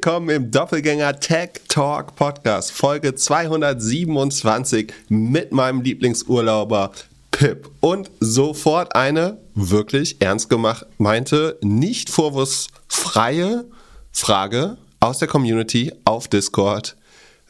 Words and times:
willkommen 0.00 0.28
im 0.28 0.50
Doppelgänger 0.52 1.18
Tech 1.18 1.54
Talk 1.66 2.14
Podcast, 2.14 2.70
Folge 2.70 3.16
227 3.16 4.92
mit 5.08 5.50
meinem 5.50 5.80
Lieblingsurlauber 5.80 6.92
Pip. 7.32 7.68
Und 7.80 8.08
sofort 8.20 8.94
eine 8.94 9.38
wirklich 9.56 10.20
ernst 10.20 10.48
gemacht 10.50 10.86
meinte, 10.98 11.58
nicht 11.62 12.10
vorwurfsfreie 12.10 13.64
Frage 14.12 14.76
aus 15.00 15.18
der 15.18 15.26
Community 15.26 15.92
auf 16.04 16.28
Discord. 16.28 16.96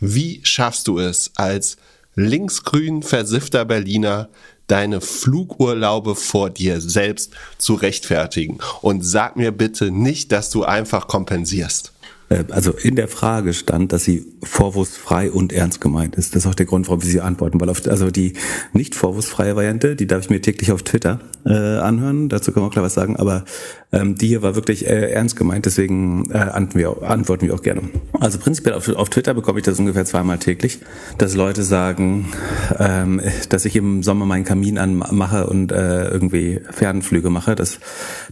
Wie 0.01 0.41
schaffst 0.43 0.89
du 0.89 0.99
es 1.01 1.31
als 1.37 1.77
linksgrün 2.15 3.03
versiffter 3.03 3.67
Berliner 3.67 4.31
deine 4.69 5.03
Flugurlaube 5.03 6.15
vor 6.15 6.51
dir 6.51 6.81
selbst 6.81 7.33
zu 7.57 7.75
rechtfertigen. 7.75 8.59
Und 8.83 9.03
sag 9.03 9.37
mir 9.37 9.51
bitte 9.51 9.91
nicht, 9.91 10.31
dass 10.31 10.51
du 10.51 10.63
einfach 10.63 11.09
kompensierst. 11.09 11.93
Äh, 12.29 12.45
also 12.51 12.73
in 12.73 12.97
der 12.97 13.09
Frage 13.09 13.53
stand, 13.55 13.93
dass 13.93 14.05
sie 14.05 14.27
vorwurfsfrei 14.43 15.31
und 15.31 15.53
ernst 15.53 15.81
gemeint 15.81 16.17
ist. 16.17 16.35
Das 16.35 16.45
ist 16.45 16.51
auch 16.51 16.55
der 16.55 16.67
Grund, 16.67 16.89
warum 16.89 17.03
wir 17.03 17.11
sie 17.11 17.21
antworten. 17.21 17.61
Weil 17.61 17.69
auf, 17.69 17.87
also 17.87 18.11
die 18.11 18.35
nicht 18.73 18.95
vorwurfsfreie 18.95 19.57
Variante, 19.57 19.97
die 19.97 20.07
darf 20.07 20.25
ich 20.25 20.31
mir 20.31 20.41
täglich 20.41 20.73
auf 20.73 20.83
Twitter 20.83 21.21
äh, 21.45 21.53
anhören. 21.53 22.29
Dazu 22.29 22.53
können 22.53 22.65
wir 22.65 22.69
auch 22.69 22.73
klar 22.73 22.85
was 22.85 22.95
sagen. 22.95 23.17
Aber 23.17 23.45
ähm, 23.93 24.17
die 24.17 24.29
hier 24.29 24.43
war 24.43 24.55
wirklich 24.55 24.87
äh, 24.87 25.11
ernst 25.11 25.37
gemeint. 25.37 25.67
Deswegen 25.67 26.31
äh, 26.31 26.39
antworten, 26.39 26.79
wir, 26.79 27.03
antworten 27.09 27.47
wir 27.47 27.55
auch 27.55 27.63
gerne. 27.63 27.83
Also 28.21 28.39
prinzipiell 28.39 28.75
auf, 28.75 28.89
auf 28.89 29.09
Twitter 29.11 29.35
bekomme 29.35 29.59
ich 29.59 29.65
das 29.65 29.79
ungefähr 29.79 30.05
zweimal 30.05 30.39
täglich, 30.39 30.81
dass 31.17 31.35
Leute 31.35 31.63
sagen, 31.63 32.33
ähm, 32.79 33.21
dass 33.49 33.65
ich 33.65 33.77
im 33.77 34.03
Sommer 34.03 34.27
meinen 34.27 34.45
Kamin 34.45 34.79
anmache 34.79 35.47
und 35.47 35.73
äh, 35.73 36.09
irgendwie 36.09 36.61
Fernflüge 36.71 37.31
mache. 37.31 37.55
Das 37.55 37.81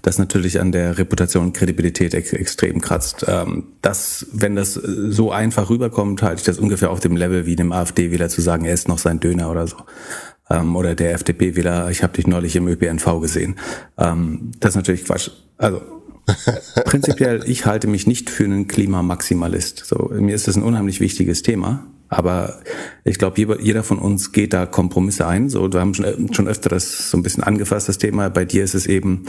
das 0.02 0.18
natürlich 0.18 0.60
an 0.60 0.72
der 0.72 0.98
Reputation 0.98 1.46
und 1.46 1.52
Kredibilität 1.52 2.14
ex 2.14 2.32
extrem 2.32 2.80
kratzt. 2.80 3.24
Ähm, 3.28 3.64
das, 3.86 4.26
wenn 4.32 4.56
das 4.56 4.74
so 4.74 5.30
einfach 5.30 5.70
rüberkommt, 5.70 6.20
halte 6.22 6.40
ich 6.40 6.44
das 6.44 6.58
ungefähr 6.58 6.90
auf 6.90 6.98
dem 6.98 7.16
Level 7.16 7.46
wie 7.46 7.54
dem 7.54 7.70
AfD-Wähler 7.70 8.28
zu 8.28 8.40
sagen, 8.40 8.64
er 8.64 8.74
isst 8.74 8.88
noch 8.88 8.98
sein 8.98 9.20
Döner 9.20 9.48
oder 9.48 9.68
so. 9.68 9.76
Ähm, 10.50 10.74
oder 10.74 10.96
der 10.96 11.14
FDP-Wähler, 11.14 11.88
ich 11.90 12.02
habe 12.02 12.12
dich 12.14 12.26
neulich 12.26 12.56
im 12.56 12.66
ÖPNV 12.66 13.20
gesehen. 13.20 13.54
Ähm, 13.96 14.50
das 14.58 14.70
ist 14.70 14.76
natürlich 14.76 15.04
Quatsch. 15.04 15.30
Also 15.56 15.82
prinzipiell, 16.84 17.44
ich 17.46 17.64
halte 17.64 17.86
mich 17.86 18.08
nicht 18.08 18.28
für 18.28 18.44
einen 18.44 18.66
Klimamaximalist. 18.66 19.84
So, 19.86 20.10
mir 20.12 20.34
ist 20.34 20.48
das 20.48 20.56
ein 20.56 20.64
unheimlich 20.64 20.98
wichtiges 20.98 21.42
Thema. 21.42 21.86
Aber 22.08 22.60
ich 23.04 23.18
glaube, 23.18 23.40
jeder 23.60 23.82
von 23.82 23.98
uns 23.98 24.32
geht 24.32 24.52
da 24.52 24.64
Kompromisse 24.66 25.26
ein. 25.26 25.48
So, 25.48 25.72
wir 25.72 25.80
haben 25.80 25.94
schon, 25.94 26.32
schon 26.32 26.46
öfter 26.46 26.68
das 26.68 27.10
so 27.10 27.16
ein 27.16 27.22
bisschen 27.22 27.42
angefasst, 27.42 27.88
das 27.88 27.98
Thema. 27.98 28.28
Bei 28.28 28.44
dir 28.44 28.62
ist 28.62 28.74
es 28.74 28.86
eben 28.86 29.24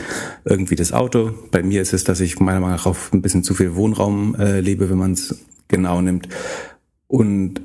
irgendwie 0.46 0.76
das 0.76 0.94
Auto. 0.94 1.32
Bei 1.52 1.64
mir 1.64 1.82
ist 1.82 1.94
es, 1.94 2.04
dass 2.04 2.20
ich 2.20 2.40
meiner 2.40 2.60
Meinung 2.60 2.76
nach 2.76 2.86
auf 2.86 3.12
ein 3.14 3.22
bisschen 3.22 3.44
zu 3.44 3.56
viel 3.56 3.76
Wohnraum 3.76 4.36
äh, 4.36 4.60
lebe, 4.60 4.90
wenn 4.90 4.98
man 4.98 5.14
es 5.14 5.44
genau 5.68 6.02
nimmt. 6.02 6.30
Und 7.08 7.62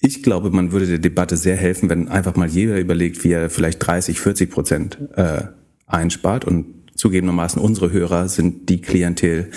ich 0.00 0.22
glaube, 0.22 0.50
man 0.50 0.72
würde 0.72 0.86
der 0.86 0.98
Debatte 0.98 1.36
sehr 1.38 1.56
helfen, 1.56 1.88
wenn 1.88 2.08
einfach 2.08 2.36
mal 2.36 2.48
jeder 2.48 2.78
überlegt, 2.78 3.24
wie 3.24 3.32
er 3.32 3.48
vielleicht 3.48 3.84
30, 3.86 4.20
40 4.20 4.50
Prozent 4.50 4.98
äh, 5.16 5.44
einspart 5.86 6.44
und 6.44 6.83
zugegebenermaßen 6.94 7.60
unsere 7.60 7.90
Hörer 7.92 8.28
sind 8.28 8.68
die 8.68 8.80
Klientel, 8.80 9.50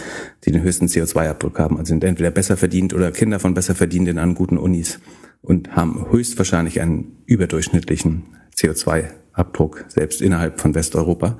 die 0.45 0.51
den 0.51 0.61
höchsten 0.63 0.87
CO2-Abdruck 0.87 1.59
haben. 1.59 1.77
Also 1.77 1.89
sind 1.89 2.03
entweder 2.03 2.31
besser 2.31 2.57
verdient 2.57 2.93
oder 2.93 3.11
Kinder 3.11 3.39
von 3.39 3.53
besser 3.53 3.75
verdienenden 3.75 4.17
an 4.17 4.35
guten 4.35 4.57
Unis 4.57 4.99
und 5.41 5.75
haben 5.75 6.07
höchstwahrscheinlich 6.11 6.81
einen 6.81 7.17
überdurchschnittlichen 7.25 8.23
CO2-Abdruck, 8.55 9.85
selbst 9.87 10.21
innerhalb 10.21 10.59
von 10.59 10.75
Westeuropa. 10.75 11.37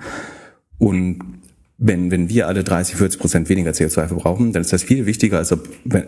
Und 0.78 1.20
wenn, 1.78 2.09
wenn 2.12 2.30
wir 2.30 2.48
alle 2.48 2.64
30, 2.64 2.95
40 2.95 3.20
Prozent 3.20 3.50
weniger 3.50 3.72
CO2 3.72 4.08
verbrauchen, 4.08 4.52
dann 4.52 4.62
ist 4.62 4.73
das 4.73 4.84
viel 4.84 5.06
wichtiger, 5.06 5.38
als 5.38 5.52
ob, 5.52 5.68
wenn, 5.84 6.08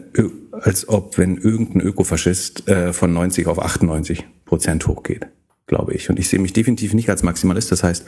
als 0.52 0.90
ob 0.90 1.18
wenn 1.18 1.38
irgendein 1.38 1.82
Ökofaschist 1.82 2.68
äh, 2.68 2.92
von 2.92 3.14
90 3.14 3.48
auf 3.48 3.60
98 3.60 4.26
Prozent 4.46 4.88
hochgeht, 4.88 5.28
glaube 5.68 5.94
ich. 5.94 6.10
Und 6.10 6.18
ich 6.18 6.28
sehe 6.28 6.40
mich 6.40 6.54
definitiv 6.54 6.94
nicht 6.94 7.10
als 7.10 7.22
Maximalist. 7.22 7.72
Das 7.72 7.84
heißt, 7.84 8.06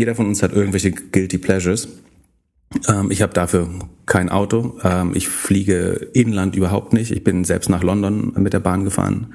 jeder 0.00 0.14
von 0.14 0.26
uns 0.26 0.42
hat 0.42 0.54
irgendwelche 0.54 0.92
Guilty 0.92 1.36
Pleasures. 1.36 1.88
Ähm, 2.88 3.10
ich 3.10 3.20
habe 3.20 3.34
dafür 3.34 3.68
kein 4.06 4.30
Auto. 4.30 4.78
Ähm, 4.82 5.12
ich 5.14 5.28
fliege 5.28 6.08
inland 6.14 6.56
überhaupt 6.56 6.94
nicht. 6.94 7.10
Ich 7.12 7.22
bin 7.22 7.44
selbst 7.44 7.68
nach 7.68 7.82
London 7.82 8.32
mit 8.36 8.54
der 8.54 8.60
Bahn 8.60 8.84
gefahren. 8.84 9.34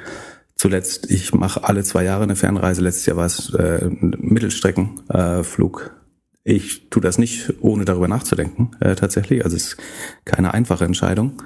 Zuletzt, 0.55 1.11
ich 1.11 1.35
mache 1.35 1.63
alle 1.63 1.83
zwei 1.83 2.03
Jahre 2.03 2.23
eine 2.23 2.35
Fernreise. 2.35 2.81
Letztes 2.81 3.05
Jahr 3.05 3.17
war 3.17 3.27
es 3.27 3.53
äh, 3.53 3.89
Mittelstreckenflug. 4.01 5.91
Äh, 6.43 6.51
ich 6.51 6.89
tue 6.89 7.01
das 7.01 7.19
nicht, 7.19 7.53
ohne 7.59 7.85
darüber 7.85 8.07
nachzudenken, 8.07 8.71
äh, 8.79 8.95
tatsächlich. 8.95 9.43
Also 9.45 9.57
es 9.57 9.65
ist 9.67 9.77
keine 10.25 10.55
einfache 10.55 10.85
Entscheidung. 10.85 11.43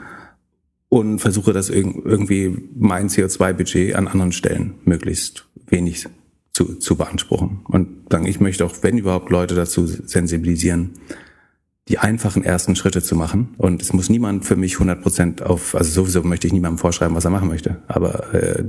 Und 0.88 1.20
versuche 1.20 1.52
das 1.52 1.70
irgendwie 1.70 2.58
mein 2.74 3.10
CO2-Budget 3.10 3.96
an 3.96 4.08
anderen 4.08 4.32
Stellen 4.32 4.76
möglichst 4.86 5.46
wenig 5.68 6.08
zu, 6.54 6.76
zu 6.76 6.96
beanspruchen. 6.96 7.62
Und 7.66 7.88
dann, 8.10 8.26
ich 8.26 8.40
möchte 8.40 8.66
auch, 8.66 8.74
wenn 8.82 8.98
überhaupt, 8.98 9.30
Leute 9.30 9.56
dazu 9.56 9.86
sensibilisieren, 9.86 10.92
die 11.90 11.98
einfachen 11.98 12.44
ersten 12.44 12.76
Schritte 12.76 13.02
zu 13.02 13.16
machen. 13.16 13.56
Und 13.58 13.82
es 13.82 13.94
muss 13.94 14.10
niemand 14.10 14.46
für 14.46 14.56
mich 14.56 14.76
100 14.76 15.02
Prozent 15.02 15.42
auf, 15.42 15.74
also 15.74 15.90
sowieso 15.90 16.22
möchte 16.22 16.46
ich 16.46 16.54
niemandem 16.54 16.78
vorschreiben, 16.78 17.16
was 17.16 17.26
er 17.26 17.32
machen 17.32 17.48
möchte. 17.48 17.78
Aber 17.88 18.32
äh, 18.34 18.64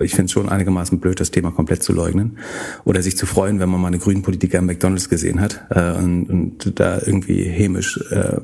ich 0.00 0.12
finde 0.12 0.24
es 0.24 0.32
schon 0.32 0.48
einigermaßen 0.48 0.98
blöd, 0.98 1.20
das 1.20 1.30
Thema 1.30 1.50
komplett 1.50 1.82
zu 1.82 1.92
leugnen. 1.92 2.38
Oder 2.84 3.02
sich 3.02 3.16
zu 3.18 3.26
freuen, 3.26 3.60
wenn 3.60 3.68
man 3.68 3.80
mal 3.80 3.88
eine 3.88 3.98
grünen 3.98 4.22
Politiker 4.22 4.58
im 4.58 4.66
McDonalds 4.66 5.10
gesehen 5.10 5.40
hat 5.40 5.66
äh, 5.68 5.92
und, 5.92 6.30
und 6.30 6.80
da 6.80 6.98
irgendwie 7.04 7.42
hämisch 7.42 8.00
äh, 8.10 8.38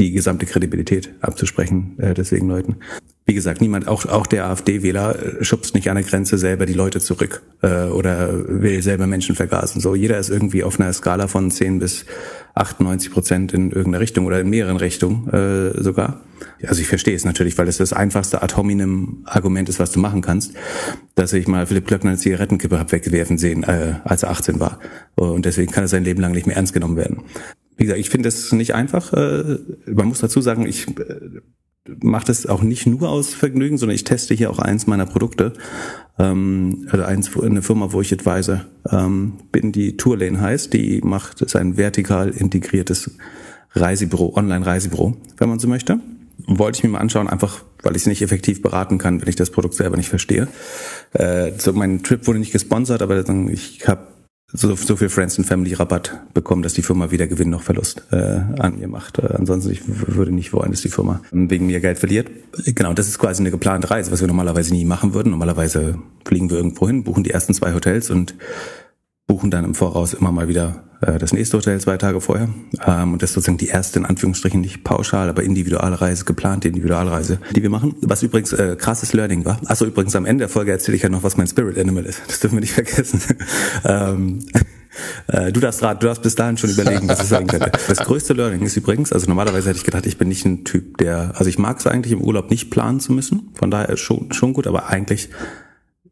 die 0.00 0.12
gesamte 0.12 0.46
Kredibilität 0.46 1.10
abzusprechen, 1.20 1.94
äh, 1.98 2.14
deswegen 2.14 2.48
Leuten. 2.48 2.76
Wie 3.26 3.34
gesagt, 3.34 3.60
niemand, 3.60 3.86
auch, 3.86 4.06
auch 4.06 4.26
der 4.26 4.46
AfD-Wähler 4.46 5.40
äh, 5.40 5.44
schubst 5.44 5.74
nicht 5.74 5.88
an 5.88 5.94
der 5.94 6.04
Grenze 6.04 6.38
selber 6.38 6.66
die 6.66 6.72
Leute 6.72 7.00
zurück 7.00 7.42
äh, 7.62 7.84
oder 7.84 8.32
will 8.60 8.82
selber 8.82 9.06
Menschen 9.06 9.36
vergasen. 9.36 9.80
So, 9.80 9.94
jeder 9.94 10.18
ist 10.18 10.30
irgendwie 10.30 10.64
auf 10.64 10.80
einer 10.80 10.92
Skala 10.92 11.28
von 11.28 11.50
10 11.50 11.78
bis 11.78 12.06
98 12.54 13.12
Prozent 13.12 13.52
in 13.52 13.70
irgendeiner 13.70 14.00
Richtung 14.00 14.26
oder 14.26 14.40
in 14.40 14.48
mehreren 14.48 14.78
Richtungen 14.78 15.28
äh, 15.28 15.80
sogar. 15.80 16.22
Also 16.66 16.80
ich 16.80 16.88
verstehe 16.88 17.14
es 17.14 17.24
natürlich, 17.24 17.56
weil 17.58 17.68
es 17.68 17.76
das 17.76 17.92
einfachste 17.92 18.42
ad 18.42 18.56
hominem 18.56 19.18
Argument 19.26 19.68
ist, 19.68 19.78
was 19.78 19.92
du 19.92 20.00
machen 20.00 20.22
kannst, 20.22 20.54
dass 21.14 21.32
ich 21.34 21.46
mal 21.46 21.66
Philipp 21.66 21.86
Klöckner 21.86 22.10
eine 22.10 22.18
Zigarettenkippe 22.18 22.78
hab 22.78 22.90
weggewerfen 22.90 23.38
sehen, 23.38 23.62
äh, 23.64 23.96
als 24.04 24.22
er 24.22 24.30
18 24.30 24.58
war. 24.58 24.80
Und 25.14 25.44
deswegen 25.44 25.70
kann 25.70 25.84
er 25.84 25.88
sein 25.88 26.04
Leben 26.04 26.20
lang 26.20 26.32
nicht 26.32 26.46
mehr 26.46 26.56
ernst 26.56 26.72
genommen 26.72 26.96
werden. 26.96 27.22
Wie 27.80 27.84
gesagt, 27.84 28.00
ich 28.00 28.10
finde 28.10 28.28
es 28.28 28.52
nicht 28.52 28.74
einfach. 28.74 29.14
Äh, 29.14 29.58
man 29.86 30.08
muss 30.08 30.20
dazu 30.20 30.42
sagen, 30.42 30.66
ich 30.66 30.86
äh, 30.98 31.40
mache 32.02 32.26
das 32.26 32.44
auch 32.44 32.60
nicht 32.60 32.86
nur 32.86 33.08
aus 33.08 33.32
Vergnügen, 33.32 33.78
sondern 33.78 33.94
ich 33.94 34.04
teste 34.04 34.34
hier 34.34 34.50
auch 34.50 34.58
eins 34.58 34.86
meiner 34.86 35.06
Produkte. 35.06 35.54
Ähm, 36.18 36.86
also 36.90 37.06
eins, 37.06 37.30
eine 37.40 37.62
Firma, 37.62 37.90
wo 37.94 38.02
ich 38.02 38.12
Advisor 38.12 38.66
ähm, 38.90 39.38
bin, 39.50 39.72
die 39.72 39.96
Tourlane 39.96 40.38
heißt, 40.38 40.74
die 40.74 41.00
macht, 41.02 41.40
ist 41.40 41.56
ein 41.56 41.78
vertikal 41.78 42.28
integriertes 42.28 43.12
Reisebüro, 43.72 44.34
Online-Reisebüro, 44.36 45.16
wenn 45.38 45.48
man 45.48 45.58
so 45.58 45.66
möchte. 45.66 46.00
Wollte 46.46 46.80
ich 46.80 46.84
mir 46.84 46.90
mal 46.90 46.98
anschauen, 46.98 47.28
einfach 47.28 47.64
weil 47.82 47.96
ich 47.96 48.02
es 48.02 48.06
nicht 48.06 48.20
effektiv 48.20 48.60
beraten 48.60 48.98
kann, 48.98 49.22
wenn 49.22 49.28
ich 49.28 49.36
das 49.36 49.48
Produkt 49.48 49.72
selber 49.72 49.96
nicht 49.96 50.10
verstehe. 50.10 50.48
Äh, 51.14 51.52
so 51.56 51.72
mein 51.72 52.02
Trip 52.02 52.26
wurde 52.26 52.40
nicht 52.40 52.52
gesponsert, 52.52 53.00
aber 53.00 53.26
ich 53.48 53.88
habe 53.88 54.02
so, 54.52 54.74
so 54.74 54.96
viel 54.96 55.08
Friends 55.08 55.38
and 55.38 55.46
Family 55.46 55.74
Rabatt 55.74 56.20
bekommen, 56.34 56.62
dass 56.62 56.74
die 56.74 56.82
Firma 56.82 57.10
weder 57.10 57.26
Gewinn 57.26 57.50
noch 57.50 57.62
Verlust 57.62 58.02
äh, 58.10 58.40
an 58.58 58.78
mir 58.78 58.88
macht. 58.88 59.18
Äh, 59.18 59.34
ansonsten 59.34 59.70
ich 59.70 59.82
würde 59.86 60.32
nicht 60.32 60.52
wollen, 60.52 60.70
dass 60.70 60.80
die 60.80 60.88
Firma 60.88 61.22
wegen 61.30 61.66
mir 61.66 61.80
Geld 61.80 61.98
verliert. 61.98 62.30
Genau, 62.66 62.92
das 62.92 63.08
ist 63.08 63.18
quasi 63.18 63.42
eine 63.42 63.50
geplante 63.50 63.90
Reise, 63.90 64.10
was 64.10 64.20
wir 64.20 64.28
normalerweise 64.28 64.72
nie 64.72 64.84
machen 64.84 65.14
würden. 65.14 65.30
Normalerweise 65.30 65.98
fliegen 66.24 66.50
wir 66.50 66.56
irgendwo 66.56 66.86
hin, 66.86 67.04
buchen 67.04 67.24
die 67.24 67.30
ersten 67.30 67.54
zwei 67.54 67.74
Hotels 67.74 68.10
und 68.10 68.34
buchen 69.26 69.50
dann 69.50 69.64
im 69.64 69.74
Voraus 69.74 70.14
immer 70.14 70.32
mal 70.32 70.48
wieder 70.48 70.89
das 71.00 71.32
nächste 71.32 71.56
Hotel 71.56 71.80
zwei 71.80 71.96
Tage 71.96 72.20
vorher. 72.20 72.48
Ähm, 72.86 73.14
und 73.14 73.22
das 73.22 73.30
ist 73.30 73.34
sozusagen 73.34 73.58
die 73.58 73.68
erste, 73.68 73.98
in 73.98 74.04
Anführungsstrichen, 74.04 74.60
nicht 74.60 74.84
pauschal, 74.84 75.28
aber 75.28 75.42
Individualreise, 75.42 76.24
geplante 76.24 76.68
Individualreise, 76.68 77.38
die 77.54 77.62
wir 77.62 77.70
machen. 77.70 77.94
Was 78.02 78.22
übrigens 78.22 78.52
äh, 78.52 78.76
krasses 78.78 79.12
Learning 79.12 79.44
war. 79.44 79.60
Achso, 79.66 79.86
übrigens 79.86 80.14
am 80.14 80.26
Ende 80.26 80.42
der 80.42 80.48
Folge 80.48 80.72
erzähle 80.72 80.96
ich 80.96 81.02
ja 81.02 81.08
noch, 81.08 81.22
was 81.22 81.36
mein 81.36 81.46
Spirit 81.46 81.78
Animal 81.78 82.04
ist. 82.04 82.20
Das 82.26 82.40
dürfen 82.40 82.56
wir 82.56 82.60
nicht 82.60 82.74
vergessen. 82.74 83.22
ähm, 83.84 84.40
äh, 85.28 85.52
Du 85.52 85.60
darfst, 85.60 85.82
du 85.82 85.94
darfst 85.94 86.22
bis 86.22 86.34
dahin 86.34 86.56
schon 86.56 86.70
überlegen, 86.70 87.08
was 87.08 87.22
es 87.22 87.28
sein 87.28 87.46
könnte. 87.46 87.72
Das 87.88 87.98
größte 87.98 88.34
Learning 88.34 88.62
ist 88.62 88.76
übrigens, 88.76 89.12
also 89.12 89.26
normalerweise 89.26 89.68
hätte 89.68 89.78
ich 89.78 89.84
gedacht, 89.84 90.06
ich 90.06 90.18
bin 90.18 90.28
nicht 90.28 90.44
ein 90.44 90.64
Typ, 90.64 90.98
der, 90.98 91.32
also 91.36 91.46
ich 91.46 91.58
mag 91.58 91.78
es 91.78 91.86
eigentlich 91.86 92.12
im 92.12 92.20
Urlaub 92.20 92.50
nicht 92.50 92.70
planen 92.70 93.00
zu 93.00 93.12
müssen. 93.12 93.50
Von 93.54 93.70
daher 93.70 93.96
schon, 93.96 94.32
schon 94.32 94.52
gut, 94.52 94.66
aber 94.66 94.88
eigentlich 94.88 95.30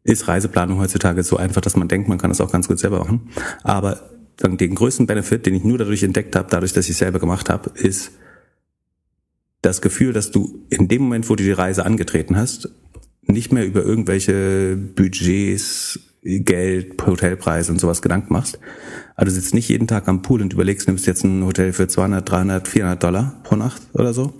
ist 0.03 0.27
Reiseplanung 0.27 0.79
heutzutage 0.79 1.23
so 1.23 1.37
einfach, 1.37 1.61
dass 1.61 1.75
man 1.75 1.87
denkt, 1.87 2.09
man 2.09 2.17
kann 2.17 2.29
das 2.29 2.41
auch 2.41 2.51
ganz 2.51 2.67
gut 2.67 2.79
selber 2.79 2.99
machen. 2.99 3.29
Aber 3.63 4.18
den 4.41 4.75
größten 4.75 5.05
Benefit, 5.05 5.45
den 5.45 5.55
ich 5.55 5.63
nur 5.63 5.77
dadurch 5.77 6.03
entdeckt 6.03 6.35
habe, 6.35 6.47
dadurch, 6.49 6.73
dass 6.73 6.89
ich 6.89 6.97
selber 6.97 7.19
gemacht 7.19 7.49
habe, 7.49 7.71
ist 7.75 8.11
das 9.61 9.81
Gefühl, 9.81 10.13
dass 10.13 10.31
du 10.31 10.65
in 10.69 10.87
dem 10.87 11.03
Moment, 11.03 11.29
wo 11.29 11.35
du 11.35 11.43
die 11.43 11.51
Reise 11.51 11.85
angetreten 11.85 12.37
hast, 12.37 12.69
nicht 13.23 13.51
mehr 13.51 13.65
über 13.65 13.83
irgendwelche 13.83 14.77
Budgets, 14.77 15.99
Geld, 16.23 17.01
Hotelpreise 17.05 17.71
und 17.71 17.79
sowas 17.79 18.01
Gedanken 18.01 18.33
machst. 18.33 18.59
Also 19.15 19.33
du 19.33 19.41
sitzt 19.41 19.53
nicht 19.53 19.69
jeden 19.69 19.87
Tag 19.87 20.07
am 20.07 20.21
Pool 20.21 20.41
und 20.41 20.53
überlegst, 20.53 20.87
nimmst 20.87 21.07
jetzt 21.07 21.23
ein 21.23 21.45
Hotel 21.45 21.73
für 21.73 21.87
200, 21.87 22.29
300, 22.29 22.67
400 22.67 23.03
Dollar 23.03 23.39
pro 23.43 23.55
Nacht 23.55 23.81
oder 23.93 24.13
so, 24.13 24.33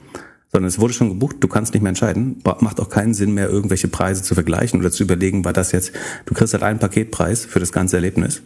sondern 0.51 0.67
es 0.67 0.79
wurde 0.79 0.93
schon 0.93 1.09
gebucht, 1.09 1.37
du 1.39 1.47
kannst 1.47 1.73
nicht 1.73 1.81
mehr 1.81 1.89
entscheiden. 1.89 2.41
Macht 2.43 2.79
auch 2.79 2.89
keinen 2.89 3.13
Sinn 3.13 3.33
mehr, 3.33 3.49
irgendwelche 3.49 3.87
Preise 3.87 4.23
zu 4.23 4.33
vergleichen 4.33 4.79
oder 4.79 4.91
zu 4.91 5.03
überlegen, 5.03 5.45
war 5.45 5.53
das 5.53 5.71
jetzt, 5.71 5.91
du 6.25 6.33
kriegst 6.33 6.53
halt 6.53 6.63
einen 6.63 6.79
Paketpreis 6.79 7.45
für 7.45 7.59
das 7.59 7.71
ganze 7.71 7.97
Erlebnis 7.97 8.41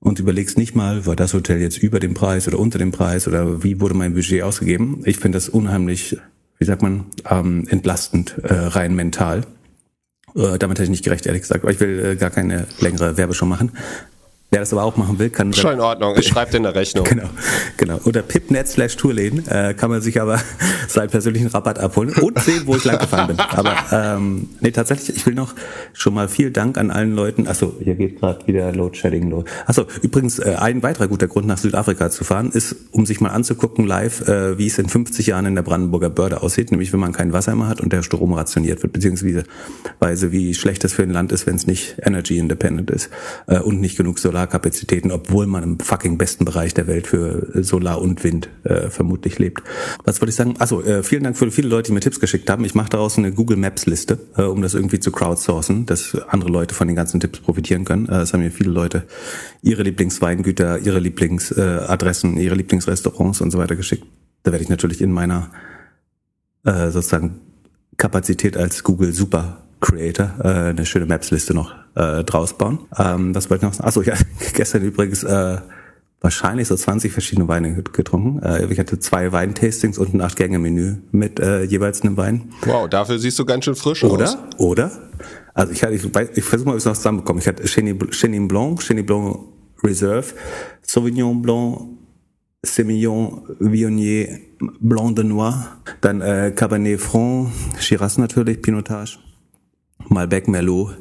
und 0.00 0.18
überlegst 0.18 0.58
nicht 0.58 0.74
mal, 0.74 1.06
war 1.06 1.16
das 1.16 1.34
Hotel 1.34 1.60
jetzt 1.60 1.78
über 1.78 2.00
dem 2.00 2.14
Preis 2.14 2.46
oder 2.46 2.58
unter 2.58 2.78
dem 2.78 2.92
Preis 2.92 3.26
oder 3.26 3.62
wie 3.62 3.80
wurde 3.80 3.94
mein 3.94 4.14
Budget 4.14 4.42
ausgegeben. 4.42 5.02
Ich 5.04 5.18
finde 5.18 5.36
das 5.36 5.48
unheimlich, 5.48 6.16
wie 6.58 6.64
sagt 6.64 6.82
man, 6.82 7.06
ähm, 7.28 7.66
entlastend, 7.68 8.36
äh, 8.42 8.54
rein 8.54 8.94
mental. 8.94 9.42
Äh, 10.34 10.58
damit 10.58 10.78
hätte 10.78 10.84
ich 10.84 10.90
nicht 10.90 11.04
gerecht, 11.04 11.26
ehrlich 11.26 11.42
gesagt. 11.42 11.64
Aber 11.64 11.72
ich 11.72 11.80
will 11.80 12.04
äh, 12.04 12.16
gar 12.16 12.30
keine 12.30 12.66
längere 12.80 13.16
Werbeshow 13.16 13.46
machen. 13.46 13.72
Wer 14.50 14.60
das 14.60 14.72
aber 14.72 14.82
auch 14.84 14.96
machen 14.96 15.18
will, 15.18 15.28
kann. 15.28 15.52
Schon 15.52 15.74
in 15.74 15.80
Ordnung, 15.80 16.14
ich 16.16 16.26
schreibe 16.26 16.50
dir 16.50 16.56
eine 16.58 16.74
Rechnung. 16.74 17.04
Genau, 17.18 17.28
genau. 17.76 18.00
Unter 18.04 18.22
pipnet 18.22 18.68
slash 18.68 18.96
Tourläden 18.96 19.46
äh, 19.48 19.74
kann 19.74 19.90
man 19.90 20.00
sich 20.00 20.20
aber 20.20 20.40
seinen 20.88 21.10
persönlichen 21.10 21.48
Rabatt 21.48 21.78
abholen 21.78 22.12
und 22.14 22.38
sehen, 22.38 22.62
wo 22.66 22.76
ich 22.76 22.84
lang 22.84 22.98
gefahren 22.98 23.28
bin. 23.28 23.40
Aber 23.40 23.74
ähm, 23.92 24.48
nee, 24.60 24.70
tatsächlich, 24.70 25.16
ich 25.16 25.26
will 25.26 25.34
noch 25.34 25.54
schon 25.92 26.14
mal 26.14 26.28
viel 26.28 26.50
Dank 26.50 26.78
an 26.78 26.90
allen 26.90 27.14
Leuten. 27.14 27.46
Achso, 27.46 27.74
hier 27.82 27.94
geht 27.94 28.20
gerade 28.20 28.46
wieder 28.46 28.72
Load 28.72 28.96
Shedding 28.96 29.30
los. 29.30 29.44
Achso, 29.66 29.86
übrigens, 30.02 30.38
äh, 30.38 30.56
ein 30.58 30.82
weiterer 30.82 31.08
guter 31.08 31.28
Grund, 31.28 31.46
nach 31.46 31.58
Südafrika 31.58 32.10
zu 32.10 32.24
fahren, 32.24 32.50
ist, 32.52 32.76
um 32.92 33.04
sich 33.04 33.20
mal 33.20 33.30
anzugucken 33.30 33.86
live, 33.86 34.28
äh, 34.28 34.58
wie 34.58 34.66
es 34.66 34.78
in 34.78 34.88
50 34.88 35.26
Jahren 35.26 35.46
in 35.46 35.54
der 35.54 35.62
Brandenburger 35.62 36.10
Börde 36.10 36.42
aussieht, 36.42 36.70
nämlich 36.70 36.92
wenn 36.92 37.00
man 37.00 37.12
kein 37.12 37.32
Wasser 37.32 37.54
mehr 37.54 37.68
hat 37.68 37.80
und 37.80 37.92
der 37.92 38.02
Strom 38.02 38.32
rationiert 38.32 38.82
wird, 38.82 38.92
beziehungsweise 38.92 39.44
wie 40.32 40.54
schlecht 40.54 40.84
das 40.84 40.92
für 40.92 41.02
ein 41.02 41.10
Land 41.10 41.32
ist, 41.32 41.46
wenn 41.46 41.56
es 41.56 41.66
nicht 41.66 41.96
energy 42.02 42.38
independent 42.38 42.90
ist 42.90 43.10
äh, 43.46 43.58
und 43.58 43.80
nicht 43.80 43.96
genug 43.96 44.18
Solar 44.18 44.37
Solarkapazitäten, 44.38 45.10
obwohl 45.10 45.46
man 45.46 45.64
im 45.64 45.80
fucking 45.80 46.16
besten 46.16 46.44
Bereich 46.44 46.72
der 46.72 46.86
Welt 46.86 47.08
für 47.08 47.48
Solar 47.64 48.00
und 48.00 48.22
Wind 48.22 48.48
äh, 48.62 48.88
vermutlich 48.88 49.38
lebt. 49.40 49.64
Was 50.04 50.20
wollte 50.20 50.30
ich 50.30 50.36
sagen? 50.36 50.54
Also 50.60 50.82
äh, 50.82 51.02
vielen 51.02 51.24
Dank 51.24 51.36
für 51.36 51.50
viele 51.50 51.68
Leute, 51.68 51.88
die 51.88 51.92
mir 51.92 52.00
Tipps 52.00 52.20
geschickt 52.20 52.48
haben. 52.48 52.64
Ich 52.64 52.76
mache 52.76 52.90
daraus 52.90 53.18
eine 53.18 53.32
Google 53.32 53.56
Maps 53.56 53.86
Liste, 53.86 54.18
äh, 54.36 54.42
um 54.42 54.62
das 54.62 54.74
irgendwie 54.74 55.00
zu 55.00 55.10
crowdsourcen, 55.10 55.86
dass 55.86 56.16
andere 56.28 56.50
Leute 56.50 56.74
von 56.74 56.86
den 56.86 56.94
ganzen 56.94 57.18
Tipps 57.18 57.40
profitieren 57.40 57.84
können. 57.84 58.08
Äh, 58.08 58.20
es 58.20 58.32
haben 58.32 58.40
mir 58.40 58.52
viele 58.52 58.70
Leute 58.70 59.04
ihre 59.60 59.82
Lieblingsweingüter, 59.82 60.78
ihre 60.78 61.00
Lieblingsadressen, 61.00 62.36
ihre 62.36 62.54
Lieblingsrestaurants 62.54 63.40
und 63.40 63.50
so 63.50 63.58
weiter 63.58 63.74
geschickt. 63.74 64.04
Da 64.44 64.52
werde 64.52 64.62
ich 64.62 64.70
natürlich 64.70 65.00
in 65.00 65.10
meiner 65.10 65.50
äh, 66.64 66.90
sozusagen 66.90 67.40
Kapazität 67.96 68.56
als 68.56 68.84
Google 68.84 69.12
Super 69.12 69.64
Creator 69.80 70.34
äh, 70.44 70.48
eine 70.70 70.86
schöne 70.86 71.06
Maps-Liste 71.06 71.54
noch 71.54 71.74
äh, 71.98 72.24
draus 72.24 72.56
bauen. 72.56 72.78
Ähm, 72.96 73.34
was 73.34 73.50
wollte 73.50 73.66
ich 73.66 73.70
noch 73.70 73.74
sagen? 73.74 73.88
Achso, 73.88 74.02
ja, 74.02 74.14
gestern 74.54 74.82
übrigens 74.82 75.24
äh, 75.24 75.58
wahrscheinlich 76.20 76.68
so 76.68 76.76
20 76.76 77.12
verschiedene 77.12 77.48
Weine 77.48 77.82
getrunken. 77.82 78.42
Äh, 78.42 78.66
ich 78.66 78.78
hatte 78.78 78.98
zwei 78.98 79.32
Weintastings 79.32 79.98
und 79.98 80.14
ein 80.14 80.20
Acht-Gänge-Menü 80.20 80.96
mit 81.10 81.40
äh, 81.40 81.62
jeweils 81.64 82.02
einem 82.02 82.16
Wein. 82.16 82.52
Wow, 82.64 82.88
dafür 82.88 83.18
siehst 83.18 83.38
du 83.38 83.44
ganz 83.44 83.64
schön 83.64 83.74
frisch 83.74 84.04
oder, 84.04 84.24
aus. 84.24 84.38
Oder? 84.58 84.86
Oder? 84.86 84.90
Also 85.54 85.72
ich, 85.72 85.82
hatte, 85.82 85.94
ich, 85.94 86.04
ich 86.04 86.44
versuche 86.44 86.68
mal, 86.68 86.72
ob 86.72 86.78
ich 86.78 86.82
es 86.82 86.86
noch 86.86 86.94
zusammenbekomme. 86.94 87.40
Ich 87.40 87.48
hatte 87.48 87.64
Chenin 87.64 88.48
Blanc, 88.48 88.80
Chenin 88.80 89.04
Blanc 89.04 89.38
Reserve, 89.82 90.26
Sauvignon 90.82 91.42
Blanc, 91.42 91.98
Semillon 92.62 93.42
Viognier, 93.58 94.40
Blanc 94.80 95.16
de 95.16 95.24
Noir, 95.24 95.78
dann 96.00 96.20
äh, 96.20 96.52
Cabernet 96.54 97.00
Franc, 97.00 97.50
Shiraz 97.80 98.18
natürlich, 98.18 98.62
Pinotage, 98.62 99.18
Malbec 100.08 100.48
Merlot. 100.48 100.96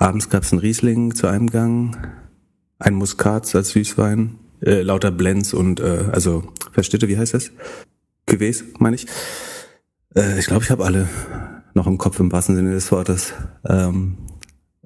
Abends 0.00 0.30
gab 0.30 0.44
es 0.44 0.52
einen 0.52 0.62
Riesling 0.62 1.14
zu 1.14 1.26
einem 1.26 1.50
Gang, 1.50 1.94
ein 2.78 2.94
Muskat 2.94 3.54
als 3.54 3.68
Süßwein, 3.68 4.38
äh, 4.64 4.80
lauter 4.80 5.10
Blends 5.10 5.52
und 5.52 5.78
äh, 5.78 6.04
also 6.10 6.42
Verstitte, 6.72 7.06
wie 7.06 7.18
heißt 7.18 7.34
das? 7.34 7.50
Cuvées, 8.26 8.64
meine 8.78 8.96
ich. 8.96 9.06
Äh, 10.16 10.38
ich 10.38 10.46
glaube, 10.46 10.64
ich 10.64 10.70
habe 10.70 10.86
alle 10.86 11.06
noch 11.74 11.86
im 11.86 11.98
Kopf 11.98 12.18
im 12.18 12.32
wahrsten 12.32 12.56
Sinne 12.56 12.72
des 12.72 12.90
Wortes. 12.90 13.34
Ähm, 13.68 14.16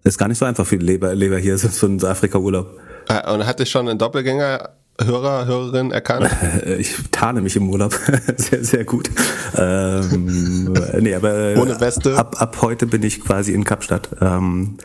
ist 0.02 0.18
gar 0.18 0.26
nicht 0.26 0.38
so 0.38 0.46
einfach 0.46 0.66
für 0.66 0.78
die 0.78 0.84
Leber, 0.84 1.14
Leber 1.14 1.38
hier, 1.38 1.58
so, 1.58 1.68
so 1.68 1.86
ein 1.86 2.04
Afrika-Urlaub. 2.04 2.76
Äh, 3.08 3.32
und 3.32 3.46
hatte 3.46 3.66
schon 3.66 3.88
einen 3.88 4.00
Doppelgänger 4.00 4.70
Hörer, 5.00 5.46
Hörerin 5.46 5.90
erkannt? 5.90 6.30
Ich 6.78 6.94
tarne 7.10 7.40
mich 7.40 7.56
im 7.56 7.68
Urlaub 7.68 7.94
sehr, 8.36 8.64
sehr 8.64 8.84
gut. 8.84 9.10
Ähm, 9.56 10.72
nee, 11.00 11.14
aber 11.14 11.54
Ohne 11.56 11.80
Weste? 11.80 12.16
Ab, 12.16 12.40
ab 12.40 12.58
heute 12.62 12.86
bin 12.86 13.02
ich 13.02 13.20
quasi 13.20 13.52
in 13.52 13.64
Kapstadt. 13.64 14.10
Ähm, 14.20 14.76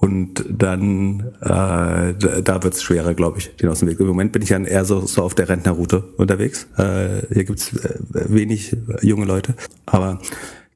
und 0.00 0.44
dann, 0.48 1.32
äh, 1.40 2.14
da 2.14 2.62
wird's 2.62 2.82
schwerer, 2.82 3.14
glaube 3.14 3.38
ich, 3.38 3.54
den 3.56 3.68
aus 3.68 3.80
dem 3.80 3.88
Weg. 3.88 4.00
Im 4.00 4.06
Moment 4.06 4.32
bin 4.32 4.42
ich 4.42 4.48
dann 4.48 4.64
eher 4.64 4.84
so, 4.84 5.06
so 5.06 5.22
auf 5.22 5.34
der 5.34 5.48
Rentnerroute 5.48 6.02
unterwegs. 6.16 6.66
Äh, 6.76 7.22
hier 7.32 7.44
gibt's 7.44 7.72
äh, 7.74 7.98
wenig 8.12 8.74
junge 9.02 9.26
Leute. 9.26 9.54
Aber 9.86 10.18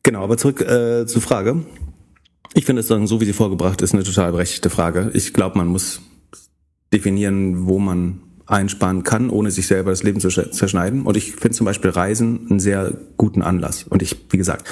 genau, 0.02 0.22
aber 0.22 0.36
zurück 0.36 0.60
äh, 0.60 1.06
zur 1.06 1.22
Frage. 1.22 1.64
Ich 2.54 2.66
finde 2.66 2.80
es 2.80 2.88
dann, 2.88 3.06
so 3.06 3.20
wie 3.20 3.24
sie 3.24 3.32
vorgebracht 3.32 3.82
ist, 3.82 3.94
eine 3.94 4.04
total 4.04 4.32
berechtigte 4.32 4.70
Frage. 4.70 5.10
Ich 5.14 5.32
glaube, 5.32 5.58
man 5.58 5.66
muss 5.66 6.00
definieren, 6.92 7.66
wo 7.66 7.78
man 7.78 8.20
einsparen 8.46 9.02
kann, 9.02 9.28
ohne 9.30 9.50
sich 9.50 9.66
selber 9.66 9.90
das 9.90 10.02
Leben 10.02 10.20
zu 10.20 10.28
zerschneiden. 10.28 11.02
Und 11.02 11.16
ich 11.16 11.32
finde 11.32 11.50
zum 11.50 11.64
Beispiel 11.64 11.90
Reisen 11.90 12.46
einen 12.48 12.60
sehr 12.60 12.92
guten 13.16 13.42
Anlass. 13.42 13.84
Und 13.84 14.02
ich, 14.02 14.16
wie 14.30 14.36
gesagt, 14.36 14.66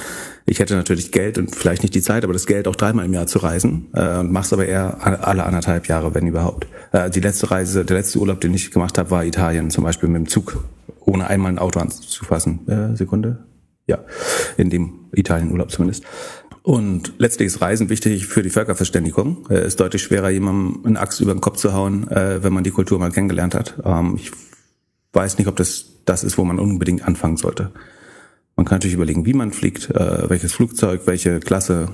ich 0.47 0.61
hätte 0.61 0.77
natürlich 0.77 1.11
Geld 1.11 1.39
und 1.39 1.55
vielleicht 1.55 1.83
nicht 1.83 1.95
die 1.95 2.03
Zeit, 2.03 2.25
aber 2.25 2.33
das 2.33 2.47
Geld 2.47 2.69
auch 2.69 2.77
dreimal 2.77 3.05
im 3.05 3.13
Jahr 3.13 3.27
zu 3.27 3.39
reisen 3.39 3.87
äh, 3.95 4.23
mach's 4.23 4.53
aber 4.53 4.67
eher 4.67 5.27
alle 5.27 5.45
anderthalb 5.45 5.89
Jahre, 5.89 6.15
wenn 6.15 6.27
überhaupt. 6.27 6.67
Äh, 6.93 7.11
die 7.11 7.21
letzte 7.21 7.51
Reise, 7.51 7.85
der 7.85 7.97
letzte 7.97 8.19
Urlaub, 8.19 8.41
den 8.41 8.55
ich 8.55 8.71
gemacht 8.71 8.99
habe, 8.99 9.11
war 9.11 9.25
Italien, 9.25 9.71
zum 9.71 9.85
Beispiel 9.85 10.09
mit 10.09 10.19
dem 10.19 10.29
Zug, 10.29 10.65
ohne 11.01 11.27
einmal 11.27 11.53
ein 11.53 11.59
Auto 11.59 11.81
anzufassen. 11.81 12.69
Äh, 12.69 12.97
Sekunde. 12.97 13.45
Ja, 13.87 13.99
in 14.57 14.71
dem 14.71 15.11
Italien-Urlaub 15.13 15.71
zumindest. 15.71 16.05
Und 16.65 17.13
letztlich 17.19 17.49
ist 17.49 17.61
Reisen 17.61 17.91
wichtig 17.91 18.27
für 18.27 18.43
die 18.43 18.49
Völkerverständigung. 18.49 19.47
Es 19.51 19.67
ist 19.67 19.81
deutlich 19.81 20.03
schwerer, 20.03 20.31
jemandem 20.31 20.81
eine 20.87 20.99
Axt 20.99 21.21
über 21.21 21.35
den 21.35 21.43
Kopf 21.43 21.59
zu 21.59 21.75
hauen, 21.75 22.11
äh, 22.11 22.43
wenn 22.43 22.55
man 22.55 22.65
die 22.65 22.71
Kultur 22.71 22.99
mal 22.99 23.13
kennengelernt 23.13 23.55
hat. 23.55 23.75
Ähm, 23.85 24.15
ich 24.17 24.33
weiß 25.13 25.37
nicht, 25.37 25.47
ob 25.47 25.57
das 25.57 25.91
das 26.07 26.25
ist, 26.25 26.39
wo 26.39 26.45
man 26.45 26.59
unbedingt 26.59 27.07
anfangen 27.07 27.37
sollte. 27.37 27.71
Man 28.57 28.65
kann 28.65 28.77
natürlich 28.77 28.95
überlegen, 28.95 29.27
wie 29.27 29.35
man 29.35 29.53
fliegt, 29.53 29.91
äh, 29.91 30.31
welches 30.31 30.55
Flugzeug, 30.55 31.03
welche 31.05 31.39
Klasse, 31.39 31.91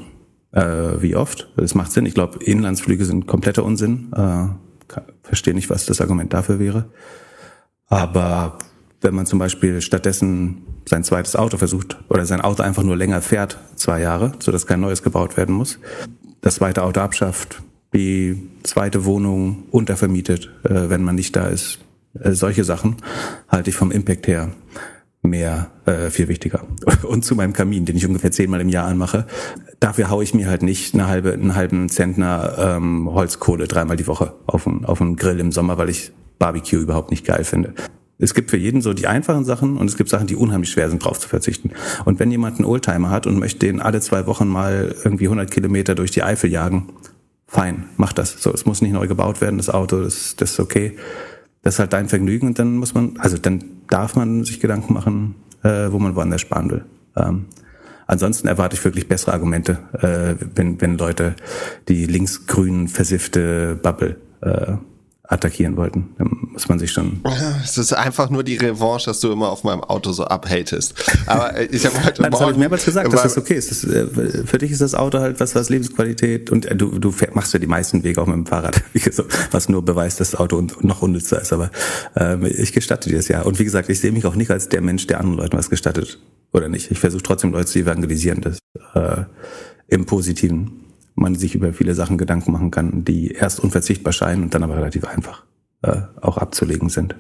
äh, 0.52 0.62
wie 1.00 1.16
oft. 1.16 1.50
Das 1.56 1.74
macht 1.74 1.90
Sinn. 1.90 2.06
Ich 2.06 2.14
glaube, 2.14 2.38
Inlandsflüge 2.44 3.04
sind 3.04 3.26
kompletter 3.26 3.64
Unsinn. 3.64 4.12
Verstehe 5.24 5.54
nicht, 5.54 5.68
was 5.68 5.86
das 5.86 6.00
Argument 6.00 6.32
dafür 6.32 6.60
wäre. 6.60 6.90
Aber 7.86 8.58
wenn 9.00 9.14
man 9.14 9.26
zum 9.26 9.38
Beispiel 9.38 9.80
stattdessen 9.80 10.62
sein 10.88 11.04
zweites 11.04 11.36
Auto 11.36 11.56
versucht 11.56 11.98
oder 12.08 12.26
sein 12.26 12.40
Auto 12.40 12.62
einfach 12.62 12.82
nur 12.82 12.96
länger 12.96 13.22
fährt, 13.22 13.58
zwei 13.76 14.00
Jahre, 14.00 14.32
sodass 14.40 14.66
kein 14.66 14.80
neues 14.80 15.02
gebaut 15.02 15.36
werden 15.36 15.54
muss, 15.54 15.78
das 16.40 16.56
zweite 16.56 16.82
Auto 16.82 17.00
abschafft, 17.00 17.62
die 17.94 18.48
zweite 18.62 19.04
Wohnung 19.04 19.64
untervermietet, 19.70 20.50
äh, 20.64 20.88
wenn 20.90 21.02
man 21.02 21.14
nicht 21.14 21.34
da 21.36 21.46
ist. 21.46 21.78
Äh, 22.18 22.32
solche 22.32 22.64
Sachen 22.64 22.96
halte 23.48 23.70
ich 23.70 23.76
vom 23.76 23.90
Impact 23.90 24.26
her 24.26 24.50
mehr 25.22 25.70
äh, 25.84 26.10
viel 26.10 26.28
wichtiger. 26.28 26.62
Und 27.02 27.24
zu 27.24 27.34
meinem 27.34 27.52
Kamin, 27.52 27.84
den 27.84 27.96
ich 27.96 28.06
ungefähr 28.06 28.30
zehnmal 28.30 28.60
im 28.60 28.68
Jahr 28.68 28.86
anmache, 28.86 29.26
dafür 29.80 30.10
haue 30.10 30.24
ich 30.24 30.34
mir 30.34 30.48
halt 30.48 30.62
nicht 30.62 30.94
eine 30.94 31.08
halbe, 31.08 31.32
einen 31.32 31.54
halben 31.54 31.88
Zentner 31.88 32.54
ähm, 32.58 33.10
Holzkohle 33.12 33.68
dreimal 33.68 33.96
die 33.96 34.06
Woche 34.06 34.34
auf 34.46 34.66
einen, 34.66 34.84
auf 34.84 35.02
Grill 35.16 35.40
im 35.40 35.52
Sommer, 35.52 35.78
weil 35.78 35.90
ich 35.90 36.12
Barbecue 36.38 36.80
überhaupt 36.80 37.10
nicht 37.10 37.26
geil 37.26 37.44
finde. 37.44 37.74
Es 38.20 38.34
gibt 38.34 38.50
für 38.50 38.56
jeden 38.56 38.82
so 38.82 38.92
die 38.92 39.06
einfachen 39.06 39.44
Sachen 39.44 39.76
und 39.76 39.88
es 39.88 39.96
gibt 39.96 40.10
Sachen, 40.10 40.26
die 40.26 40.36
unheimlich 40.36 40.70
schwer 40.70 40.90
sind, 40.90 41.04
drauf 41.04 41.18
zu 41.18 41.28
verzichten. 41.28 41.70
Und 42.04 42.20
wenn 42.20 42.30
jemand 42.30 42.58
einen 42.58 42.66
Oldtimer 42.66 43.10
hat 43.10 43.26
und 43.26 43.38
möchte 43.38 43.66
den 43.66 43.80
alle 43.80 44.00
zwei 44.00 44.26
Wochen 44.26 44.46
mal 44.46 44.94
irgendwie 45.04 45.24
100 45.24 45.50
Kilometer 45.50 45.94
durch 45.94 46.10
die 46.10 46.22
Eifel 46.22 46.50
jagen, 46.50 46.92
fein, 47.46 47.86
mach 47.96 48.12
das. 48.12 48.40
So, 48.40 48.52
es 48.52 48.66
muss 48.66 48.82
nicht 48.82 48.92
neu 48.92 49.06
gebaut 49.08 49.40
werden, 49.40 49.56
das 49.56 49.70
Auto, 49.70 50.02
das, 50.02 50.36
das 50.36 50.52
ist 50.52 50.60
okay. 50.60 50.96
Das 51.62 51.74
ist 51.74 51.78
halt 51.80 51.92
dein 51.92 52.08
Vergnügen 52.08 52.46
und 52.46 52.58
dann 52.58 52.76
muss 52.76 52.94
man, 52.94 53.16
also 53.18 53.36
dann 53.36 53.64
darf 53.88 54.16
man 54.16 54.44
sich 54.44 54.60
Gedanken 54.60 54.94
machen, 54.94 55.34
äh, 55.62 55.90
wo 55.90 55.98
man 55.98 56.14
woanders 56.14 56.40
sparen 56.40 56.70
will. 56.70 56.84
Ähm, 57.16 57.46
ansonsten 58.06 58.48
erwarte 58.48 58.76
ich 58.76 58.84
wirklich 58.84 59.08
bessere 59.08 59.32
Argumente, 59.32 59.78
äh, 59.92 60.42
wenn, 60.54 60.80
wenn 60.80 60.96
Leute 60.96 61.34
die 61.88 62.06
linksgrün 62.06 62.88
versiffte 62.88 63.78
Bubble 63.82 64.16
äh, 64.40 64.74
attackieren 65.30 65.76
wollten. 65.76 66.08
Dann 66.18 66.48
muss 66.52 66.68
man 66.68 66.78
sich 66.78 66.90
schon. 66.90 67.20
Es 67.62 67.78
ist 67.78 67.92
einfach 67.92 68.30
nur 68.30 68.42
die 68.42 68.56
Revanche, 68.56 69.06
dass 69.06 69.20
du 69.20 69.30
immer 69.30 69.50
auf 69.50 69.62
meinem 69.62 69.82
Auto 69.82 70.12
so 70.12 70.24
abhatest. 70.24 70.94
Aber 71.26 71.56
äh, 71.56 71.66
ich 71.66 71.86
habe 71.86 72.04
heute 72.04 72.22
Nein, 72.22 72.32
das 72.32 72.40
habe 72.40 72.52
ich 72.52 72.58
mehrmals 72.58 72.84
gesagt, 72.84 73.12
dass 73.12 73.22
das 73.22 73.38
okay 73.38 73.54
ist. 73.54 73.70
Das, 73.70 73.84
äh, 73.84 74.44
für 74.44 74.58
dich 74.58 74.72
ist 74.72 74.80
das 74.80 74.94
Auto 74.94 75.20
halt 75.20 75.38
was, 75.38 75.54
was 75.54 75.70
Lebensqualität 75.70 76.50
und 76.50 76.66
äh, 76.66 76.74
du, 76.74 76.98
du 76.98 77.14
machst 77.32 77.52
ja 77.52 77.60
die 77.60 77.68
meisten 77.68 78.02
Wege 78.02 78.20
auch 78.20 78.26
mit 78.26 78.36
dem 78.36 78.46
Fahrrad, 78.46 78.82
was 79.52 79.68
nur 79.68 79.84
beweist, 79.84 80.18
dass 80.18 80.32
das 80.32 80.40
Auto 80.40 80.60
noch 80.80 81.02
unnützer 81.02 81.40
ist. 81.40 81.52
Aber 81.52 81.70
ähm, 82.16 82.44
ich 82.44 82.72
gestatte 82.72 83.08
dir 83.08 83.16
das 83.16 83.28
ja. 83.28 83.42
Und 83.42 83.58
wie 83.60 83.64
gesagt, 83.64 83.88
ich 83.88 84.00
sehe 84.00 84.10
mich 84.10 84.26
auch 84.26 84.34
nicht 84.34 84.50
als 84.50 84.68
der 84.68 84.80
Mensch, 84.80 85.06
der 85.06 85.20
anderen 85.20 85.38
Leuten 85.38 85.56
was 85.56 85.70
gestattet 85.70 86.18
oder 86.52 86.68
nicht. 86.68 86.90
Ich 86.90 86.98
versuche 86.98 87.22
trotzdem 87.22 87.52
Leute 87.52 87.66
zu 87.66 87.78
evangelisieren, 87.78 88.40
das 88.40 88.58
äh, 88.94 89.22
im 89.86 90.06
Positiven 90.06 90.89
man 91.14 91.34
sich 91.34 91.54
über 91.54 91.72
viele 91.72 91.94
Sachen 91.94 92.18
Gedanken 92.18 92.52
machen 92.52 92.70
kann, 92.70 93.04
die 93.04 93.32
erst 93.32 93.60
unverzichtbar 93.60 94.12
scheinen 94.12 94.44
und 94.44 94.54
dann 94.54 94.62
aber 94.62 94.76
relativ 94.76 95.04
einfach 95.04 95.44
äh, 95.82 96.02
auch 96.20 96.38
abzulegen 96.38 96.88
sind. 96.88 97.14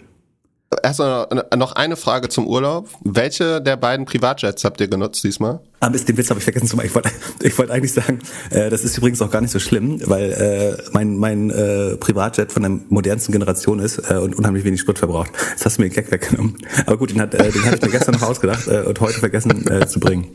erstmal 0.82 1.26
noch 1.56 1.72
eine 1.72 1.96
Frage 1.96 2.28
zum 2.28 2.46
Urlaub. 2.46 2.88
Welche 3.04 3.60
der 3.60 3.76
beiden 3.76 4.06
Privatjets 4.06 4.64
habt 4.64 4.80
ihr 4.80 4.88
genutzt 4.88 5.24
diesmal? 5.24 5.60
Ah, 5.80 5.88
Mist, 5.88 6.08
den 6.08 6.16
Witz 6.16 6.28
habe 6.30 6.38
ich 6.38 6.44
vergessen 6.44 6.66
zu 6.66 6.76
machen. 6.76 6.86
Ich 6.86 6.94
wollte 6.94 7.10
ich 7.42 7.58
wollte 7.58 7.72
eigentlich 7.72 7.92
sagen, 7.92 8.18
äh, 8.50 8.70
das 8.70 8.84
ist 8.84 8.96
übrigens 8.98 9.20
auch 9.22 9.30
gar 9.30 9.40
nicht 9.40 9.50
so 9.50 9.58
schlimm, 9.58 10.00
weil 10.08 10.32
äh, 10.32 10.90
mein, 10.92 11.16
mein 11.16 11.50
äh, 11.50 11.96
Privatjet 11.96 12.52
von 12.52 12.62
der 12.62 12.70
modernsten 12.88 13.32
Generation 13.32 13.78
ist 13.78 13.98
äh, 14.10 14.16
und 14.16 14.36
unheimlich 14.36 14.64
wenig 14.64 14.80
Sprit 14.80 14.98
verbraucht. 14.98 15.30
Jetzt 15.50 15.64
hast 15.64 15.78
du 15.78 15.82
mir 15.82 15.88
den 15.88 15.94
Gag 15.94 16.10
weggenommen. 16.10 16.56
Aber 16.86 16.98
gut, 16.98 17.10
den, 17.10 17.20
hat, 17.20 17.34
äh, 17.34 17.50
den 17.50 17.64
hatte 17.64 17.76
ich 17.76 17.82
mir 17.82 17.90
gestern 17.90 18.14
noch 18.14 18.22
ausgedacht 18.28 18.68
äh, 18.68 18.82
und 18.82 19.00
heute 19.00 19.18
vergessen 19.18 19.66
äh, 19.70 19.86
zu 19.86 20.00
bringen. 20.00 20.26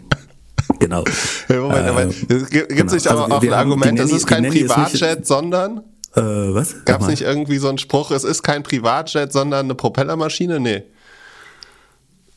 Genau. 0.79 1.03
Ja, 1.49 1.59
Moment, 1.61 1.87
aber 1.87 2.05
es 2.05 2.49
gibt 2.49 2.69
genau. 2.69 2.93
nicht 2.93 3.07
aber 3.07 3.23
Also 3.23 3.35
auch 3.35 3.43
ein 3.43 3.53
Argument, 3.53 3.99
es 3.99 4.11
ist 4.11 4.27
kein 4.27 4.43
nicht- 4.43 4.67
Privatjet, 4.67 5.25
sondern 5.25 5.77
Äh, 6.15 6.21
was? 6.21 6.83
gab 6.85 7.01
es 7.01 7.07
nicht 7.07 7.21
irgendwie 7.21 7.57
so 7.57 7.69
einen 7.69 7.77
Spruch, 7.77 8.11
es 8.11 8.23
ist 8.23 8.43
kein 8.43 8.63
Privatjet, 8.63 9.31
sondern 9.31 9.65
eine 9.65 9.75
Propellermaschine? 9.75 10.59
Nee. 10.59 10.83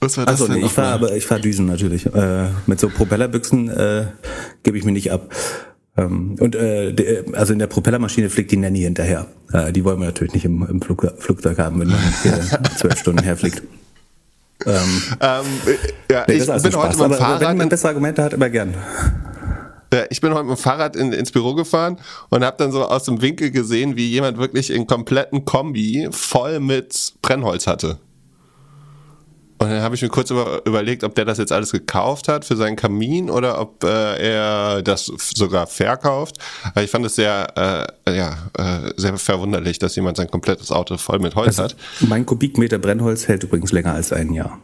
Was 0.01 0.17
war 0.17 0.27
das 0.27 0.41
Achso, 0.41 0.53
nee, 0.53 0.61
ich 0.65 0.73
fahr, 0.73 0.93
nochmal? 0.93 1.09
aber 1.09 1.17
ich 1.17 1.27
fahr 1.27 1.41
Düsen 1.41 1.67
natürlich. 1.67 2.07
Äh, 2.07 2.49
mit 2.67 2.79
so 2.79 2.89
Propellerbüchsen 2.89 3.69
äh, 3.69 4.07
gebe 4.63 4.79
ich 4.79 4.85
mir 4.85 4.93
nicht 4.93 5.11
ab. 5.11 5.35
Ähm, 5.97 6.37
und 6.39 6.55
äh, 6.55 6.93
de, 6.93 7.35
also 7.35 7.53
in 7.53 7.59
der 7.59 7.67
Propellermaschine 7.67 8.31
fliegt 8.31 8.53
die 8.53 8.57
Nanny 8.57 8.81
hinterher. 8.81 9.27
Äh, 9.53 9.73
die 9.73 9.85
wollen 9.85 9.99
wir 9.99 10.07
natürlich 10.07 10.35
nicht 10.35 10.45
im, 10.45 10.65
im 10.69 10.81
Flug, 10.81 11.05
Flugzeug 11.19 11.59
haben, 11.59 11.81
wenn 11.81 11.89
man 11.89 11.99
zwölf 12.79 12.97
Stunden 13.01 13.25
herfliegt. 13.25 13.63
Ähm, 14.67 15.03
Ähm, 15.21 15.45
äh, 15.67 16.13
ja, 16.13 16.25
nee, 16.27 16.35
ich 16.35 16.47
bin 16.47 16.55
heute 16.55 16.73
Spaß. 16.73 16.97
mit 16.97 16.97
dem 16.97 17.05
Aber 17.05 17.11
wenn 17.11 17.19
Fahrrad 17.19 17.57
man 17.57 17.69
bessere 17.69 17.89
Argumente 17.89 18.23
hat, 18.23 18.33
immer 18.33 18.51
gern. 18.51 18.75
Ja, 19.93 20.05
ich 20.11 20.21
bin 20.21 20.35
heute 20.35 20.45
mit 20.45 20.59
dem 20.59 20.61
Fahrrad 20.61 20.97
in, 20.97 21.13
ins 21.13 21.33
Büro 21.33 21.55
gefahren 21.55 21.99
und 22.29 22.45
habe 22.45 22.57
dann 22.59 22.73
so 22.73 22.85
aus 22.85 23.05
dem 23.05 23.23
Winkel 23.23 23.51
gesehen, 23.51 23.97
wie 23.97 24.09
jemand 24.09 24.37
wirklich 24.37 24.71
in 24.71 24.87
kompletten 24.87 25.45
Kombi 25.45 26.09
voll 26.11 26.61
mit 26.61 27.15
Brennholz 27.23 27.67
hatte. 27.67 27.99
Und 29.61 29.71
dann 29.71 29.83
habe 29.83 29.95
ich 29.97 30.03
mir 30.03 30.09
kurz 30.09 30.31
über, 30.31 30.63
überlegt, 30.67 31.03
ob 31.05 31.15
der 31.17 31.25
das 31.25 31.39
jetzt 31.39 31.51
alles 31.53 31.73
gekauft 31.73 32.29
hat 32.29 32.45
für 32.45 32.57
seinen 32.57 32.77
Kamin 32.77 33.29
oder 33.29 33.61
ob 33.61 33.83
äh, 33.83 33.89
er 34.33 34.83
das 34.83 35.07
sogar 35.35 35.67
verkauft. 35.67 36.37
Aber 36.65 36.83
ich 36.85 36.91
fand 36.91 37.05
es 37.07 37.17
sehr, 37.17 37.89
äh, 38.07 38.17
ja, 38.17 38.37
äh, 38.57 38.93
sehr 38.97 39.17
verwunderlich, 39.19 39.79
dass 39.81 39.97
jemand 39.97 40.17
sein 40.17 40.31
komplettes 40.31 40.71
Auto 40.71 40.97
voll 40.97 41.19
mit 41.19 41.35
Holz 41.35 41.59
hat. 41.59 41.75
Mein 42.01 42.25
Kubikmeter 42.25 42.79
Brennholz 42.79 43.27
hält 43.27 43.43
übrigens 43.45 43.73
länger 43.73 43.95
als 43.95 44.13
ein 44.13 44.33
Jahr. 44.33 44.59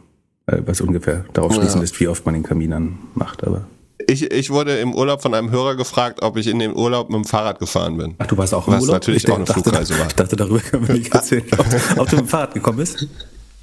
Äh, 0.47 0.61
was 0.65 0.79
ungefähr 0.79 1.25
darauf 1.33 1.53
schließen 1.53 1.75
Ja. 1.75 1.81
lässt, 1.81 1.99
wie 1.99 2.07
oft 2.07 2.25
man 2.25 2.33
den 2.35 2.43
Kamin 2.43 2.71
anmacht. 2.71 3.43
Aber 3.45 3.67
Ich, 4.07 4.31
ich 4.31 4.49
wurde 4.51 4.77
im 4.77 4.93
Urlaub 4.93 5.21
von 5.21 5.33
einem 5.33 5.51
Hörer 5.51 5.75
gefragt, 5.75 6.21
ob 6.21 6.37
ich 6.37 6.47
in 6.47 6.59
den 6.59 6.73
Urlaub 6.75 7.09
mit 7.09 7.17
dem 7.17 7.25
Fahrrad 7.25 7.59
gefahren 7.59 7.97
bin. 7.97 8.15
Ach, 8.19 8.27
du 8.27 8.37
warst 8.37 8.53
auch 8.53 8.67
im 8.67 8.75
Was 8.75 8.81
Urlaub? 8.83 8.93
natürlich 8.95 9.23
ich 9.25 9.29
auch 9.31 9.35
eine 9.35 9.45
dachte, 9.45 9.61
Flugreise 9.61 9.97
war. 9.99 10.07
Ich 10.07 10.15
dachte, 10.15 10.35
darüber 10.37 10.59
können 10.59 10.87
wir 10.87 10.95
nicht 10.95 11.11
erzählen, 11.13 11.43
ob, 11.57 11.99
ob 11.99 12.09
du 12.09 12.15
mit 12.17 12.25
dem 12.25 12.29
Fahrrad 12.29 12.53
gekommen 12.53 12.77
bist. 12.77 13.07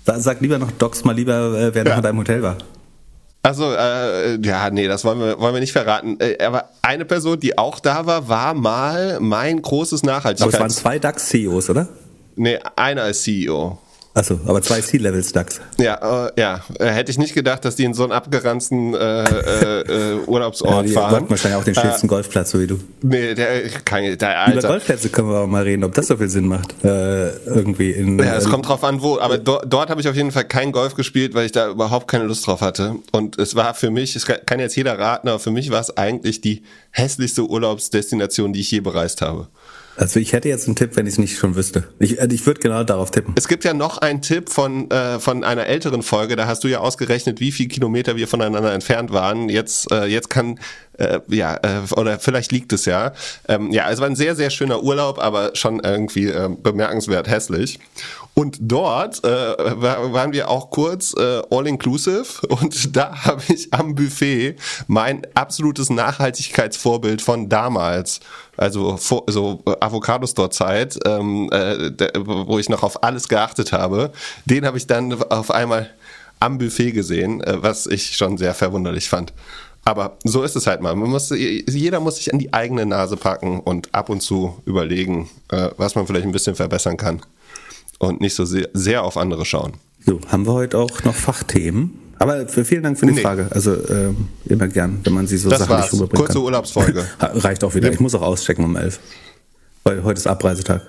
Sag, 0.04 0.40
lieber 0.40 0.58
noch 0.58 0.70
Docs 0.72 1.04
mal 1.04 1.14
lieber, 1.14 1.58
äh, 1.58 1.74
wer 1.74 1.84
noch 1.84 1.90
Ja. 1.92 1.96
in 1.98 2.02
deinem 2.02 2.18
Hotel 2.18 2.42
war. 2.42 2.56
Also, 3.44 3.72
äh, 3.72 4.36
ja, 4.40 4.70
nee, 4.70 4.86
das 4.86 5.04
wollen 5.04 5.18
wir, 5.18 5.38
wollen 5.40 5.54
wir 5.54 5.60
nicht 5.60 5.72
verraten. 5.72 6.16
Äh, 6.20 6.42
aber 6.44 6.70
eine 6.80 7.04
Person, 7.04 7.40
die 7.40 7.58
auch 7.58 7.80
da 7.80 8.06
war, 8.06 8.28
war 8.28 8.54
mal 8.54 9.18
mein 9.20 9.60
großes 9.60 10.02
Aber 10.04 10.12
es 10.18 10.22
waren 10.22 10.32
Nachhaltigkeits... 10.32 10.76
zwei 10.76 10.98
DAX-CEOs, 11.00 11.70
oder? 11.70 11.88
Nee, 12.36 12.58
einer 12.76 13.08
ist 13.08 13.24
CEO. 13.24 13.78
Achso, 14.14 14.38
aber 14.44 14.60
zwei 14.60 14.82
C-Levels 14.82 15.32
DAX. 15.32 15.60
Ja, 15.78 16.26
äh, 16.26 16.32
ja. 16.38 16.60
Äh, 16.78 16.88
hätte 16.88 17.10
ich 17.10 17.16
nicht 17.16 17.32
gedacht, 17.32 17.64
dass 17.64 17.76
die 17.76 17.84
in 17.84 17.94
so 17.94 18.02
einen 18.02 18.12
abgeranzten 18.12 18.92
äh, 18.92 19.24
äh, 19.24 19.80
äh, 19.80 20.18
Urlaubsort 20.26 20.86
die 20.86 20.92
fahren. 20.92 21.12
wollten 21.12 21.30
wahrscheinlich 21.30 21.58
auch 21.58 21.64
den 21.64 21.74
schönsten 21.74 22.08
Golfplatz, 22.08 22.50
so 22.50 22.60
wie 22.60 22.66
du. 22.66 22.78
Nee, 23.00 23.34
der 23.34 23.70
kann 23.84 24.02
der 24.02 24.14
Über 24.14 24.36
Alter. 24.36 24.68
Golfplätze 24.68 25.08
können 25.08 25.30
wir 25.30 25.40
auch 25.40 25.46
mal 25.46 25.62
reden, 25.62 25.82
ob 25.84 25.94
das 25.94 26.08
so 26.08 26.18
viel 26.18 26.28
Sinn 26.28 26.46
macht. 26.46 26.74
Äh, 26.84 27.30
irgendwie 27.46 27.92
in. 27.92 28.18
Ja, 28.18 28.36
es 28.36 28.44
äh, 28.44 28.50
kommt 28.50 28.68
drauf 28.68 28.84
an, 28.84 29.00
wo. 29.00 29.18
Aber 29.18 29.38
do, 29.38 29.60
dort 29.66 29.88
habe 29.88 30.02
ich 30.02 30.08
auf 30.08 30.14
jeden 30.14 30.30
Fall 30.30 30.44
kein 30.44 30.72
Golf 30.72 30.94
gespielt, 30.94 31.32
weil 31.32 31.46
ich 31.46 31.52
da 31.52 31.70
überhaupt 31.70 32.06
keine 32.06 32.24
Lust 32.24 32.46
drauf 32.46 32.60
hatte. 32.60 32.96
Und 33.12 33.38
es 33.38 33.54
war 33.54 33.72
für 33.72 33.90
mich, 33.90 34.14
es 34.14 34.26
kann 34.26 34.60
jetzt 34.60 34.76
jeder 34.76 34.98
raten, 34.98 35.28
aber 35.28 35.38
für 35.38 35.50
mich 35.50 35.70
war 35.70 35.80
es 35.80 35.96
eigentlich 35.96 36.42
die 36.42 36.62
hässlichste 36.90 37.48
Urlaubsdestination, 37.48 38.52
die 38.52 38.60
ich 38.60 38.70
je 38.70 38.80
bereist 38.80 39.22
habe. 39.22 39.48
Also 39.96 40.20
ich 40.20 40.32
hätte 40.32 40.48
jetzt 40.48 40.66
einen 40.66 40.76
Tipp, 40.76 40.96
wenn 40.96 41.06
ich 41.06 41.14
es 41.14 41.18
nicht 41.18 41.38
schon 41.38 41.54
wüsste. 41.54 41.84
Ich, 41.98 42.20
äh, 42.20 42.28
ich 42.30 42.46
würde 42.46 42.60
genau 42.60 42.82
darauf 42.84 43.10
tippen. 43.10 43.34
Es 43.36 43.48
gibt 43.48 43.64
ja 43.64 43.74
noch 43.74 43.98
einen 43.98 44.22
Tipp 44.22 44.48
von, 44.48 44.90
äh, 44.90 45.18
von 45.20 45.44
einer 45.44 45.66
älteren 45.66 46.02
Folge, 46.02 46.36
da 46.36 46.46
hast 46.46 46.64
du 46.64 46.68
ja 46.68 46.78
ausgerechnet, 46.78 47.40
wie 47.40 47.52
viel 47.52 47.68
Kilometer 47.68 48.16
wir 48.16 48.26
voneinander 48.26 48.72
entfernt 48.72 49.12
waren. 49.12 49.48
Jetzt, 49.48 49.90
äh, 49.92 50.06
jetzt 50.06 50.30
kann, 50.30 50.58
äh, 50.98 51.20
ja, 51.28 51.56
äh, 51.56 51.92
oder 51.94 52.18
vielleicht 52.18 52.52
liegt 52.52 52.72
es 52.72 52.84
ja. 52.86 53.12
Ähm, 53.48 53.70
ja, 53.70 53.90
es 53.90 54.00
war 54.00 54.06
ein 54.06 54.16
sehr, 54.16 54.34
sehr 54.34 54.50
schöner 54.50 54.82
Urlaub, 54.82 55.18
aber 55.18 55.54
schon 55.54 55.80
irgendwie 55.80 56.28
äh, 56.28 56.48
bemerkenswert 56.48 57.28
hässlich. 57.28 57.78
Und 58.34 58.56
dort 58.60 59.22
äh, 59.24 59.28
war- 59.28 60.12
waren 60.14 60.32
wir 60.32 60.48
auch 60.48 60.70
kurz 60.70 61.12
äh, 61.18 61.42
all-inclusive 61.50 62.46
und 62.48 62.96
da 62.96 63.24
habe 63.24 63.42
ich 63.48 63.72
am 63.74 63.94
Buffet 63.94 64.56
mein 64.86 65.22
absolutes 65.34 65.90
Nachhaltigkeitsvorbild 65.90 67.20
von 67.20 67.48
damals, 67.50 68.20
also 68.56 68.96
so 68.98 69.62
Avocados-Store-Zeit, 69.80 70.98
ähm, 71.06 71.50
äh, 71.52 71.90
wo 72.24 72.58
ich 72.58 72.68
noch 72.70 72.82
auf 72.82 73.02
alles 73.02 73.28
geachtet 73.28 73.72
habe, 73.72 74.12
den 74.46 74.64
habe 74.66 74.78
ich 74.78 74.86
dann 74.86 75.12
auf 75.30 75.50
einmal 75.50 75.90
am 76.40 76.58
Buffet 76.58 76.92
gesehen, 76.92 77.42
äh, 77.42 77.62
was 77.62 77.86
ich 77.86 78.16
schon 78.16 78.38
sehr 78.38 78.54
verwunderlich 78.54 79.08
fand. 79.08 79.32
Aber 79.84 80.16
so 80.24 80.42
ist 80.42 80.54
es 80.56 80.66
halt 80.66 80.80
mal. 80.80 80.94
Man 80.94 81.10
muss, 81.10 81.30
jeder 81.30 81.98
muss 82.00 82.16
sich 82.16 82.32
an 82.32 82.38
die 82.38 82.54
eigene 82.54 82.86
Nase 82.86 83.16
packen 83.16 83.58
und 83.60 83.92
ab 83.92 84.10
und 84.10 84.20
zu 84.22 84.62
überlegen, 84.64 85.28
äh, 85.50 85.70
was 85.76 85.96
man 85.96 86.06
vielleicht 86.06 86.24
ein 86.24 86.32
bisschen 86.32 86.54
verbessern 86.54 86.96
kann. 86.96 87.20
Und 88.02 88.20
nicht 88.20 88.34
so 88.34 88.44
sehr, 88.44 88.68
sehr 88.72 89.04
auf 89.04 89.16
andere 89.16 89.44
schauen. 89.44 89.74
So, 90.04 90.18
haben 90.26 90.44
wir 90.44 90.52
heute 90.52 90.76
auch 90.78 91.04
noch 91.04 91.14
Fachthemen. 91.14 91.98
Aber 92.18 92.46
vielen 92.48 92.82
Dank 92.82 92.98
für 92.98 93.06
die 93.06 93.12
Nee. 93.12 93.20
Frage. 93.20 93.46
Also 93.50 93.76
ähm, 93.88 94.28
immer 94.46 94.66
gern, 94.68 94.98
wenn 95.04 95.12
man 95.12 95.26
sie 95.28 95.36
so 95.36 95.48
Das 95.48 95.60
sachlich 95.60 95.76
war's. 95.78 95.92
rüberbringen 95.92 96.16
Kurze 96.24 96.32
kann. 96.34 96.42
Urlaubsfolge. 96.42 97.04
Reicht 97.20 97.62
auch 97.64 97.74
wieder. 97.74 97.92
Ich 97.92 98.00
muss 98.00 98.14
auch 98.16 98.22
auschecken 98.22 98.64
um 98.64 98.74
elf. 98.76 98.98
Weil 99.84 100.02
heute 100.02 100.18
ist 100.18 100.26
Abreisetag. 100.26 100.82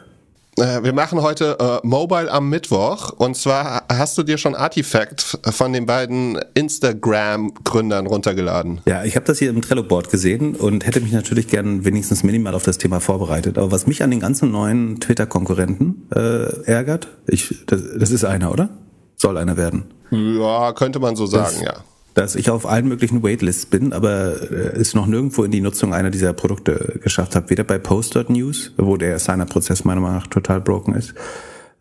Äh, 0.57 0.83
Wir 0.83 0.93
machen 0.93 1.21
heute 1.21 1.57
äh, 1.59 1.87
Mobile 1.87 2.31
am 2.31 2.49
Mittwoch. 2.49 3.11
Und 3.11 3.35
zwar 3.35 3.83
hast 3.91 4.17
du 4.17 4.23
dir 4.23 4.37
schon 4.37 4.55
Artifact 4.55 5.39
von 5.49 5.73
den 5.73 5.85
beiden 5.85 6.39
Instagram-Gründern 6.53 8.07
runtergeladen. 8.07 8.81
Ja, 8.85 9.03
ich 9.03 9.15
habe 9.15 9.25
das 9.25 9.39
hier 9.39 9.49
im 9.49 9.61
Trello-Board 9.61 10.09
gesehen 10.09 10.55
und 10.55 10.85
hätte 10.85 11.01
mich 11.01 11.11
natürlich 11.11 11.47
gern 11.47 11.85
wenigstens 11.85 12.23
minimal 12.23 12.53
auf 12.53 12.63
das 12.63 12.77
Thema 12.77 12.99
vorbereitet. 12.99 13.57
Aber 13.57 13.71
was 13.71 13.87
mich 13.87 14.03
an 14.03 14.11
den 14.11 14.19
ganzen 14.19 14.51
neuen 14.51 14.99
Twitter-Konkurrenten 14.99 16.07
äh, 16.13 16.63
ärgert, 16.65 17.07
ich, 17.27 17.65
das, 17.65 17.81
das 17.97 18.11
ist 18.11 18.23
einer, 18.23 18.51
oder? 18.51 18.69
Soll 19.15 19.37
einer 19.37 19.57
werden. 19.57 19.85
Ja, 20.11 20.73
könnte 20.73 20.99
man 20.99 21.15
so 21.15 21.25
sagen, 21.25 21.61
ja. 21.63 21.73
Dass 22.13 22.35
ich 22.35 22.49
auf 22.49 22.67
allen 22.67 22.87
möglichen 22.87 23.23
Waitlists 23.23 23.65
bin, 23.65 23.91
aber 23.91 24.51
äh, 24.51 24.79
es 24.79 24.93
noch 24.93 25.07
nirgendwo 25.07 25.43
in 25.43 25.51
die 25.51 25.61
Nutzung 25.61 25.93
einer 25.93 26.11
dieser 26.11 26.33
Produkte 26.33 26.99
geschafft 27.01 27.35
habe. 27.35 27.49
Weder 27.49 27.63
bei 27.63 27.79
Post.news, 27.79 28.73
wo 28.77 28.97
der 28.97 29.17
Signer-Prozess 29.17 29.83
meiner 29.83 30.01
Meinung 30.01 30.17
nach 30.17 30.27
total 30.27 30.61
broken 30.61 30.93
ist, 30.93 31.15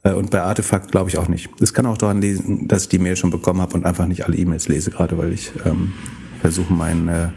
äh, 0.03 0.13
und 0.13 0.31
bei 0.31 0.43
Artefakt 0.43 0.91
glaube 0.91 1.11
ich 1.11 1.19
auch 1.19 1.29
nicht. 1.29 1.51
Es 1.61 1.75
kann 1.75 1.87
auch 1.87 1.99
daran 1.99 2.21
lesen, 2.21 2.69
dass 2.69 2.85
ich 2.85 2.89
die 2.89 2.99
Mail 2.99 3.17
schon 3.17 3.31
bekommen 3.31 3.61
habe 3.61 3.75
und 3.75 3.85
einfach 3.85 4.07
nicht 4.07 4.25
alle 4.25 4.37
E-Mails 4.37 4.69
lese, 4.69 4.91
gerade 4.91 5.19
weil 5.19 5.33
ich 5.33 5.53
ähm, 5.65 5.93
versuche, 6.41 6.73
meinen 6.73 7.09
äh, 7.09 7.29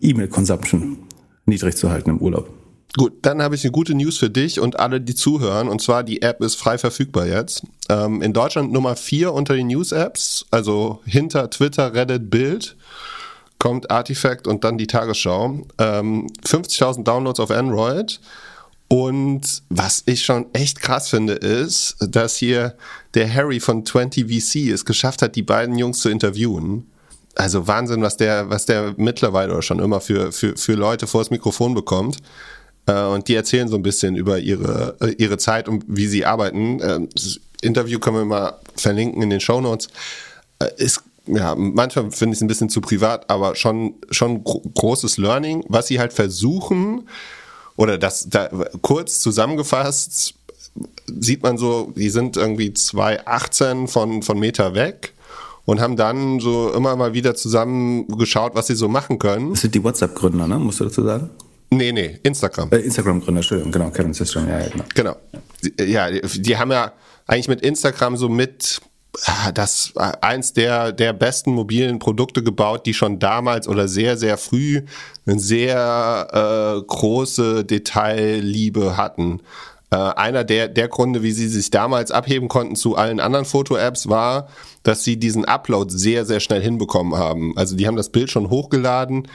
E-Mail-Consumption 0.00 0.98
niedrig 1.46 1.76
zu 1.76 1.90
halten 1.90 2.10
im 2.10 2.18
Urlaub. 2.18 2.50
Gut, 2.96 3.12
dann 3.22 3.42
habe 3.42 3.54
ich 3.54 3.64
eine 3.64 3.72
gute 3.72 3.94
News 3.94 4.16
für 4.16 4.30
dich 4.30 4.60
und 4.60 4.80
alle, 4.80 5.00
die 5.00 5.14
zuhören. 5.14 5.68
Und 5.68 5.82
zwar, 5.82 6.02
die 6.02 6.22
App 6.22 6.42
ist 6.42 6.54
frei 6.54 6.78
verfügbar 6.78 7.26
jetzt. 7.26 7.62
Ähm, 7.90 8.22
in 8.22 8.32
Deutschland 8.32 8.72
Nummer 8.72 8.96
vier 8.96 9.34
unter 9.34 9.54
den 9.54 9.66
News-Apps, 9.66 10.46
also 10.50 11.00
hinter 11.04 11.50
Twitter, 11.50 11.92
Reddit, 11.92 12.30
Bild, 12.30 12.76
kommt 13.58 13.90
Artifact 13.90 14.46
und 14.46 14.64
dann 14.64 14.78
die 14.78 14.86
Tagesschau. 14.86 15.66
Ähm, 15.78 16.28
50.000 16.46 17.04
Downloads 17.04 17.40
auf 17.40 17.50
Android. 17.50 18.20
Und 18.88 19.62
was 19.68 20.02
ich 20.06 20.24
schon 20.24 20.46
echt 20.54 20.80
krass 20.80 21.10
finde, 21.10 21.34
ist, 21.34 21.96
dass 22.00 22.36
hier 22.36 22.74
der 23.12 23.32
Harry 23.32 23.60
von 23.60 23.84
20VC 23.84 24.72
es 24.72 24.86
geschafft 24.86 25.20
hat, 25.20 25.36
die 25.36 25.42
beiden 25.42 25.76
Jungs 25.76 26.00
zu 26.00 26.08
interviewen. 26.08 26.90
Also 27.34 27.66
Wahnsinn, 27.66 28.00
was 28.00 28.16
der, 28.16 28.48
was 28.48 28.64
der 28.64 28.94
mittlerweile 28.96 29.52
oder 29.52 29.62
schon 29.62 29.78
immer 29.78 30.00
für, 30.00 30.32
für, 30.32 30.56
für 30.56 30.72
Leute 30.72 31.06
vor 31.06 31.20
das 31.20 31.30
Mikrofon 31.30 31.74
bekommt. 31.74 32.16
Äh, 32.88 33.04
Und 33.04 33.28
die 33.28 33.34
erzählen 33.34 33.68
so 33.68 33.76
ein 33.76 33.82
bisschen 33.82 34.16
über 34.16 34.38
ihre, 34.38 34.96
äh, 35.00 35.12
ihre 35.18 35.38
Zeit 35.38 35.68
und 35.68 35.84
wie 35.86 36.06
sie 36.06 36.24
arbeiten. 36.24 36.80
Ähm, 36.82 37.08
Das 37.14 37.38
Interview 37.60 37.98
können 37.98 38.16
wir 38.16 38.24
mal 38.24 38.58
verlinken 38.76 39.22
in 39.22 39.30
den 39.30 39.40
Show 39.40 39.60
Notes. 39.60 39.88
Ist, 40.76 41.02
ja, 41.26 41.54
manchmal 41.56 42.10
finde 42.10 42.32
ich 42.32 42.38
es 42.38 42.42
ein 42.42 42.48
bisschen 42.48 42.68
zu 42.68 42.80
privat, 42.80 43.28
aber 43.30 43.54
schon, 43.54 43.94
schon 44.10 44.42
gro 44.44 44.60
großes 44.74 45.18
Learning, 45.18 45.64
was 45.68 45.86
sie 45.88 45.98
halt 45.98 46.12
versuchen, 46.12 47.08
oder 47.76 47.98
das 47.98 48.28
da, 48.28 48.48
kurz 48.82 49.20
zusammengefasst, 49.20 50.34
sieht 51.20 51.42
man 51.42 51.58
so, 51.58 51.92
die 51.96 52.10
sind 52.10 52.36
irgendwie 52.36 52.70
2,18 52.70 53.88
von, 53.88 54.22
von 54.22 54.38
Meter 54.38 54.74
weg 54.74 55.14
und 55.64 55.80
haben 55.80 55.96
dann 55.96 56.40
so 56.40 56.72
immer 56.72 56.96
mal 56.96 57.12
wieder 57.12 57.34
zusammen 57.34 58.06
geschaut, 58.18 58.54
was 58.54 58.68
sie 58.68 58.74
so 58.74 58.88
machen 58.88 59.18
können. 59.18 59.50
Das 59.50 59.60
sind 59.62 59.74
die 59.74 59.82
WhatsApp-Gründer, 59.82 60.46
ne? 60.46 60.58
Musst 60.58 60.80
du 60.80 60.84
dazu 60.84 61.04
sagen? 61.04 61.30
Nee, 61.70 61.92
nee, 61.92 62.18
Instagram. 62.22 62.70
Äh, 62.72 62.78
Instagram-Gründer, 62.78 63.40
Entschuldigung, 63.40 63.72
genau, 63.72 63.90
Kevin 63.90 64.14
System, 64.14 64.48
ja, 64.48 64.60
ja, 64.60 64.68
genau. 64.68 64.84
Genau. 64.94 65.16
Ja, 65.78 66.10
die, 66.10 66.42
die 66.42 66.56
haben 66.56 66.70
ja 66.70 66.92
eigentlich 67.26 67.48
mit 67.48 67.60
Instagram 67.60 68.16
so 68.16 68.28
mit 68.28 68.80
das 69.54 69.92
eins 69.96 70.52
der, 70.52 70.92
der 70.92 71.12
besten 71.12 71.52
mobilen 71.52 71.98
Produkte 71.98 72.42
gebaut, 72.42 72.86
die 72.86 72.94
schon 72.94 73.18
damals 73.18 73.66
oder 73.66 73.88
sehr, 73.88 74.16
sehr 74.16 74.38
früh 74.38 74.82
eine 75.26 75.40
sehr 75.40 76.28
äh, 76.78 76.82
große 76.86 77.64
Detailliebe 77.64 78.96
hatten. 78.96 79.40
Äh, 79.90 79.96
einer 79.96 80.44
der, 80.44 80.68
der 80.68 80.88
Gründe, 80.88 81.22
wie 81.22 81.32
sie 81.32 81.48
sich 81.48 81.70
damals 81.70 82.10
abheben 82.10 82.48
konnten 82.48 82.76
zu 82.76 82.96
allen 82.96 83.20
anderen 83.20 83.46
Foto-Apps, 83.46 84.08
war, 84.08 84.48
dass 84.82 85.04
sie 85.04 85.18
diesen 85.18 85.44
Upload 85.44 85.92
sehr, 85.92 86.24
sehr 86.24 86.40
schnell 86.40 86.62
hinbekommen 86.62 87.18
haben. 87.18 87.56
Also 87.56 87.76
die 87.76 87.86
haben 87.86 87.96
das 87.96 88.10
Bild 88.10 88.30
schon 88.30 88.50
hochgeladen 88.50 89.28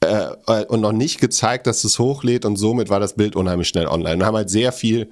äh, 0.00 0.64
und 0.66 0.80
noch 0.80 0.92
nicht 0.92 1.20
gezeigt, 1.20 1.66
dass 1.66 1.84
es 1.84 1.98
hochlädt 1.98 2.44
und 2.44 2.56
somit 2.56 2.88
war 2.88 3.00
das 3.00 3.14
Bild 3.14 3.36
unheimlich 3.36 3.68
schnell 3.68 3.86
online. 3.86 4.18
Wir 4.18 4.26
haben 4.26 4.36
halt 4.36 4.50
sehr 4.50 4.72
viel 4.72 5.10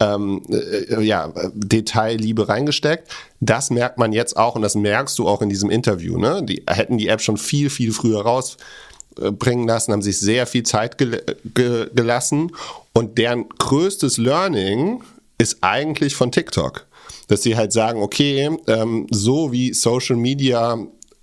ähm, 0.00 0.42
äh, 0.48 1.02
ja, 1.02 1.32
Detailliebe 1.54 2.48
reingesteckt. 2.48 3.10
Das 3.40 3.70
merkt 3.70 3.98
man 3.98 4.12
jetzt 4.12 4.36
auch 4.36 4.54
und 4.54 4.62
das 4.62 4.74
merkst 4.74 5.18
du 5.18 5.28
auch 5.28 5.42
in 5.42 5.48
diesem 5.48 5.70
Interview. 5.70 6.18
Ne? 6.18 6.42
Die 6.44 6.62
hätten 6.68 6.98
die 6.98 7.08
App 7.08 7.20
schon 7.20 7.36
viel, 7.36 7.70
viel 7.70 7.92
früher 7.92 8.22
rausbringen 8.22 9.66
lassen, 9.66 9.92
haben 9.92 10.02
sich 10.02 10.18
sehr 10.18 10.46
viel 10.46 10.62
Zeit 10.62 10.98
gel 10.98 11.22
ge 11.54 11.88
gelassen 11.92 12.52
und 12.92 13.18
deren 13.18 13.48
größtes 13.48 14.18
Learning 14.18 15.02
ist 15.38 15.58
eigentlich 15.62 16.14
von 16.14 16.32
TikTok. 16.32 16.86
Dass 17.26 17.42
sie 17.42 17.56
halt 17.56 17.72
sagen, 17.72 18.00
okay, 18.00 18.50
ähm, 18.68 19.06
so 19.10 19.52
wie 19.52 19.74
Social 19.74 20.16
Media 20.16 20.78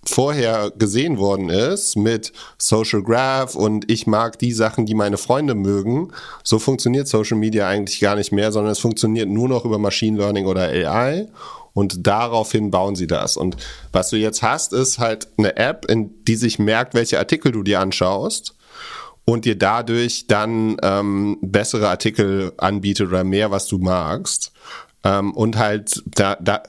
vorher 0.07 0.71
gesehen 0.77 1.17
worden 1.17 1.49
ist 1.49 1.95
mit 1.95 2.31
Social 2.57 3.01
Graph 3.01 3.55
und 3.55 3.89
ich 3.91 4.07
mag 4.07 4.39
die 4.39 4.51
Sachen, 4.51 4.85
die 4.85 4.93
meine 4.93 5.17
Freunde 5.17 5.55
mögen, 5.55 6.11
so 6.43 6.59
funktioniert 6.59 7.07
Social 7.07 7.37
Media 7.37 7.67
eigentlich 7.67 7.99
gar 7.99 8.15
nicht 8.15 8.31
mehr, 8.31 8.51
sondern 8.51 8.71
es 8.71 8.79
funktioniert 8.79 9.29
nur 9.29 9.49
noch 9.49 9.65
über 9.65 9.79
Machine 9.79 10.17
Learning 10.17 10.45
oder 10.45 10.61
AI 10.61 11.27
und 11.73 12.07
daraufhin 12.07 12.71
bauen 12.71 12.95
sie 12.95 13.07
das. 13.07 13.35
Und 13.35 13.57
was 13.91 14.09
du 14.09 14.15
jetzt 14.15 14.41
hast, 14.41 14.71
ist 14.71 14.97
halt 14.97 15.27
eine 15.37 15.57
App, 15.57 15.85
in 15.89 16.23
die 16.23 16.35
sich 16.37 16.57
merkt, 16.57 16.93
welche 16.93 17.19
Artikel 17.19 17.51
du 17.51 17.63
dir 17.63 17.81
anschaust 17.81 18.55
und 19.25 19.43
dir 19.43 19.57
dadurch 19.57 20.27
dann 20.27 20.77
ähm, 20.81 21.37
bessere 21.41 21.89
Artikel 21.89 22.53
anbietet 22.57 23.09
oder 23.09 23.23
mehr, 23.23 23.51
was 23.51 23.67
du 23.67 23.79
magst. 23.79 24.53
Ähm, 25.03 25.33
und 25.33 25.57
halt 25.57 26.01
da, 26.05 26.37
da 26.39 26.63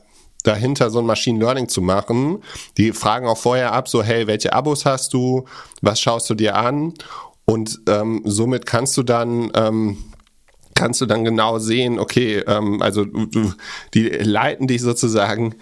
dahinter 0.46 0.90
so 0.90 0.98
ein 1.00 1.06
Machine 1.06 1.38
Learning 1.38 1.68
zu 1.68 1.82
machen. 1.82 2.42
Die 2.76 2.92
fragen 2.92 3.26
auch 3.26 3.38
vorher 3.38 3.72
ab, 3.72 3.88
so 3.88 4.02
hey, 4.02 4.26
welche 4.26 4.52
Abos 4.52 4.84
hast 4.84 5.12
du, 5.12 5.44
was 5.82 6.00
schaust 6.00 6.28
du 6.30 6.34
dir 6.34 6.56
an? 6.56 6.94
Und 7.44 7.80
ähm, 7.88 8.22
somit 8.24 8.66
kannst 8.66 8.96
du 8.96 9.02
dann 9.02 9.50
ähm, 9.54 9.98
kannst 10.74 11.00
du 11.00 11.06
dann 11.06 11.24
genau 11.24 11.58
sehen, 11.58 11.98
okay, 11.98 12.44
ähm, 12.46 12.82
also 12.82 13.04
du, 13.04 13.52
die 13.94 14.08
leiten 14.08 14.68
dich 14.68 14.82
sozusagen 14.82 15.54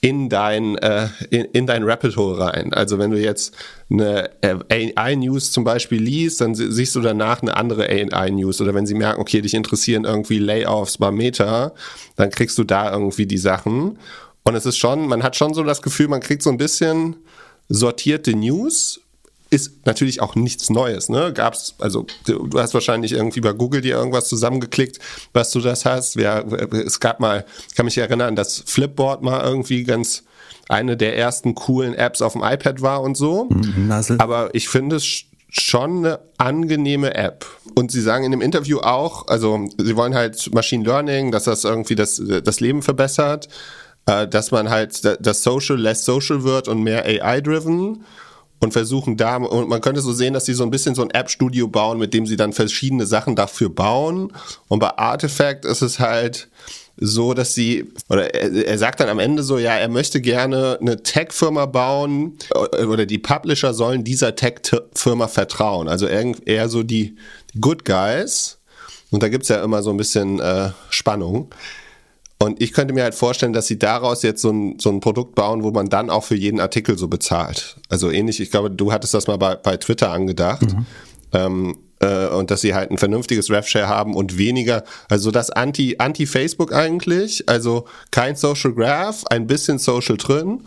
in 0.00 0.28
dein, 0.28 0.76
äh, 0.76 1.08
in, 1.30 1.44
in 1.46 1.66
dein 1.66 1.82
Rabbit 1.82 2.16
Hole 2.16 2.38
rein. 2.38 2.72
Also 2.72 2.98
wenn 2.98 3.10
du 3.10 3.18
jetzt 3.18 3.56
eine 3.90 4.30
AI-News 4.42 5.50
zum 5.50 5.64
Beispiel 5.64 6.00
liest, 6.00 6.40
dann 6.40 6.54
siehst 6.54 6.94
du 6.94 7.00
danach 7.00 7.42
eine 7.42 7.56
andere 7.56 7.88
AI-News. 7.88 8.60
Oder 8.60 8.74
wenn 8.74 8.86
sie 8.86 8.94
merken, 8.94 9.20
okay, 9.20 9.40
dich 9.40 9.54
interessieren 9.54 10.04
irgendwie 10.04 10.38
Layoffs 10.38 10.98
bei 10.98 11.10
Meta, 11.10 11.72
dann 12.14 12.30
kriegst 12.30 12.56
du 12.58 12.64
da 12.64 12.92
irgendwie 12.92 13.26
die 13.26 13.38
Sachen. 13.38 13.98
Und 14.48 14.54
es 14.54 14.66
ist 14.66 14.78
schon, 14.78 15.06
man 15.06 15.22
hat 15.22 15.36
schon 15.36 15.54
so 15.54 15.62
das 15.62 15.82
Gefühl, 15.82 16.08
man 16.08 16.20
kriegt 16.20 16.42
so 16.42 16.50
ein 16.50 16.58
bisschen 16.58 17.16
sortierte 17.68 18.34
News 18.34 19.00
ist 19.50 19.86
natürlich 19.86 20.20
auch 20.20 20.34
nichts 20.34 20.68
Neues, 20.68 21.08
ne? 21.08 21.32
Gab's, 21.32 21.74
also 21.78 22.06
du, 22.26 22.50
hast 22.54 22.74
wahrscheinlich 22.74 23.12
irgendwie 23.12 23.40
bei 23.40 23.52
Google 23.52 23.80
dir 23.80 23.96
irgendwas 23.96 24.28
zusammengeklickt, 24.28 24.98
was 25.32 25.50
du 25.52 25.60
das 25.60 25.86
hast. 25.86 26.16
Ja, 26.16 26.40
es 26.40 27.00
gab 27.00 27.18
mal, 27.20 27.46
ich 27.68 27.74
kann 27.74 27.86
mich 27.86 27.96
erinnern, 27.96 28.36
dass 28.36 28.62
Flipboard 28.66 29.22
mal 29.22 29.42
irgendwie 29.42 29.84
ganz 29.84 30.24
eine 30.68 30.98
der 30.98 31.16
ersten 31.16 31.54
coolen 31.54 31.94
Apps 31.94 32.20
auf 32.20 32.34
dem 32.34 32.42
iPad 32.42 32.82
war 32.82 33.00
und 33.00 33.16
so. 33.16 33.48
Mhm, 33.48 33.88
Aber 34.20 34.54
ich 34.54 34.68
finde 34.68 34.96
es 34.96 35.24
schon 35.48 36.04
eine 36.04 36.18
angenehme 36.36 37.14
App. 37.14 37.46
Und 37.74 37.90
sie 37.90 38.02
sagen 38.02 38.24
in 38.24 38.32
dem 38.32 38.42
Interview 38.42 38.80
auch, 38.80 39.28
also 39.28 39.66
sie 39.78 39.96
wollen 39.96 40.14
halt 40.14 40.52
Machine 40.52 40.84
Learning, 40.84 41.32
dass 41.32 41.44
das 41.44 41.64
irgendwie 41.64 41.94
das, 41.94 42.20
das 42.44 42.60
Leben 42.60 42.82
verbessert, 42.82 43.48
dass 44.08 44.50
man 44.50 44.70
halt 44.70 45.04
das 45.20 45.42
Social 45.42 45.76
less 45.76 46.04
social 46.04 46.42
wird 46.42 46.68
und 46.68 46.82
mehr 46.82 47.04
AI-driven 47.04 48.04
und 48.60 48.72
versuchen 48.72 49.16
da, 49.16 49.36
und 49.36 49.68
man 49.68 49.80
könnte 49.80 50.00
so 50.00 50.12
sehen, 50.12 50.34
dass 50.34 50.46
sie 50.46 50.54
so 50.54 50.64
ein 50.64 50.70
bisschen 50.70 50.94
so 50.94 51.02
ein 51.02 51.10
App-Studio 51.10 51.68
bauen, 51.68 51.98
mit 51.98 52.12
dem 52.12 52.26
sie 52.26 52.36
dann 52.36 52.52
verschiedene 52.52 53.06
Sachen 53.06 53.36
dafür 53.36 53.68
bauen. 53.68 54.32
Und 54.66 54.80
bei 54.80 54.96
Artifact 54.98 55.64
ist 55.64 55.82
es 55.82 56.00
halt 56.00 56.48
so, 56.96 57.34
dass 57.34 57.54
sie, 57.54 57.92
oder 58.08 58.34
er, 58.34 58.66
er 58.66 58.78
sagt 58.78 58.98
dann 58.98 59.08
am 59.08 59.20
Ende 59.20 59.44
so, 59.44 59.58
ja, 59.58 59.74
er 59.74 59.88
möchte 59.88 60.20
gerne 60.20 60.78
eine 60.80 61.02
Tech-Firma 61.02 61.66
bauen 61.66 62.36
oder 62.88 63.06
die 63.06 63.18
Publisher 63.18 63.72
sollen 63.74 64.02
dieser 64.02 64.34
Tech-Firma 64.34 65.28
vertrauen. 65.28 65.88
Also 65.88 66.06
eher 66.06 66.68
so 66.68 66.82
die, 66.82 67.14
die 67.54 67.60
Good 67.60 67.84
Guys. 67.84 68.58
Und 69.10 69.22
da 69.22 69.28
gibt's 69.28 69.48
ja 69.48 69.62
immer 69.62 69.82
so 69.82 69.90
ein 69.90 69.96
bisschen 69.96 70.40
äh, 70.40 70.70
Spannung. 70.90 71.50
Und 72.40 72.62
ich 72.62 72.72
könnte 72.72 72.94
mir 72.94 73.02
halt 73.02 73.16
vorstellen, 73.16 73.52
dass 73.52 73.66
sie 73.66 73.78
daraus 73.78 74.22
jetzt 74.22 74.42
so 74.42 74.50
ein, 74.50 74.78
so 74.78 74.90
ein 74.90 75.00
Produkt 75.00 75.34
bauen, 75.34 75.64
wo 75.64 75.72
man 75.72 75.88
dann 75.88 76.08
auch 76.08 76.22
für 76.22 76.36
jeden 76.36 76.60
Artikel 76.60 76.96
so 76.96 77.08
bezahlt. 77.08 77.76
Also 77.88 78.10
ähnlich, 78.10 78.40
ich 78.40 78.50
glaube, 78.50 78.70
du 78.70 78.92
hattest 78.92 79.12
das 79.14 79.26
mal 79.26 79.38
bei, 79.38 79.56
bei 79.56 79.76
Twitter 79.76 80.12
angedacht. 80.12 80.62
Mhm. 80.62 80.86
Ähm, 81.32 81.76
äh, 82.00 82.28
und 82.28 82.52
dass 82.52 82.60
sie 82.60 82.74
halt 82.74 82.92
ein 82.92 82.98
vernünftiges 82.98 83.50
RevShare 83.50 83.88
haben 83.88 84.14
und 84.14 84.38
weniger, 84.38 84.84
also 85.08 85.32
das 85.32 85.50
Anti, 85.50 85.96
Anti-Facebook 85.98 86.72
eigentlich, 86.72 87.48
also 87.48 87.86
kein 88.12 88.36
Social 88.36 88.72
Graph, 88.72 89.24
ein 89.30 89.48
bisschen 89.48 89.78
Social 89.78 90.16
drin 90.16 90.62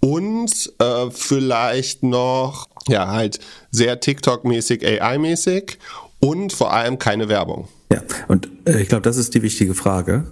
und 0.00 0.72
äh, 0.78 1.10
vielleicht 1.10 2.04
noch, 2.04 2.68
ja, 2.86 3.08
halt 3.08 3.40
sehr 3.72 3.98
TikTok-mäßig, 4.00 4.84
AI-mäßig 4.84 5.78
und 6.20 6.52
vor 6.52 6.72
allem 6.72 7.00
keine 7.00 7.28
Werbung. 7.28 7.66
Ja, 7.92 8.02
und 8.28 8.48
äh, 8.64 8.80
ich 8.80 8.88
glaube, 8.88 9.02
das 9.02 9.16
ist 9.16 9.34
die 9.34 9.42
wichtige 9.42 9.74
Frage. 9.74 10.30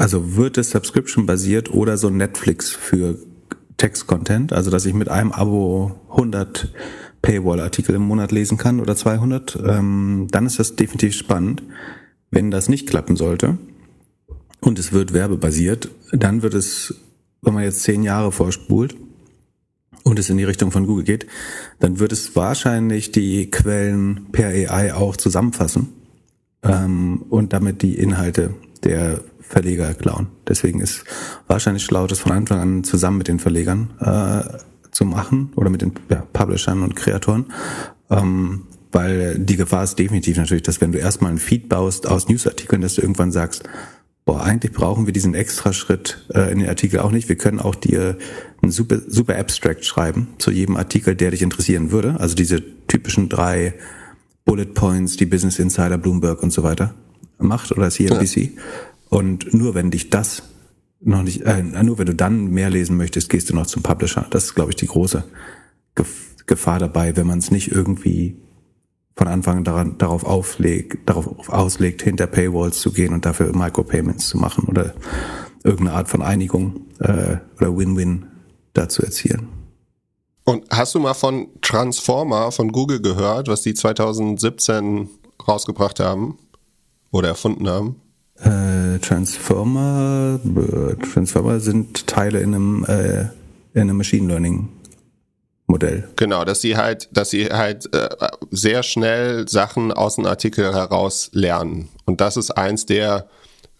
Also 0.00 0.34
wird 0.34 0.56
es 0.56 0.70
Subscription-basiert 0.70 1.74
oder 1.74 1.98
so 1.98 2.08
Netflix 2.08 2.70
für 2.70 3.18
Text-Content, 3.76 4.50
also 4.50 4.70
dass 4.70 4.86
ich 4.86 4.94
mit 4.94 5.10
einem 5.10 5.30
Abo 5.30 5.94
100 6.12 6.72
Paywall-Artikel 7.20 7.96
im 7.96 8.08
Monat 8.08 8.32
lesen 8.32 8.56
kann 8.56 8.80
oder 8.80 8.96
200, 8.96 9.58
ähm, 9.62 10.26
dann 10.30 10.46
ist 10.46 10.58
das 10.58 10.74
definitiv 10.74 11.14
spannend. 11.14 11.62
Wenn 12.30 12.50
das 12.50 12.70
nicht 12.70 12.88
klappen 12.88 13.14
sollte 13.14 13.58
und 14.60 14.78
es 14.78 14.90
wird 14.94 15.12
werbebasiert, 15.12 15.90
dann 16.12 16.40
wird 16.40 16.54
es, 16.54 16.94
wenn 17.42 17.52
man 17.52 17.64
jetzt 17.64 17.82
zehn 17.82 18.02
Jahre 18.02 18.32
vorspult 18.32 18.96
und 20.02 20.18
es 20.18 20.30
in 20.30 20.38
die 20.38 20.44
Richtung 20.44 20.70
von 20.70 20.86
Google 20.86 21.04
geht, 21.04 21.26
dann 21.78 21.98
wird 21.98 22.12
es 22.12 22.34
wahrscheinlich 22.34 23.12
die 23.12 23.50
Quellen 23.50 24.28
per 24.32 24.48
AI 24.48 24.94
auch 24.94 25.18
zusammenfassen 25.18 25.88
ähm, 26.62 27.20
und 27.28 27.52
damit 27.52 27.82
die 27.82 27.98
Inhalte 27.98 28.54
der 28.82 29.20
Verleger 29.50 29.92
klauen. 29.94 30.28
Deswegen 30.48 30.80
ist 30.80 31.04
wahrscheinlich 31.48 31.84
schlau, 31.84 32.06
das 32.06 32.20
von 32.20 32.30
Anfang 32.30 32.60
an 32.60 32.84
zusammen 32.84 33.18
mit 33.18 33.26
den 33.26 33.40
Verlegern 33.40 33.90
äh, 33.98 34.58
zu 34.92 35.04
machen 35.04 35.52
oder 35.56 35.70
mit 35.70 35.82
den 35.82 35.92
ja, 36.08 36.24
Publishern 36.32 36.82
und 36.82 36.94
Kreatoren. 36.94 37.46
Ähm, 38.10 38.62
weil 38.92 39.38
die 39.40 39.56
Gefahr 39.56 39.82
ist 39.82 39.98
definitiv 39.98 40.36
natürlich, 40.36 40.62
dass 40.62 40.80
wenn 40.80 40.92
du 40.92 40.98
erstmal 40.98 41.30
einen 41.30 41.40
Feed 41.40 41.68
baust 41.68 42.06
aus 42.06 42.28
Newsartikeln, 42.28 42.80
dass 42.80 42.94
du 42.94 43.02
irgendwann 43.02 43.32
sagst, 43.32 43.64
boah, 44.24 44.40
eigentlich 44.40 44.72
brauchen 44.72 45.06
wir 45.06 45.12
diesen 45.12 45.34
extra 45.34 45.72
Schritt 45.72 46.24
äh, 46.32 46.52
in 46.52 46.60
den 46.60 46.68
Artikel 46.68 47.00
auch 47.00 47.10
nicht. 47.10 47.28
Wir 47.28 47.36
können 47.36 47.58
auch 47.58 47.74
dir 47.74 48.18
einen 48.62 48.70
super, 48.70 49.00
super 49.04 49.36
Abstract 49.36 49.84
schreiben 49.84 50.28
zu 50.38 50.52
jedem 50.52 50.76
Artikel, 50.76 51.16
der 51.16 51.32
dich 51.32 51.42
interessieren 51.42 51.90
würde. 51.90 52.20
Also 52.20 52.36
diese 52.36 52.62
typischen 52.86 53.28
drei 53.28 53.74
Bullet 54.44 54.66
Points, 54.66 55.16
die 55.16 55.26
Business 55.26 55.58
Insider, 55.58 55.98
Bloomberg 55.98 56.40
und 56.40 56.52
so 56.52 56.62
weiter 56.62 56.94
macht 57.38 57.72
oder 57.72 57.90
CNBC. 57.90 58.36
Ja. 58.36 58.62
Und 59.10 59.52
nur 59.52 59.74
wenn 59.74 59.90
dich 59.90 60.08
das 60.08 60.44
noch 61.00 61.22
nicht, 61.22 61.42
äh, 61.42 61.62
nur 61.62 61.98
wenn 61.98 62.06
du 62.06 62.14
dann 62.14 62.46
mehr 62.46 62.70
lesen 62.70 62.96
möchtest, 62.96 63.28
gehst 63.28 63.50
du 63.50 63.54
noch 63.54 63.66
zum 63.66 63.82
Publisher. 63.82 64.26
Das 64.30 64.44
ist, 64.44 64.54
glaube 64.54 64.70
ich, 64.70 64.76
die 64.76 64.86
große 64.86 65.24
Gefahr 66.46 66.78
dabei, 66.78 67.16
wenn 67.16 67.26
man 67.26 67.38
es 67.38 67.50
nicht 67.50 67.70
irgendwie 67.70 68.36
von 69.16 69.28
Anfang 69.28 69.64
daran, 69.64 69.98
darauf 69.98 70.24
auflegt, 70.24 71.08
darauf 71.08 71.48
auslegt, 71.48 72.02
hinter 72.02 72.26
Paywalls 72.26 72.80
zu 72.80 72.92
gehen 72.92 73.12
und 73.12 73.26
dafür 73.26 73.54
Micropayments 73.54 74.28
zu 74.28 74.38
machen 74.38 74.64
oder 74.66 74.94
irgendeine 75.62 75.96
Art 75.96 76.08
von 76.08 76.22
Einigung 76.22 76.86
äh, 77.00 77.36
oder 77.58 77.76
Win-Win 77.76 78.26
dazu 78.72 79.02
erzielen. 79.02 79.48
Und 80.44 80.64
hast 80.70 80.94
du 80.94 81.00
mal 81.00 81.14
von 81.14 81.48
Transformer 81.60 82.50
von 82.50 82.72
Google 82.72 83.02
gehört, 83.02 83.48
was 83.48 83.62
die 83.62 83.74
2017 83.74 85.08
rausgebracht 85.46 86.00
haben 86.00 86.38
oder 87.10 87.28
erfunden 87.28 87.68
haben? 87.68 87.96
Äh, 88.42 88.98
Transformer, 89.00 90.40
äh, 90.44 90.94
Transformer 90.96 91.60
sind 91.60 92.06
Teile 92.06 92.40
in 92.40 92.54
einem, 92.54 92.84
äh, 92.84 93.20
in 93.74 93.82
einem 93.82 93.98
Machine 93.98 94.28
Learning 94.28 94.68
Modell. 95.66 96.08
Genau, 96.16 96.44
dass 96.44 96.60
sie 96.60 96.76
halt, 96.76 97.08
dass 97.12 97.30
sie 97.30 97.46
halt 97.46 97.92
äh, 97.94 98.08
sehr 98.50 98.82
schnell 98.82 99.48
Sachen 99.48 99.92
aus 99.92 100.16
dem 100.16 100.26
Artikel 100.26 100.74
heraus 100.74 101.30
lernen. 101.32 101.88
Und 102.04 102.20
das 102.20 102.36
ist 102.36 102.50
eins 102.50 102.86
der 102.86 103.28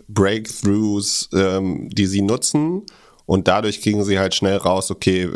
Breakthroughs, 0.09 1.29
ähm, 1.35 1.89
die 1.91 2.07
sie 2.07 2.23
nutzen. 2.23 2.83
und 3.27 3.47
dadurch 3.47 3.81
kriegen 3.81 4.05
sie 4.05 4.19
halt 4.19 4.35
schnell 4.35 4.57
raus, 4.57 4.91
okay, 4.91 5.31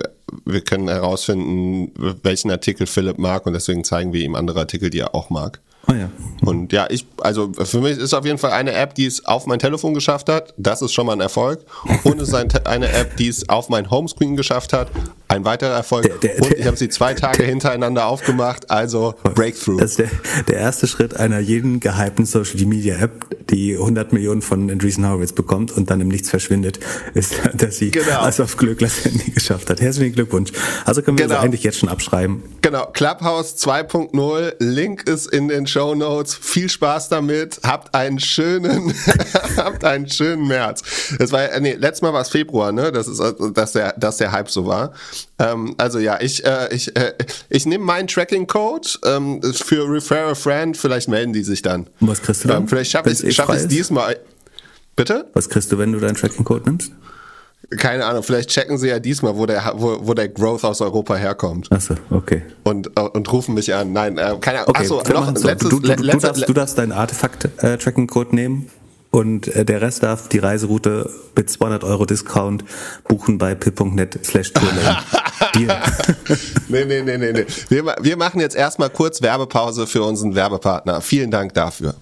wir 0.44 0.60
können 0.62 0.88
herausfinden, 0.88 1.92
welchen 2.24 2.50
Artikel 2.50 2.88
Philipp 2.88 3.18
mag 3.18 3.46
und 3.46 3.52
deswegen 3.52 3.84
zeigen 3.84 4.12
wir 4.12 4.20
ihm 4.20 4.34
andere 4.34 4.58
Artikel, 4.58 4.90
die 4.90 4.98
er 4.98 5.14
auch 5.14 5.30
mag. 5.30 5.60
Oh 5.88 5.92
ja. 5.92 6.10
Und 6.44 6.72
ja, 6.72 6.86
ich, 6.90 7.06
also 7.20 7.52
für 7.52 7.80
mich 7.80 7.98
ist 7.98 8.14
auf 8.14 8.24
jeden 8.24 8.38
Fall 8.38 8.52
eine 8.52 8.72
App, 8.72 8.94
die 8.94 9.06
es 9.06 9.24
auf 9.24 9.46
mein 9.46 9.58
Telefon 9.58 9.94
geschafft 9.94 10.28
hat. 10.28 10.54
Das 10.56 10.82
ist 10.82 10.92
schon 10.92 11.06
mal 11.06 11.12
ein 11.14 11.20
Erfolg. 11.20 11.64
Und 12.04 12.20
es 12.20 12.28
ist 12.28 12.34
ein, 12.34 12.50
eine 12.66 12.90
App, 12.90 13.16
die 13.16 13.28
es 13.28 13.48
auf 13.48 13.68
mein 13.68 13.90
Homescreen 13.90 14.36
geschafft 14.36 14.72
hat. 14.72 14.90
Ein 15.26 15.44
weiterer 15.44 15.74
Erfolg. 15.74 16.20
Der, 16.20 16.34
der, 16.34 16.42
und 16.42 16.52
ich 16.52 16.66
habe 16.66 16.76
sie 16.76 16.88
zwei 16.90 17.14
Tage 17.14 17.38
der, 17.38 17.46
hintereinander 17.46 18.06
aufgemacht. 18.06 18.70
Also 18.70 19.14
Breakthrough. 19.22 19.80
Das 19.80 19.92
ist 19.92 19.98
der, 19.98 20.10
der 20.48 20.58
erste 20.58 20.87
Schritt 20.87 21.16
einer 21.16 21.38
jeden 21.38 21.80
gehypten 21.80 22.26
Social 22.26 22.64
Media 22.66 22.96
App, 22.96 23.26
die 23.48 23.74
100 23.74 24.12
Millionen 24.12 24.42
von 24.42 24.70
Andreessen 24.70 25.08
Horowitz 25.08 25.32
bekommt 25.32 25.72
und 25.72 25.90
dann 25.90 26.00
im 26.00 26.08
Nichts 26.08 26.28
verschwindet, 26.28 26.78
ist, 27.14 27.34
dass 27.54 27.78
sie 27.78 27.90
genau. 27.90 28.20
alles 28.20 28.38
auf 28.38 28.56
Glück 28.56 28.80
Handy 28.80 29.30
geschafft 29.34 29.70
hat. 29.70 29.80
Herzlichen 29.80 30.14
Glückwunsch. 30.14 30.52
Also 30.84 31.00
können 31.00 31.16
wir 31.16 31.24
genau. 31.24 31.37
das 31.37 31.44
eigentlich 31.44 31.62
jetzt 31.62 31.78
schon 31.78 31.88
abschreiben. 31.88 32.42
Genau. 32.60 32.87
Clubhouse 32.92 33.56
2.0. 33.56 34.54
Link 34.58 35.04
ist 35.04 35.26
in 35.26 35.48
den 35.48 35.66
Show 35.66 35.94
Notes. 35.94 36.34
Viel 36.34 36.68
Spaß 36.68 37.08
damit. 37.08 37.60
Habt 37.62 37.94
einen 37.94 38.18
schönen, 38.20 38.92
habt 39.56 39.84
einen 39.84 40.08
schönen 40.08 40.46
März. 40.46 40.82
Das 41.18 41.32
war, 41.32 41.48
nee, 41.60 41.74
letztes 41.74 42.02
Mal 42.02 42.12
war 42.12 42.20
es 42.20 42.28
Februar, 42.28 42.72
ne? 42.72 42.92
Das 42.92 43.08
ist, 43.08 43.22
dass 43.54 43.72
der, 43.72 43.94
dass 43.94 44.18
der 44.18 44.32
Hype 44.32 44.50
so 44.50 44.66
war. 44.66 44.92
Ähm, 45.38 45.74
also 45.79 45.98
ja, 45.98 46.20
ich, 46.20 46.44
äh, 46.44 46.74
ich, 46.74 46.94
äh, 46.96 47.12
ich 47.48 47.66
nehme 47.66 47.85
meinen 47.85 48.09
Tracking-Code 48.09 48.88
ähm, 49.05 49.42
für 49.42 49.88
Refer 49.88 50.29
a 50.29 50.35
Friend. 50.35 50.77
Vielleicht 50.77 51.09
melden 51.09 51.33
die 51.33 51.42
sich 51.42 51.62
dann. 51.62 51.87
Und 52.00 52.09
was 52.09 52.22
kriegst 52.22 52.44
du 52.44 52.48
dann? 52.48 52.62
Ähm, 52.62 52.68
vielleicht 52.68 52.90
schaffe 52.90 53.11
ich 53.11 53.22
es 53.22 53.35
schaff 53.35 53.66
diesmal. 53.66 54.18
Bitte? 54.96 55.27
Was 55.35 55.48
kriegst 55.48 55.72
du, 55.72 55.79
wenn 55.79 55.92
du 55.92 55.98
deinen 55.98 56.14
Tracking-Code 56.14 56.64
nimmst? 56.66 56.92
Keine 57.79 58.05
Ahnung, 58.05 58.22
vielleicht 58.22 58.50
checken 58.50 58.77
sie 58.79 58.88
ja 58.88 58.98
diesmal, 58.98 59.37
wo 59.37 59.46
der, 59.46 59.72
wo, 59.77 59.98
wo 60.07 60.14
der 60.14 60.29
Growth 60.29 60.64
aus 60.64 60.81
Europa 60.81 61.16
herkommt. 61.16 61.72
Achso, 61.72 61.94
okay. 62.11 62.42
Und, 62.62 62.88
äh, 62.96 63.00
und 63.00 63.33
rufen 63.33 63.55
mich 63.55 63.74
an. 63.74 63.92
Nein, 63.92 64.18
äh, 64.18 64.37
keine 64.40 64.61
Ahnung. 64.61 64.68
Okay, 64.68 64.83
Achso, 64.83 65.03
noch 65.12 65.33
letztes, 65.42 65.70
du, 65.70 65.81
du, 65.81 65.96
du, 65.96 66.18
darfst, 66.18 66.48
du 66.48 66.53
darfst 66.53 66.79
deinen 66.79 66.92
Artefakt-Tracking-Code 66.92 68.35
nehmen 68.35 68.70
und 69.14 69.46
äh, 69.55 69.64
der 69.64 69.81
Rest 69.81 70.03
darf 70.03 70.29
die 70.29 70.38
Reiseroute 70.38 71.09
mit 71.37 71.48
200 71.48 71.85
Euro 71.85 72.05
Discount 72.05 72.64
buchen 73.07 73.38
bei 73.38 73.55
pip.net 73.55 74.18
slash 74.24 74.53
nee, 76.68 76.85
nee, 76.85 77.03
nee, 77.03 77.16
nee, 77.18 77.33
nee. 77.33 77.46
Wir, 77.68 77.85
wir 78.00 78.16
machen 78.16 78.40
jetzt 78.40 78.57
erstmal 78.57 78.90
kurz 78.90 79.22
Werbepause 79.22 79.87
für 79.87 80.03
unseren 80.03 80.35
Werbepartner. 80.35 81.00
Vielen 81.00 81.31
Dank 81.31 81.55
dafür. 81.55 81.94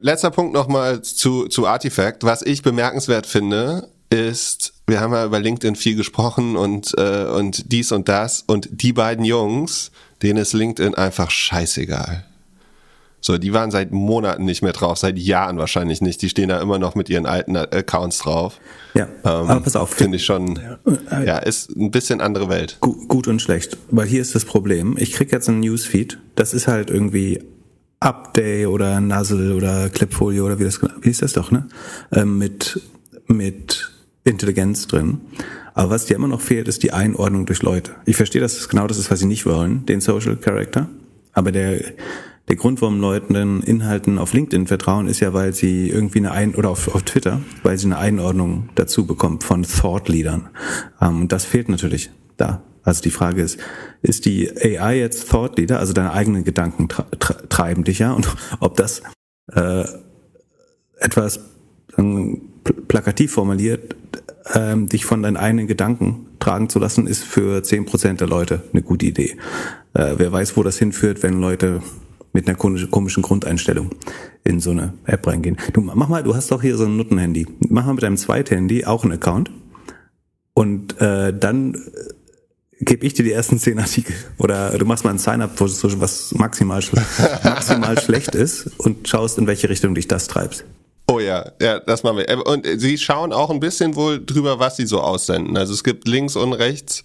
Letzter 0.00 0.30
Punkt 0.30 0.52
nochmal 0.52 1.00
zu, 1.00 1.48
zu 1.48 1.66
Artifact. 1.66 2.24
Was 2.24 2.42
ich 2.42 2.60
bemerkenswert 2.60 3.26
finde, 3.26 3.88
ist, 4.10 4.74
wir 4.86 5.00
haben 5.00 5.14
ja 5.14 5.24
über 5.24 5.40
LinkedIn 5.40 5.76
viel 5.76 5.96
gesprochen 5.96 6.56
und, 6.56 6.92
äh, 6.98 7.24
und 7.24 7.72
dies 7.72 7.90
und 7.90 8.10
das 8.10 8.42
und 8.46 8.68
die 8.70 8.92
beiden 8.92 9.24
Jungs, 9.24 9.92
denen 10.22 10.42
ist 10.42 10.52
LinkedIn 10.52 10.94
einfach 10.94 11.30
scheißegal. 11.30 12.26
So, 13.24 13.38
die 13.38 13.52
waren 13.52 13.70
seit 13.70 13.92
Monaten 13.92 14.44
nicht 14.44 14.62
mehr 14.62 14.72
drauf, 14.72 14.98
seit 14.98 15.16
Jahren 15.16 15.56
wahrscheinlich 15.56 16.00
nicht. 16.00 16.20
Die 16.22 16.28
stehen 16.28 16.48
da 16.48 16.60
immer 16.60 16.80
noch 16.80 16.96
mit 16.96 17.08
ihren 17.08 17.24
alten 17.24 17.56
Accounts 17.56 18.18
drauf. 18.18 18.58
Ja, 18.94 19.04
ähm, 19.04 19.48
aber 19.48 19.60
pass 19.60 19.76
auf. 19.76 19.90
Finde 19.90 20.16
ich 20.16 20.24
schon, 20.24 20.58
ja, 21.10 21.22
ja, 21.22 21.38
ist 21.38 21.70
ein 21.76 21.92
bisschen 21.92 22.20
andere 22.20 22.48
Welt. 22.48 22.78
Gut 22.80 23.28
und 23.28 23.40
schlecht, 23.40 23.78
weil 23.92 24.08
hier 24.08 24.20
ist 24.20 24.34
das 24.34 24.44
Problem. 24.44 24.96
Ich 24.98 25.12
krieg 25.12 25.30
jetzt 25.30 25.48
einen 25.48 25.60
Newsfeed, 25.60 26.18
das 26.34 26.52
ist 26.52 26.66
halt 26.66 26.90
irgendwie 26.90 27.40
Update 28.00 28.66
oder 28.66 29.00
Nuzzle 29.00 29.54
oder 29.54 29.88
Clipfolio 29.88 30.44
oder 30.44 30.58
wie 30.58 30.64
das, 30.64 30.80
wie 31.00 31.10
ist 31.10 31.22
das 31.22 31.32
doch, 31.32 31.52
ne? 31.52 31.68
Ähm, 32.10 32.38
mit, 32.38 32.80
mit 33.28 33.92
Intelligenz 34.24 34.88
drin. 34.88 35.20
Aber 35.74 35.90
was 35.90 36.06
dir 36.06 36.16
immer 36.16 36.28
noch 36.28 36.40
fehlt, 36.40 36.66
ist 36.66 36.82
die 36.82 36.92
Einordnung 36.92 37.46
durch 37.46 37.62
Leute. 37.62 37.92
Ich 38.04 38.16
verstehe, 38.16 38.42
dass 38.42 38.56
es 38.56 38.68
genau 38.68 38.88
das 38.88 38.98
ist, 38.98 39.12
was 39.12 39.20
sie 39.20 39.26
nicht 39.26 39.46
wollen, 39.46 39.86
den 39.86 40.00
Social 40.00 40.36
Character. 40.36 40.88
Aber 41.32 41.52
der, 41.52 41.80
der 42.52 42.58
Grund, 42.58 42.82
warum 42.82 43.00
Leuten 43.00 43.32
den 43.32 43.62
Inhalten 43.62 44.18
auf 44.18 44.34
LinkedIn 44.34 44.66
vertrauen, 44.66 45.08
ist 45.08 45.20
ja, 45.20 45.32
weil 45.32 45.54
sie 45.54 45.88
irgendwie 45.88 46.18
eine 46.18 46.32
Ein- 46.32 46.54
oder 46.54 46.68
auf, 46.68 46.94
auf 46.94 47.02
Twitter, 47.02 47.40
weil 47.62 47.78
sie 47.78 47.86
eine 47.86 47.96
Einordnung 47.96 48.68
dazu 48.74 49.06
bekommen 49.06 49.40
von 49.40 49.62
Thought-Leadern. 49.62 50.50
Ähm, 51.00 51.22
und 51.22 51.32
das 51.32 51.46
fehlt 51.46 51.70
natürlich 51.70 52.10
da. 52.36 52.62
Also 52.82 53.00
die 53.00 53.10
Frage 53.10 53.40
ist, 53.40 53.58
ist 54.02 54.26
die 54.26 54.50
AI 54.54 54.98
jetzt 54.98 55.30
Thought 55.30 55.56
Leader, 55.56 55.78
also 55.78 55.94
deine 55.94 56.12
eigenen 56.12 56.44
Gedanken 56.44 56.88
treiben 57.48 57.84
dich 57.84 58.00
ja, 58.00 58.12
und 58.12 58.28
ob 58.60 58.76
das 58.76 59.00
äh, 59.54 59.84
etwas 60.98 61.40
sagen, 61.96 62.50
plakativ 62.86 63.32
formuliert, 63.32 63.96
ähm, 64.52 64.90
dich 64.90 65.06
von 65.06 65.22
deinen 65.22 65.38
eigenen 65.38 65.68
Gedanken 65.68 66.26
tragen 66.38 66.68
zu 66.68 66.78
lassen, 66.78 67.06
ist 67.06 67.24
für 67.24 67.62
zehn 67.62 67.86
Prozent 67.86 68.20
der 68.20 68.28
Leute 68.28 68.62
eine 68.74 68.82
gute 68.82 69.06
Idee. 69.06 69.38
Äh, 69.94 70.16
wer 70.18 70.30
weiß, 70.30 70.54
wo 70.58 70.62
das 70.62 70.76
hinführt, 70.78 71.22
wenn 71.22 71.40
Leute 71.40 71.80
mit 72.32 72.48
einer 72.48 72.56
komischen 72.56 73.22
Grundeinstellung 73.22 73.90
in 74.44 74.60
so 74.60 74.70
eine 74.70 74.94
App 75.04 75.26
reingehen. 75.26 75.56
Du 75.72 75.80
mach 75.80 76.08
mal, 76.08 76.22
du 76.22 76.34
hast 76.34 76.50
doch 76.50 76.62
hier 76.62 76.76
so 76.76 76.84
ein 76.84 76.96
Nuttenhandy. 76.96 77.46
Mach 77.68 77.86
mal 77.86 77.94
mit 77.94 78.02
deinem 78.02 78.16
Zweithandy 78.16 78.84
auch 78.84 79.04
einen 79.04 79.12
Account 79.12 79.50
und 80.54 81.00
äh, 81.00 81.36
dann 81.36 81.74
äh, 81.74 81.78
gebe 82.84 83.06
ich 83.06 83.14
dir 83.14 83.24
die 83.24 83.32
ersten 83.32 83.58
zehn 83.58 83.78
Artikel. 83.78 84.14
Oder 84.38 84.76
du 84.76 84.84
machst 84.84 85.04
mal 85.04 85.10
ein 85.10 85.18
Sign-up, 85.18 85.52
was 85.60 86.34
maximal, 86.34 86.82
maximal 87.44 88.00
schlecht 88.00 88.34
ist 88.34 88.70
und 88.78 89.08
schaust, 89.08 89.38
in 89.38 89.46
welche 89.46 89.68
Richtung 89.68 89.94
dich 89.94 90.08
das 90.08 90.26
treibst. 90.26 90.64
Oh 91.08 91.20
ja, 91.20 91.52
ja, 91.60 91.80
das 91.80 92.02
machen 92.02 92.18
wir. 92.18 92.28
Äh, 92.28 92.36
und 92.36 92.66
sie 92.76 92.98
schauen 92.98 93.32
auch 93.32 93.50
ein 93.50 93.60
bisschen 93.60 93.96
wohl 93.96 94.24
drüber, 94.24 94.58
was 94.58 94.76
sie 94.76 94.86
so 94.86 95.00
aussenden. 95.00 95.56
Also 95.56 95.74
es 95.74 95.84
gibt 95.84 96.08
links 96.08 96.36
und 96.36 96.52
rechts 96.52 97.02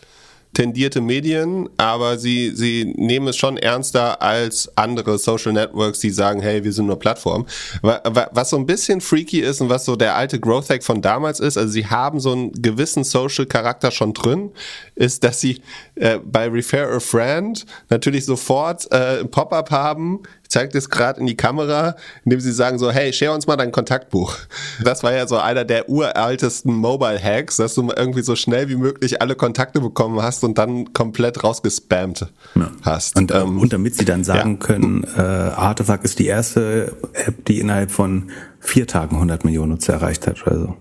tendierte 0.54 1.02
Medien, 1.02 1.70
aber 1.78 2.18
sie, 2.18 2.52
sie 2.56 2.94
nehmen 2.98 3.28
es 3.28 3.38
schon 3.38 3.58
ernster 3.58 4.22
als 4.22 4.72
andere 4.76 5.18
Social 5.20 5.54
Networks, 5.54 6.00
die 6.00 6.10
sagen, 6.10 6.42
hey, 6.42 6.64
wir 6.64 6.74
sind 6.74 6.88
nur 6.88 6.98
Plattform. 6.98 7.46
Was 7.82 8.50
so 8.50 8.58
ein 8.58 8.66
bisschen 8.66 9.02
freaky 9.02 9.42
ist 9.42 9.62
und 9.62 9.70
was 9.70 9.86
so 9.86 9.96
der 9.96 10.16
alte 10.16 10.40
Growth 10.40 10.70
Hack 10.70 10.84
von 10.84 11.02
damals 11.02 11.40
ist, 11.40 11.58
also 11.58 11.70
sie 11.70 11.86
haben 11.86 12.20
so 12.20 12.32
einen 12.32 12.52
gewissen 12.54 13.04
Social 13.04 13.46
Charakter 13.46 13.92
schon 13.92 14.14
drin, 14.14 14.52
ist, 14.96 15.24
dass 15.24 15.42
sie 15.42 15.62
äh, 15.96 16.20
bei 16.20 16.48
Refer 16.48 16.92
a 16.92 17.00
Friend 17.00 17.66
natürlich 17.90 18.26
sofort 18.26 18.92
äh, 18.92 19.26
Pop-up 19.26 19.72
haben, 19.72 20.24
ich 20.48 20.52
zeige 20.52 20.72
das 20.72 20.90
gerade 20.90 21.20
in 21.20 21.28
die 21.28 21.36
Kamera, 21.36 21.98
indem 22.24 22.40
sie 22.40 22.54
sagen 22.54 22.80
so, 22.80 22.90
hey, 22.90 23.12
share 23.12 23.34
uns 23.34 23.48
mal 23.48 23.58
dein 23.58 23.74
Kontaktbuch. 23.74 24.38
Das 24.82 25.04
war 25.04 25.14
ja 25.14 25.28
so 25.28 25.36
einer 25.36 25.66
der 25.66 25.90
uraltesten 25.90 26.74
Mobile-Hacks, 26.74 27.58
dass 27.58 27.76
du 27.76 27.92
irgendwie 27.94 28.22
so 28.22 28.38
schnell 28.38 28.70
wie 28.70 28.78
möglich 28.78 29.22
alle 29.22 29.36
Kontakte 29.36 29.82
bekommen 29.82 30.22
hast 30.22 30.46
und 30.46 30.58
dann 30.58 30.94
komplett 30.94 31.44
rausgespammt 31.44 32.28
ja. 32.56 32.72
hast. 32.82 33.18
Und, 33.18 33.34
ähm, 33.34 33.60
und 33.60 33.74
damit 33.74 33.96
sie 33.96 34.06
dann 34.06 34.24
sagen 34.24 34.58
ja. 34.62 34.66
können, 34.66 35.04
äh, 35.18 35.22
Artefakt 35.22 36.06
ist 36.06 36.18
die 36.18 36.28
erste 36.28 36.94
App, 37.12 37.44
die 37.46 37.60
innerhalb 37.60 37.92
von 37.92 38.32
vier 38.62 38.88
Tagen 38.88 39.16
100 39.16 39.44
Millionen 39.44 39.72
Nutzer 39.72 39.94
erreicht 39.94 40.28
hat 40.28 40.48
oder 40.48 40.60
so. 40.60 40.78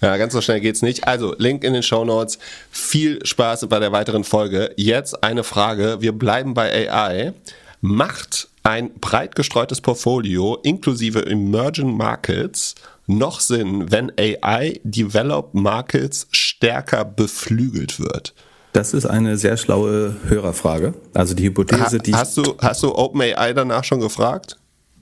Ja, 0.00 0.16
ganz 0.16 0.32
so 0.32 0.40
schnell 0.40 0.60
geht's 0.60 0.80
nicht. 0.80 1.06
Also, 1.06 1.34
Link 1.36 1.64
in 1.64 1.74
den 1.74 1.82
Show 1.82 2.06
Notes. 2.06 2.38
Viel 2.70 3.24
Spaß 3.26 3.68
bei 3.68 3.78
der 3.78 3.92
weiteren 3.92 4.24
Folge. 4.24 4.72
Jetzt 4.76 5.22
eine 5.22 5.44
Frage. 5.44 5.98
Wir 6.00 6.12
bleiben 6.12 6.54
bei 6.54 6.90
AI. 6.90 7.34
Macht 7.82 8.48
ein 8.62 8.94
breit 8.94 9.34
gestreutes 9.34 9.80
Portfolio 9.80 10.58
inklusive 10.62 11.26
Emerging 11.26 11.96
Markets 11.96 12.74
noch 13.06 13.40
Sinn, 13.40 13.90
wenn 13.90 14.12
AI 14.18 14.80
Developed 14.84 15.54
Markets 15.54 16.28
stärker 16.30 17.04
beflügelt 17.04 17.98
wird? 17.98 18.34
Das 18.72 18.94
ist 18.94 19.06
eine 19.06 19.36
sehr 19.36 19.56
schlaue 19.56 20.16
Hörerfrage. 20.28 20.94
Also 21.12 21.34
die 21.34 21.44
Hypothese, 21.44 21.98
ha, 21.98 22.02
die 22.02 22.14
hast 22.14 22.36
du 22.38 22.54
hast 22.58 22.82
du 22.82 22.94
OpenAI 22.94 23.52
danach 23.52 23.84
schon 23.84 24.00
gefragt? 24.00 24.56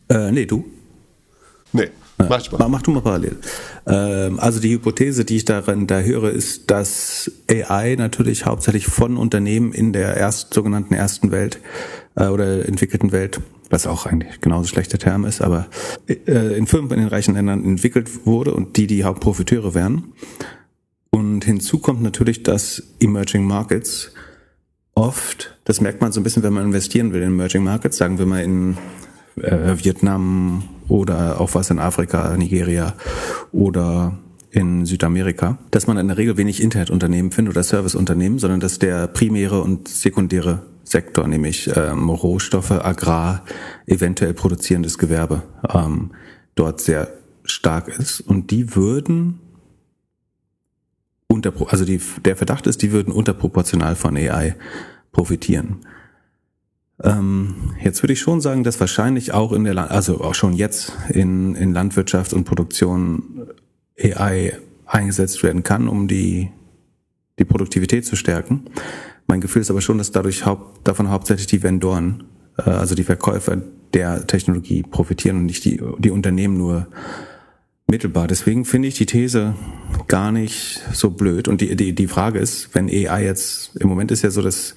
Äh, 0.09 0.33
nee, 0.33 0.47
du? 0.47 0.65
Nee. 1.73 1.91
Mach, 2.29 2.59
mach, 2.59 2.69
mach 2.69 2.83
du 2.83 2.91
mal 2.91 3.01
parallel. 3.01 3.37
Ähm, 3.87 4.39
also 4.41 4.61
die 4.61 4.73
Hypothese, 4.73 5.25
die 5.25 5.37
ich 5.37 5.45
darin 5.45 5.87
da 5.87 6.01
höre, 6.01 6.31
ist, 6.31 6.71
dass 6.71 7.31
AI 7.49 7.97
natürlich 7.97 8.47
hauptsächlich 8.47 8.87
von 8.87 9.17
Unternehmen 9.17 9.73
in 9.73 9.93
der 9.93 10.17
erst, 10.17 10.55
sogenannten 10.55 10.95
ersten 10.95 11.31
Welt 11.31 11.61
äh, 12.17 12.27
oder 12.27 12.67
entwickelten 12.67 13.13
Welt, 13.13 13.41
was 13.71 13.87
auch 13.87 14.07
eigentlich 14.07 14.41
genauso 14.41 14.69
schlechter 14.69 14.99
Term 14.99 15.25
ist, 15.25 15.41
aber 15.41 15.67
äh, 16.09 16.57
in 16.57 16.67
Firmen 16.67 16.91
in 16.91 17.01
den 17.01 17.09
reichen 17.09 17.35
Ländern 17.35 17.65
entwickelt 17.65 18.27
wurde 18.27 18.53
und 18.55 18.77
die 18.77 18.87
die 18.87 19.05
Hauptprofiteure 19.05 19.75
wären. 19.75 20.13
Und 21.11 21.45
hinzu 21.45 21.79
kommt 21.79 22.03
natürlich, 22.03 22.43
dass 22.43 22.83
Emerging 23.01 23.45
Markets 23.45 24.13
oft, 24.95 25.59
das 25.65 25.81
merkt 25.81 26.01
man 26.01 26.13
so 26.13 26.21
ein 26.21 26.25
bisschen, 26.25 26.43
wenn 26.43 26.53
man 26.53 26.67
investieren 26.67 27.13
will 27.13 27.23
in 27.23 27.29
Emerging 27.29 27.65
Markets, 27.65 27.97
sagen 27.97 28.19
wir 28.19 28.27
mal 28.27 28.43
in 28.43 28.77
äh, 29.37 29.77
Vietnam 29.77 30.65
oder 30.89 31.41
auch 31.41 31.55
was 31.55 31.71
in 31.71 31.79
Afrika, 31.79 32.37
Nigeria 32.37 32.95
oder 33.53 34.19
in 34.51 34.85
Südamerika, 34.85 35.59
dass 35.71 35.87
man 35.87 35.97
in 35.97 36.09
der 36.09 36.19
Regel 36.19 36.37
wenig 36.37 36.63
Internetunternehmen 36.63 37.31
findet 37.31 37.55
oder 37.55 37.63
Serviceunternehmen, 37.63 38.39
sondern 38.39 38.61
dass 38.61 38.79
der 38.79 39.07
primäre 39.07 39.63
und 39.63 39.89
sekundäre 39.89 40.63
Sektor, 40.83 41.29
nämlich 41.29 41.71
ähm, 41.77 42.09
Rohstoffe, 42.09 42.73
Agrar, 42.73 43.45
eventuell 43.87 44.35
produzierendes 44.35 44.99
Gewerbe, 44.99 45.43
ähm, 45.73 46.11
dort 46.57 46.81
sehr 46.81 47.09
stark 47.45 47.89
ist. 47.89 48.21
Und 48.21 48.51
die 48.51 48.75
würden 48.75 49.39
unter, 51.29 51.53
also 51.69 51.85
die, 51.85 52.01
der 52.25 52.35
Verdacht 52.37 52.67
ist, 52.67 52.83
die 52.83 52.91
würden 52.91 53.13
unterproportional 53.13 53.95
von 53.95 54.17
AI 54.17 54.57
profitieren. 55.13 55.77
Ähm, 57.03 57.73
jetzt 57.83 58.03
würde 58.03 58.13
ich 58.13 58.21
schon 58.21 58.41
sagen, 58.41 58.65
dass 58.65 58.81
wahrscheinlich 58.81 59.33
auch 59.33 59.53
in 59.53 59.65
der, 59.65 59.91
also 59.91 60.21
auch 60.21 60.35
schon 60.35 60.53
jetzt 60.53 60.93
in, 61.09 61.55
in 61.55 61.73
Landwirtschaft 61.73 62.33
und 62.33 62.45
Produktion 62.45 63.49
AI 63.99 64.59
eingesetzt 64.87 65.43
werden 65.43 65.63
kann, 65.63 65.89
um 65.89 66.09
die, 66.09 66.51
die 67.39 67.45
Produktivität 67.45 68.05
zu 68.05 68.17
stärken. 68.17 68.65
Mein 69.27 69.41
Gefühl 69.41 69.63
ist 69.63 69.71
aber 69.71 69.81
schon, 69.81 69.99
dass 69.99 70.11
dadurch 70.11 70.45
haupt, 70.45 70.87
davon 70.87 71.11
hauptsächlich 71.11 71.47
die 71.47 71.63
Vendoren, 71.63 72.25
äh, 72.59 72.63
also 72.63 72.95
die 72.95 73.05
Verkäufer 73.05 73.63
der 73.95 74.27
Technologie 74.27 74.83
profitieren 74.83 75.37
und 75.37 75.47
nicht 75.47 75.65
die, 75.65 75.81
die 75.99 76.11
Unternehmen 76.11 76.59
nur 76.59 76.89
mittelbar. 77.87 78.29
Deswegen 78.29 78.65
finde 78.65 78.89
ich 78.89 78.95
die 78.95 79.07
These 79.07 79.55
gar 80.07 80.33
nicht 80.33 80.83
so 80.93 81.11
blöd. 81.11 81.49
Und 81.49 81.61
die, 81.61 81.75
die, 81.77 81.95
die 81.95 82.07
Frage 82.07 82.39
ist, 82.39 82.75
wenn 82.75 82.89
AI 82.89 83.25
jetzt, 83.25 83.77
im 83.77 83.89
Moment 83.89 84.11
ist 84.11 84.23
ja 84.23 84.31
so, 84.31 84.43
dass 84.43 84.77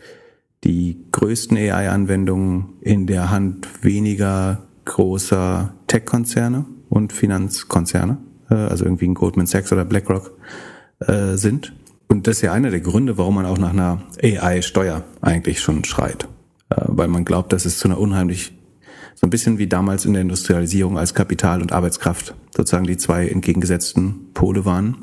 die 0.64 1.06
größten 1.12 1.58
AI-Anwendungen 1.58 2.74
in 2.82 3.08
der 3.08 3.30
Hand 3.30 3.68
weniger 3.84 4.64
großer 4.86 5.74
Tech-Konzerne 5.88 6.66
und 6.90 7.14
Finanzkonzerne, 7.14 8.18
äh, 8.50 8.56
also 8.56 8.86
irgendwie 8.86 9.08
ein 9.08 9.14
Goldman 9.14 9.48
Sachs 9.48 9.72
oder 9.72 9.86
BlackRock 9.86 10.38
äh, 11.00 11.36
sind. 11.36 11.74
Und 12.08 12.28
das 12.28 12.38
ist 12.38 12.42
ja 12.44 12.54
einer 12.54 12.70
der 12.70 12.82
Gründe, 12.82 13.18
warum 13.18 13.36
man 13.36 13.46
auch 13.46 13.58
nach 13.58 13.72
einer 13.72 14.04
AI-Steuer 14.22 15.04
eigentlich 15.22 15.60
schon 15.62 15.84
schreit. 15.84 16.28
Äh, 16.70 16.82
weil 16.88 17.08
man 17.08 17.26
glaubt, 17.26 17.54
dass 17.54 17.66
es 17.66 17.78
zu 17.78 17.88
einer 17.88 18.00
unheimlich 18.00 18.54
so 19.16 19.28
ein 19.28 19.30
bisschen 19.30 19.58
wie 19.58 19.68
damals 19.68 20.06
in 20.06 20.14
der 20.14 20.22
Industrialisierung 20.22 20.98
als 20.98 21.14
Kapital 21.14 21.62
und 21.62 21.72
Arbeitskraft 21.72 22.36
sozusagen 22.56 22.86
die 22.86 22.98
zwei 22.98 23.28
entgegengesetzten 23.28 24.34
Pole 24.34 24.66
waren. 24.66 24.98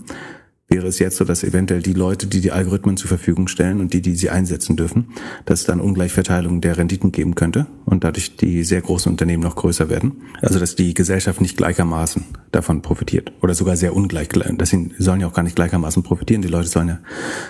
Wäre 0.72 0.86
es 0.86 1.00
jetzt 1.00 1.16
so, 1.16 1.24
dass 1.24 1.42
eventuell 1.42 1.82
die 1.82 1.94
Leute, 1.94 2.28
die 2.28 2.40
die 2.40 2.52
Algorithmen 2.52 2.96
zur 2.96 3.08
Verfügung 3.08 3.48
stellen 3.48 3.80
und 3.80 3.92
die, 3.92 4.00
die 4.00 4.14
sie 4.14 4.30
einsetzen 4.30 4.76
dürfen, 4.76 5.08
dass 5.44 5.60
es 5.60 5.66
dann 5.66 5.80
Ungleichverteilung 5.80 6.60
der 6.60 6.78
Renditen 6.78 7.10
geben 7.10 7.34
könnte 7.34 7.66
und 7.86 8.04
dadurch 8.04 8.36
die 8.36 8.62
sehr 8.62 8.80
großen 8.80 9.10
Unternehmen 9.10 9.42
noch 9.42 9.56
größer 9.56 9.88
werden. 9.88 10.22
Also 10.40 10.60
dass 10.60 10.76
die 10.76 10.94
Gesellschaft 10.94 11.40
nicht 11.40 11.56
gleichermaßen 11.56 12.24
davon 12.52 12.82
profitiert 12.82 13.32
oder 13.42 13.54
sogar 13.54 13.76
sehr 13.76 13.96
ungleich. 13.96 14.28
Das 14.28 14.70
sollen 14.98 15.20
ja 15.20 15.26
auch 15.26 15.32
gar 15.32 15.42
nicht 15.42 15.56
gleichermaßen 15.56 16.04
profitieren. 16.04 16.40
Die 16.40 16.48
Leute 16.48 16.68
sollen 16.68 16.86
ja 16.86 16.98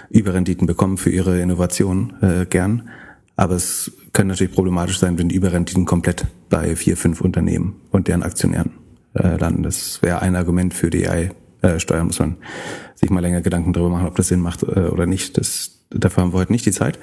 Überrenditen 0.08 0.66
bekommen 0.66 0.96
für 0.96 1.10
ihre 1.10 1.42
Innovation 1.42 2.14
äh, 2.22 2.46
gern. 2.46 2.88
Aber 3.36 3.54
es 3.54 3.92
kann 4.14 4.28
natürlich 4.28 4.54
problematisch 4.54 4.98
sein, 4.98 5.18
wenn 5.18 5.28
die 5.28 5.36
Überrenditen 5.36 5.84
komplett 5.84 6.24
bei 6.48 6.74
vier, 6.74 6.96
fünf 6.96 7.20
Unternehmen 7.20 7.76
und 7.90 8.08
deren 8.08 8.22
Aktionären 8.22 8.70
äh, 9.12 9.36
landen. 9.36 9.62
Das 9.62 10.00
wäre 10.00 10.22
ein 10.22 10.36
Argument 10.36 10.72
für 10.72 10.88
die 10.88 11.06
AI-Steuer, 11.62 12.04
muss 12.04 12.18
man 12.18 12.36
sich 12.94 13.10
mal 13.10 13.20
länger 13.20 13.40
Gedanken 13.40 13.72
darüber 13.72 13.90
machen, 13.90 14.06
ob 14.06 14.16
das 14.16 14.28
Sinn 14.28 14.40
macht 14.40 14.62
äh, 14.62 14.88
oder 14.88 15.06
nicht. 15.06 15.38
Das, 15.38 15.80
dafür 15.90 16.22
haben 16.22 16.32
wir 16.32 16.38
heute 16.38 16.52
nicht 16.52 16.66
die 16.66 16.72
Zeit. 16.72 16.98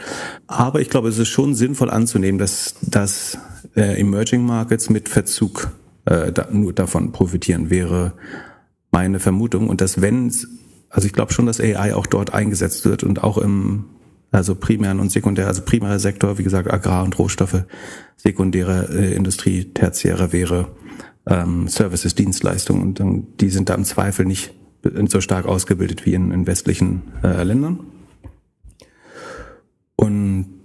Aber 0.48 0.82
ich 0.82 0.90
glaube, 0.90 1.10
es 1.10 1.18
ist 1.18 1.30
schon 1.30 1.56
sinnvoll 1.56 1.90
anzunehmen, 1.90 2.40
dass, 2.40 2.76
dass 2.82 3.38
äh, 3.76 4.00
Emerging 4.00 4.46
Markets 4.46 4.90
mit 4.90 5.10
Verzug 5.10 5.72
äh, 6.06 6.32
da, 6.32 6.48
nur 6.52 6.74
davon 6.74 7.12
profitieren, 7.12 7.70
wäre 7.70 8.14
meine 8.92 9.20
Vermutung. 9.20 9.70
Und 9.70 9.82
dass 9.82 10.02
wenn, 10.02 10.32
also 10.90 11.06
ich 11.06 11.14
glaube 11.14 11.34
schon, 11.34 11.46
dass 11.46 11.60
AI 11.60 11.94
auch 11.94 12.08
dort 12.08 12.34
eingesetzt 12.34 12.86
wird 12.86 13.04
und 13.04 13.24
auch 13.24 13.38
im 13.38 13.86
also 14.32 14.56
primären 14.56 15.00
und 15.00 15.12
sekundär, 15.12 15.48
also 15.48 15.62
primärer 15.62 16.00
Sektor, 16.00 16.38
wie 16.38 16.44
gesagt, 16.44 16.72
Agrar 16.72 17.04
und 17.04 17.18
Rohstoffe, 17.18 17.64
sekundäre 18.18 18.90
äh, 18.92 19.14
Industrie, 19.16 19.66
tertiäre 19.66 20.34
wäre 20.34 20.68
ähm, 21.28 21.68
Services, 21.68 22.16
Dienstleistungen 22.16 22.82
und 22.82 23.00
ähm, 23.00 23.28
die 23.40 23.50
sind 23.50 23.70
da 23.70 23.76
im 23.76 23.86
Zweifel 23.86 24.26
nicht 24.26 24.54
so 25.08 25.22
stark 25.22 25.46
ausgebildet 25.46 26.06
wie 26.06 26.14
in, 26.14 26.32
in 26.32 26.48
westlichen 26.48 27.02
äh, 27.24 27.44
Ländern. 27.44 27.80
Und 29.96 30.64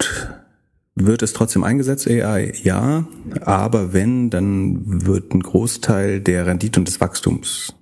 wird 0.95 1.23
es 1.23 1.33
trotzdem 1.33 1.65
eingesetzt, 1.65 2.07
AI? 2.07 2.53
Ja, 2.63 3.07
aber 3.41 3.93
wenn, 3.93 4.31
dann 4.31 5.07
wird 5.07 5.35
ein 5.35 5.41
Großteil 5.41 6.21
der 6.21 6.47
Rendite 6.47 6.79
und 6.79 6.87
des 6.87 7.01
Wachstums 7.01 7.75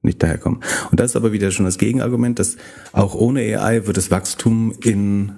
nicht 0.00 0.22
daherkommen. 0.22 0.60
Und 0.90 1.00
das 1.00 1.12
ist 1.12 1.16
aber 1.16 1.32
wieder 1.32 1.50
schon 1.50 1.64
das 1.64 1.78
Gegenargument, 1.78 2.38
dass 2.38 2.56
auch 2.92 3.14
ohne 3.14 3.40
AI 3.40 3.86
wird 3.86 3.96
das 3.96 4.10
Wachstum 4.10 4.74
in 4.82 5.32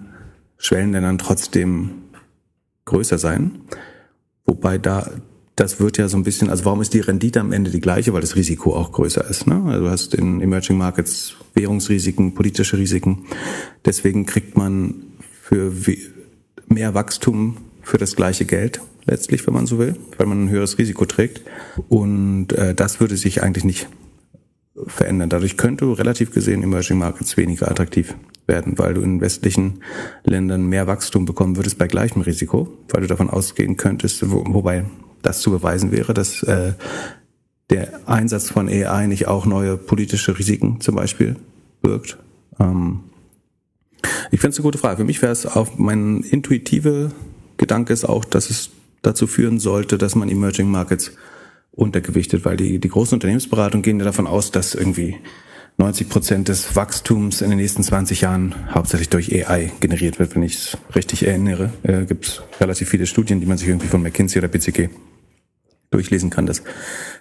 Schwellenländern 0.59 1.18
trotzdem 1.18 1.90
größer 2.85 3.18
sein. 3.18 3.61
Wobei 4.44 4.78
da, 4.78 5.11
das 5.57 5.81
wird 5.81 5.97
ja 5.97 6.07
so 6.09 6.19
ein 6.19 6.23
bisschen, 6.23 6.51
also 6.51 6.66
warum 6.66 6.83
ist 6.83 6.92
die 6.92 7.01
Rendite 7.01 7.40
am 7.40 7.51
Ende 7.51 7.71
die 7.71 7.81
gleiche? 7.81 8.12
Weil 8.12 8.21
das 8.21 8.37
Risiko 8.37 8.77
auch 8.77 8.92
größer 8.92 9.29
ist. 9.29 9.47
Ne? 9.47 9.62
Also 9.66 9.85
du 9.85 9.90
hast 9.90 10.14
in 10.14 10.42
Emerging 10.42 10.77
Markets 10.77 11.35
Währungsrisiken, 11.55 12.35
politische 12.35 12.77
Risiken. 12.77 13.25
Deswegen 13.85 14.27
kriegt 14.27 14.57
man 14.59 14.95
für 15.42 15.73
mehr 16.69 16.92
Wachstum 16.95 17.57
für 17.83 17.97
das 17.97 18.16
gleiche 18.16 18.45
Geld 18.45 18.81
letztlich, 19.07 19.47
wenn 19.47 19.55
man 19.55 19.66
so 19.66 19.79
will, 19.79 19.97
weil 20.19 20.27
man 20.27 20.45
ein 20.45 20.51
höheres 20.51 20.77
Risiko 20.77 21.07
trägt. 21.07 21.40
Und 21.88 22.53
äh, 22.53 22.75
das 22.75 23.01
würde 23.01 23.16
sich 23.16 23.42
eigentlich 23.42 23.64
nicht 23.64 23.88
verändern. 24.87 25.31
Dadurch 25.31 25.57
könnte 25.57 25.87
relativ 25.99 26.33
gesehen 26.33 26.62
Emerging 26.62 26.99
Markets 26.99 27.38
weniger 27.38 27.71
attraktiv 27.71 28.14
werden, 28.47 28.77
weil 28.77 28.92
du 28.92 29.01
in 29.01 29.23
westlichen 29.23 29.81
Ländern 30.25 30.66
mehr 30.66 30.87
Wachstum 30.87 31.25
bekommen 31.25 31.57
würdest 31.57 31.79
bei 31.79 31.87
gleichem 31.87 32.21
Risiko, 32.21 32.69
weil 32.90 33.01
du 33.01 33.07
davon 33.07 33.31
ausgehen 33.31 33.79
könntest, 33.79 34.31
wo, 34.31 34.45
wobei 34.47 34.85
das 35.22 35.40
zu 35.40 35.50
beweisen 35.50 35.92
wäre, 35.92 36.14
dass 36.14 36.42
äh, 36.42 36.74
der 37.70 38.09
Einsatz 38.09 38.50
von 38.50 38.68
AI 38.68 39.07
nicht 39.07 39.26
auch 39.26 39.46
neue 39.46 39.76
politische 39.76 40.38
Risiken 40.38 40.81
zum 40.81 40.94
Beispiel 40.94 41.37
birgt. 41.83 42.18
Ähm, 42.61 43.00
ich 44.31 44.40
finde 44.40 44.52
es 44.52 44.59
eine 44.59 44.64
gute 44.64 44.79
Frage. 44.79 44.98
Für 44.98 45.05
mich 45.05 45.22
wäre 45.22 45.33
es 45.33 45.46
auch 45.46 45.79
mein 45.79 46.20
intuitive 46.22 47.11
Gedanke 47.57 47.92
ist 47.92 48.05
auch, 48.05 48.24
dass 48.24 48.50
es 48.50 48.70
dazu 49.02 49.26
führen 49.26 49.59
sollte, 49.59 49.98
dass 49.98 50.14
man 50.14 50.29
Emerging 50.29 50.70
Markets 50.70 51.12
untergewichtet, 51.72 52.44
weil 52.44 52.57
die, 52.57 52.79
die 52.79 52.88
großen 52.88 53.14
Unternehmensberatungen 53.14 53.83
gehen 53.83 53.98
ja 53.98 54.05
davon 54.05 54.26
aus, 54.26 54.50
dass 54.50 54.74
irgendwie 54.74 55.16
90 55.78 56.08
Prozent 56.08 56.48
des 56.48 56.74
Wachstums 56.74 57.42
in 57.42 57.50
den 57.50 57.58
nächsten 57.58 57.82
20 57.82 58.22
Jahren 58.22 58.54
hauptsächlich 58.70 59.10
durch 59.10 59.32
AI 59.34 59.72
generiert 59.80 60.18
wird. 60.18 60.34
Wenn 60.34 60.42
ich 60.42 60.54
es 60.54 60.78
richtig 60.94 61.26
erinnere, 61.26 61.70
äh, 61.82 62.06
gibt 62.06 62.26
es 62.26 62.42
relativ 62.60 62.88
viele 62.88 63.06
Studien, 63.06 63.40
die 63.40 63.46
man 63.46 63.58
sich 63.58 63.68
irgendwie 63.68 63.88
von 63.88 64.02
McKinsey 64.02 64.38
oder 64.38 64.48
BCG 64.48 64.88
durchlesen 65.90 66.30
kann. 66.30 66.46
Dass 66.46 66.62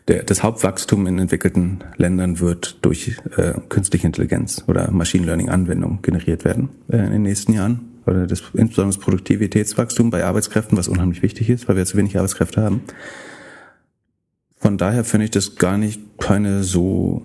der, 0.07 0.23
das 0.23 0.41
Hauptwachstum 0.41 1.05
in 1.05 1.19
entwickelten 1.19 1.83
Ländern 1.97 2.39
wird 2.39 2.77
durch 2.81 3.17
äh, 3.35 3.53
künstliche 3.67 4.07
Intelligenz 4.07 4.63
oder 4.67 4.89
Machine 4.89 5.25
Learning 5.25 5.49
Anwendungen 5.49 6.01
generiert 6.01 6.45
werden 6.45 6.69
äh, 6.89 6.97
in 6.97 7.11
den 7.11 7.21
nächsten 7.23 7.51
Jahren. 7.51 7.81
Oder 8.05 8.25
das, 8.25 8.41
insbesondere 8.53 8.95
das 8.95 9.03
Produktivitätswachstum 9.03 10.11
bei 10.11 10.23
Arbeitskräften, 10.23 10.77
was 10.77 10.87
unheimlich 10.87 11.23
wichtig 11.23 11.49
ist, 11.49 11.67
weil 11.67 11.75
wir 11.75 11.85
zu 11.85 11.97
wenig 11.97 12.15
Arbeitskräfte 12.15 12.61
haben. 12.61 12.81
Von 14.57 14.77
daher 14.77 15.03
finde 15.03 15.25
ich 15.25 15.31
das 15.31 15.57
gar 15.57 15.77
nicht 15.77 15.99
keine 16.19 16.63
so 16.63 17.23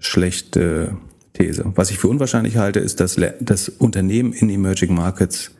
schlechte 0.00 0.96
These. 1.32 1.72
Was 1.74 1.90
ich 1.90 1.98
für 1.98 2.08
unwahrscheinlich 2.08 2.56
halte, 2.56 2.80
ist, 2.80 3.00
dass, 3.00 3.16
dass 3.40 3.68
Unternehmen 3.68 4.32
in 4.32 4.50
Emerging 4.50 4.94
Markets 4.94 5.52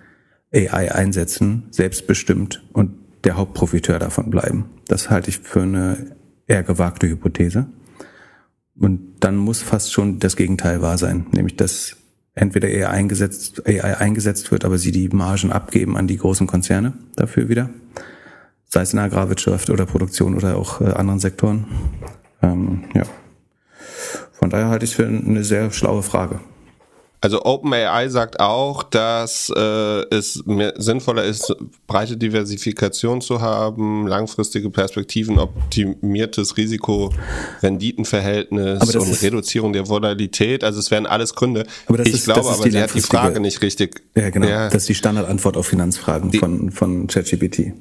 AI 0.53 0.93
einsetzen, 0.93 1.65
selbstbestimmt 1.71 2.65
und 2.73 2.93
der 3.25 3.37
Hauptprofiteur 3.37 3.99
davon 3.99 4.31
bleiben. 4.31 4.71
Das 4.87 5.11
halte 5.11 5.31
ich 5.31 5.39
für 5.39 5.63
eine 5.63 6.17
eher 6.47 6.63
gewagte 6.63 7.09
Hypothese. 7.09 7.67
Und 8.79 9.17
dann 9.21 9.37
muss 9.37 9.61
fast 9.61 9.93
schon 9.93 10.21
das 10.21 10.37
Gegenteil 10.37 10.81
wahr 10.81 10.99
sein, 10.99 11.27
nämlich 11.33 11.57
dass 11.57 11.97
entweder 12.35 12.69
AI 12.69 12.89
eingesetzt, 12.89 13.67
AI 13.67 13.99
eingesetzt 13.99 14.53
wird, 14.53 14.65
aber 14.65 14.79
sie 14.79 14.93
die 14.93 15.09
Margen 15.09 15.51
abgeben 15.51 15.97
an 15.97 16.07
die 16.07 16.17
großen 16.17 16.47
Konzerne 16.47 16.93
dafür 17.17 17.49
wieder 17.49 17.71
sei 18.69 18.83
es 18.83 18.93
in 18.93 18.99
Agrarwirtschaft 18.99 19.71
oder 19.71 19.87
Produktion 19.87 20.35
oder 20.35 20.57
auch 20.57 20.81
äh, 20.81 20.85
anderen 20.85 21.19
Sektoren. 21.19 21.67
Ähm, 22.43 22.85
ja. 22.95 23.03
Von 24.39 24.51
daher 24.51 24.69
halte 24.69 24.85
ich 24.85 24.93
es 24.93 24.97
für 24.97 25.07
eine 25.07 25.45
sehr 25.45 25.71
schlaue 25.71 26.03
Frage. 26.03 26.41
Also 27.21 27.45
OpenAI 27.45 28.09
sagt 28.09 28.39
auch, 28.39 28.85
dass 28.85 29.53
äh, 29.55 29.61
es 30.15 30.41
sinnvoller 30.77 31.25
ist, 31.25 31.53
breite 31.89 32.17
Diversifikation 32.17 33.21
zu 33.21 33.41
haben, 33.41 34.07
langfristige 34.07 34.71
Perspektiven, 34.71 35.41
optimiertes 35.41 36.57
Risiko-Renditenverhältnis 36.57 38.95
und 38.95 39.11
ist, 39.11 39.25
Reduzierung 39.25 39.73
der 39.73 39.89
Volatilität. 39.89 40.63
Also 40.63 40.79
es 40.79 40.93
wären 40.93 41.07
alles 41.07 41.35
Gründe. 41.35 41.67
Aber 41.87 42.07
ich 42.07 42.15
ist, 42.15 42.27
glaube 42.27 42.51
aber, 42.51 42.63
sie 42.63 42.81
hat 42.81 42.95
die 42.95 43.01
Frage 43.01 43.41
nicht 43.41 43.63
richtig. 43.63 44.01
Ja, 44.15 44.31
genau. 44.31 44.47
Ja. 44.47 44.69
Das 44.69 44.83
ist 44.83 44.89
die 44.89 44.95
Standardantwort 44.95 45.57
auf 45.57 45.67
Finanzfragen 45.67 46.31
die, 46.31 46.39
von, 46.39 46.71
von 46.71 47.09
ChatGPT. 47.09 47.73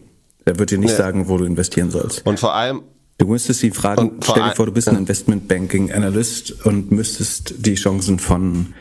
Der 0.48 0.58
wird 0.58 0.72
dir 0.72 0.80
nicht 0.80 0.90
nee. 0.90 0.98
sagen, 0.98 1.30
wo 1.30 1.38
du 1.38 1.46
investieren 1.46 1.92
sollst. 1.92 2.26
Und 2.26 2.40
vor 2.40 2.56
allem, 2.56 2.82
Du 3.18 3.26
müsstest 3.26 3.64
ihn 3.64 3.74
fragen, 3.74 4.20
stell 4.22 4.44
dir 4.44 4.56
vor, 4.56 4.68
du 4.68 4.72
bist 4.72 4.88
ein 4.88 4.96
Investment 4.96 5.48
Banking 5.48 5.92
Analyst 5.92 6.66
und 6.66 6.92
müsstest 6.92 7.66
die 7.66 7.76
Chancen 7.76 8.20
von 8.20 8.74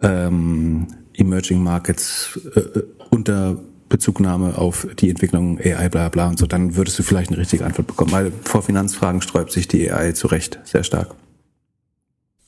ähm, 0.00 0.86
Emerging 1.14 1.62
Markets 1.62 2.38
äh, 2.54 2.60
äh 2.60 2.82
unter 3.10 3.60
Bezugnahme 3.88 4.58
auf 4.58 4.88
die 4.98 5.08
Entwicklung 5.08 5.60
AI 5.60 5.88
bla 5.88 6.08
bla 6.08 6.28
und 6.28 6.38
so, 6.38 6.46
dann 6.46 6.74
würdest 6.74 6.98
du 6.98 7.04
vielleicht 7.04 7.30
eine 7.30 7.38
richtige 7.38 7.64
Antwort 7.64 7.86
bekommen. 7.86 8.10
Weil 8.10 8.32
vor 8.42 8.62
Finanzfragen 8.62 9.22
sträubt 9.22 9.52
sich 9.52 9.68
die 9.68 9.90
AI 9.90 10.12
zu 10.12 10.26
Recht 10.26 10.58
sehr 10.64 10.82
stark. 10.82 11.14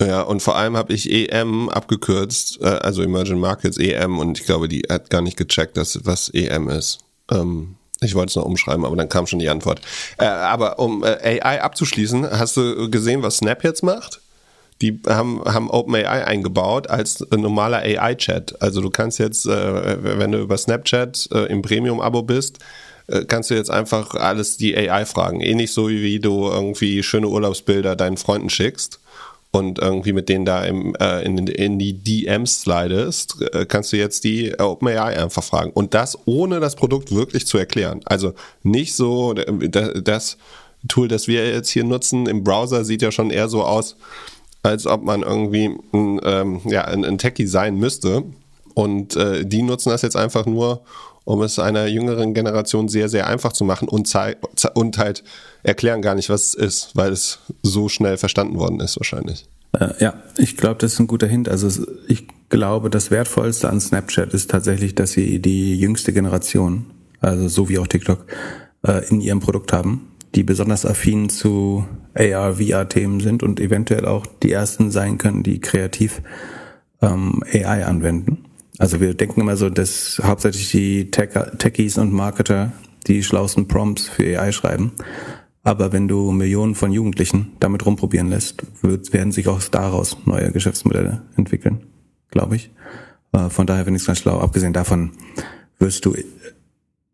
Ja, 0.01 0.23
und 0.23 0.43
vor 0.43 0.57
allem 0.57 0.77
habe 0.77 0.93
ich 0.93 1.11
EM 1.11 1.69
abgekürzt, 1.69 2.61
äh, 2.61 2.67
also 2.67 3.03
Emerging 3.03 3.39
Markets 3.39 3.79
EM, 3.79 4.19
und 4.19 4.39
ich 4.39 4.45
glaube, 4.45 4.69
die 4.69 4.83
hat 4.91 5.09
gar 5.09 5.23
nicht 5.23 5.37
gecheckt, 5.37 5.77
dass, 5.77 6.05
was 6.05 6.29
EM 6.31 6.69
ist. 6.69 6.99
Ähm, 7.31 7.77
ich 8.01 8.15
wollte 8.15 8.31
es 8.31 8.37
noch 8.37 8.45
umschreiben, 8.45 8.85
aber 8.85 8.97
dann 8.97 9.09
kam 9.09 9.27
schon 9.27 9.39
die 9.39 9.49
Antwort. 9.49 9.81
Äh, 10.19 10.27
aber 10.27 10.79
um 10.79 11.03
äh, 11.03 11.41
AI 11.41 11.63
abzuschließen, 11.63 12.31
hast 12.31 12.57
du 12.57 12.91
gesehen, 12.91 13.23
was 13.23 13.39
Snap 13.39 13.65
jetzt 13.65 13.83
macht? 13.83 14.21
Die 14.83 15.01
haben, 15.09 15.43
haben 15.47 15.71
OpenAI 15.71 16.27
eingebaut 16.27 16.91
als 16.91 17.27
normaler 17.31 17.79
AI-Chat. 17.79 18.61
Also 18.61 18.83
du 18.83 18.91
kannst 18.91 19.19
jetzt, 19.19 19.47
äh, 19.47 20.19
wenn 20.19 20.33
du 20.33 20.39
über 20.39 20.59
Snapchat 20.59 21.31
äh, 21.33 21.47
im 21.47 21.63
Premium-Abo 21.63 22.23
bist, 22.23 22.59
äh, 23.07 23.25
kannst 23.25 23.49
du 23.49 23.55
jetzt 23.55 23.71
einfach 23.71 24.15
alles 24.15 24.59
die 24.59 24.77
AI 24.77 25.07
fragen. 25.07 25.41
Ähnlich 25.41 25.73
so 25.73 25.89
wie 25.89 26.21
du 26.21 26.51
irgendwie 26.51 27.03
schöne 27.03 27.29
Urlaubsbilder 27.29 27.97
deinen 27.97 28.19
Freunden 28.19 28.51
schickst 28.51 29.01
und 29.57 29.79
irgendwie 29.79 30.13
mit 30.13 30.29
denen 30.29 30.45
da 30.45 30.65
im, 30.65 30.95
äh, 30.97 31.23
in, 31.25 31.47
in 31.47 31.79
die 31.79 31.95
DMs 31.95 32.61
slidest, 32.61 33.41
äh, 33.55 33.65
kannst 33.65 33.91
du 33.91 33.97
jetzt 33.97 34.25
die 34.25 34.55
OpenAI 34.59 35.19
einfach 35.19 35.43
fragen. 35.43 35.71
Und 35.71 35.95
das 35.95 36.19
ohne 36.27 36.61
das 36.61 36.77
Produkt 36.77 37.15
wirklich 37.15 37.47
zu 37.47 37.57
erklären. 37.57 38.03
Also 38.05 38.35
nicht 38.63 38.95
so, 38.95 39.33
das 39.33 40.37
Tool, 40.89 41.09
das 41.09 41.27
wir 41.27 41.49
jetzt 41.49 41.71
hier 41.71 41.85
nutzen 41.85 42.27
im 42.27 42.45
Browser, 42.45 42.85
sieht 42.85 43.01
ja 43.01 43.11
schon 43.11 43.31
eher 43.31 43.49
so 43.49 43.65
aus, 43.65 43.97
als 44.63 44.87
ob 44.87 45.05
man 45.05 45.23
irgendwie 45.23 45.75
ein, 45.95 46.21
ähm, 46.23 46.61
ja, 46.67 46.85
ein, 46.85 47.07
ein 47.07 47.17
Techie 47.17 47.47
sein 47.47 47.77
müsste. 47.77 48.25
Und 48.75 49.17
äh, 49.17 49.47
die 49.47 49.63
nutzen 49.63 49.89
das 49.89 50.03
jetzt 50.03 50.17
einfach 50.17 50.45
nur, 50.45 50.83
um 51.27 51.43
es 51.43 51.59
einer 51.59 51.89
jüngeren 51.89 52.35
Generation 52.35 52.89
sehr, 52.89 53.09
sehr 53.09 53.27
einfach 53.27 53.53
zu 53.53 53.65
machen 53.65 53.89
und, 53.89 54.11
und 54.75 54.99
halt 54.99 55.25
erklären 55.65 56.01
gar 56.01 56.15
nicht, 56.15 56.31
was 56.31 56.43
es 56.43 56.55
ist, 56.55 56.91
weil 56.95 57.13
es 57.13 57.41
so 57.63 57.89
schnell 57.89 58.17
verstanden 58.17 58.57
worden 58.57 58.79
ist 58.79 58.97
wahrscheinlich. 58.97 59.45
Äh, 59.73 59.89
ja, 59.99 60.15
ich 60.39 60.57
glaube, 60.57 60.77
das 60.79 60.95
ist 60.95 61.01
ein 61.01 61.09
guter 61.09 61.27
Hint. 61.27 61.49
Also 61.49 61.85
ich 62.07 62.29
glaube, 62.49 62.91
das 62.91 63.11
Wertvollste 63.11 63.69
an 63.69 63.81
Snapchat 63.81 64.33
ist 64.35 64.53
tatsächlich, 64.53 64.95
dass 64.95 65.13
sie 65.13 65.41
die 65.41 65.77
jüngste 65.77 66.13
Generation, 66.13 66.87
also 67.21 67.49
so 67.49 67.69
wie 67.69 67.81
auch 67.81 67.89
TikTok, 67.89 68.25
äh, 68.87 69.05
in 69.09 69.21
ihrem 69.21 69.41
Produkt 69.41 69.73
haben, 69.73 70.13
die 70.37 70.45
besonders 70.45 70.87
affin 70.87 71.29
zu 71.29 71.85
AR, 72.15 72.55
VR-Themen 72.55 73.19
sind 73.19 73.43
und 73.43 73.59
eventuell 73.59 74.07
auch 74.07 74.27
die 74.45 74.53
ersten 74.53 74.93
sein 74.93 75.19
können, 75.19 75.43
die 75.43 75.61
kreativ 75.61 76.23
ähm, 77.03 77.43
AI 77.53 77.85
anwenden. 77.85 78.46
Also 78.79 79.01
wir 79.01 79.15
denken 79.15 79.41
immer 79.41 79.57
so, 79.57 79.71
dass 79.71 80.21
hauptsächlich 80.23 80.71
die 80.71 81.11
Tech 81.11 81.31
Techies 81.59 81.99
und 81.99 82.13
Marketer 82.13 82.73
die 83.07 83.23
schlausten 83.23 83.69
Prompts 83.69 84.09
für 84.09 84.39
AI 84.39 84.53
schreiben. 84.53 84.93
Aber 85.63 85.93
wenn 85.93 86.09
du 86.09 86.31
Millionen 86.31 86.75
von 86.75 86.93
Jugendlichen 86.93 87.53
damit 87.59 87.85
rumprobieren 87.87 88.29
lässt, 88.29 88.63
wird, 88.83 89.13
werden 89.13 89.33
sich 89.33 89.49
auch 89.49 89.61
daraus 89.63 90.17
neue 90.25 90.53
Geschäftsmodelle 90.53 91.23
entwickeln, 91.37 91.81
glaube 92.31 92.57
ich. 92.57 92.71
Äh, 93.33 93.51
von 93.51 93.67
daher 93.67 93.85
finde 93.85 93.97
ich 93.97 94.03
es 94.03 94.07
ganz 94.07 94.21
schlau. 94.21 94.39
Abgesehen 94.39 94.73
davon 94.73 95.13
wirst 95.79 96.05
du, 96.05 96.15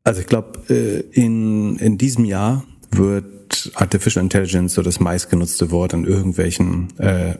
also 0.04 0.20
ich 0.20 0.26
glaube, 0.26 0.60
äh, 0.68 1.00
in, 1.12 1.76
in 1.76 1.96
diesem 1.96 2.24
Jahr 2.24 2.64
wird 2.90 3.72
Artificial 3.74 4.22
Intelligence 4.22 4.74
so 4.74 4.82
das 4.82 5.00
meistgenutzte 5.00 5.70
Wort 5.70 5.94
an 5.94 6.04
irgendwelchen 6.04 6.88
äh, 6.98 7.36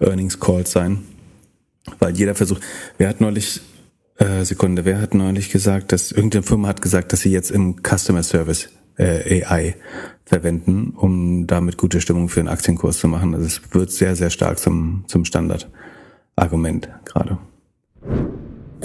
Earnings 0.00 0.40
Calls 0.40 0.72
sein 0.72 1.02
weil 1.98 2.16
jeder 2.16 2.34
versucht, 2.34 2.62
wer 2.98 3.08
hat 3.08 3.20
neulich, 3.20 3.60
äh, 4.18 4.44
Sekunde, 4.44 4.84
wer 4.84 5.00
hat 5.00 5.14
neulich 5.14 5.50
gesagt, 5.50 5.92
dass 5.92 6.12
irgendeine 6.12 6.42
Firma 6.42 6.68
hat 6.68 6.82
gesagt, 6.82 7.12
dass 7.12 7.20
sie 7.20 7.30
jetzt 7.30 7.50
im 7.50 7.76
Customer 7.82 8.22
Service 8.22 8.68
äh, 8.98 9.44
AI 9.44 9.76
verwenden, 10.24 10.90
um 10.96 11.46
damit 11.46 11.76
gute 11.76 12.00
Stimmung 12.00 12.28
für 12.28 12.40
den 12.40 12.48
Aktienkurs 12.48 12.98
zu 12.98 13.08
machen. 13.08 13.34
Also 13.34 13.46
es 13.46 13.60
wird 13.72 13.90
sehr, 13.90 14.16
sehr 14.16 14.30
stark 14.30 14.58
zum, 14.58 15.04
zum 15.06 15.24
Standardargument 15.24 16.88
gerade. 17.04 17.38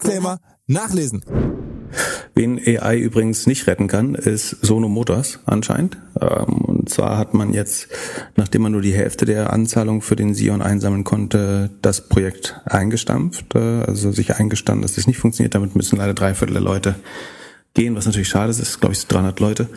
Disclaimer 0.00 0.38
nachlesen. 0.66 1.24
Wen 2.34 2.60
AI 2.64 2.98
übrigens 2.98 3.46
nicht 3.46 3.66
retten 3.66 3.88
kann, 3.88 4.14
ist 4.14 4.50
Sono 4.62 4.88
Motors 4.88 5.40
anscheinend. 5.44 5.98
Ähm, 6.20 6.64
und 6.64 6.88
zwar 6.88 7.18
hat 7.18 7.34
man 7.34 7.52
jetzt, 7.52 7.88
nachdem 8.36 8.62
man 8.62 8.72
nur 8.72 8.80
die 8.80 8.94
Hälfte 8.94 9.24
der 9.24 9.52
Anzahlung 9.52 10.00
für 10.00 10.16
den 10.16 10.34
Sion 10.34 10.62
einsammeln 10.62 11.04
konnte, 11.04 11.70
das 11.82 12.08
Projekt 12.08 12.60
eingestampft, 12.64 13.54
äh, 13.56 13.82
also 13.82 14.12
sich 14.12 14.36
eingestanden, 14.36 14.82
dass 14.82 14.94
das 14.94 15.08
nicht 15.08 15.18
funktioniert. 15.18 15.54
Damit 15.54 15.74
müssen 15.74 15.98
leider 15.98 16.14
drei 16.14 16.34
Viertel 16.34 16.54
der 16.54 16.62
Leute 16.62 16.94
gehen, 17.74 17.96
was 17.96 18.06
natürlich 18.06 18.28
schade 18.28 18.50
ist, 18.50 18.60
ist 18.60 18.80
glaube 18.80 18.94
ich 18.94 19.06
300 19.06 19.40
Leute. 19.40 19.68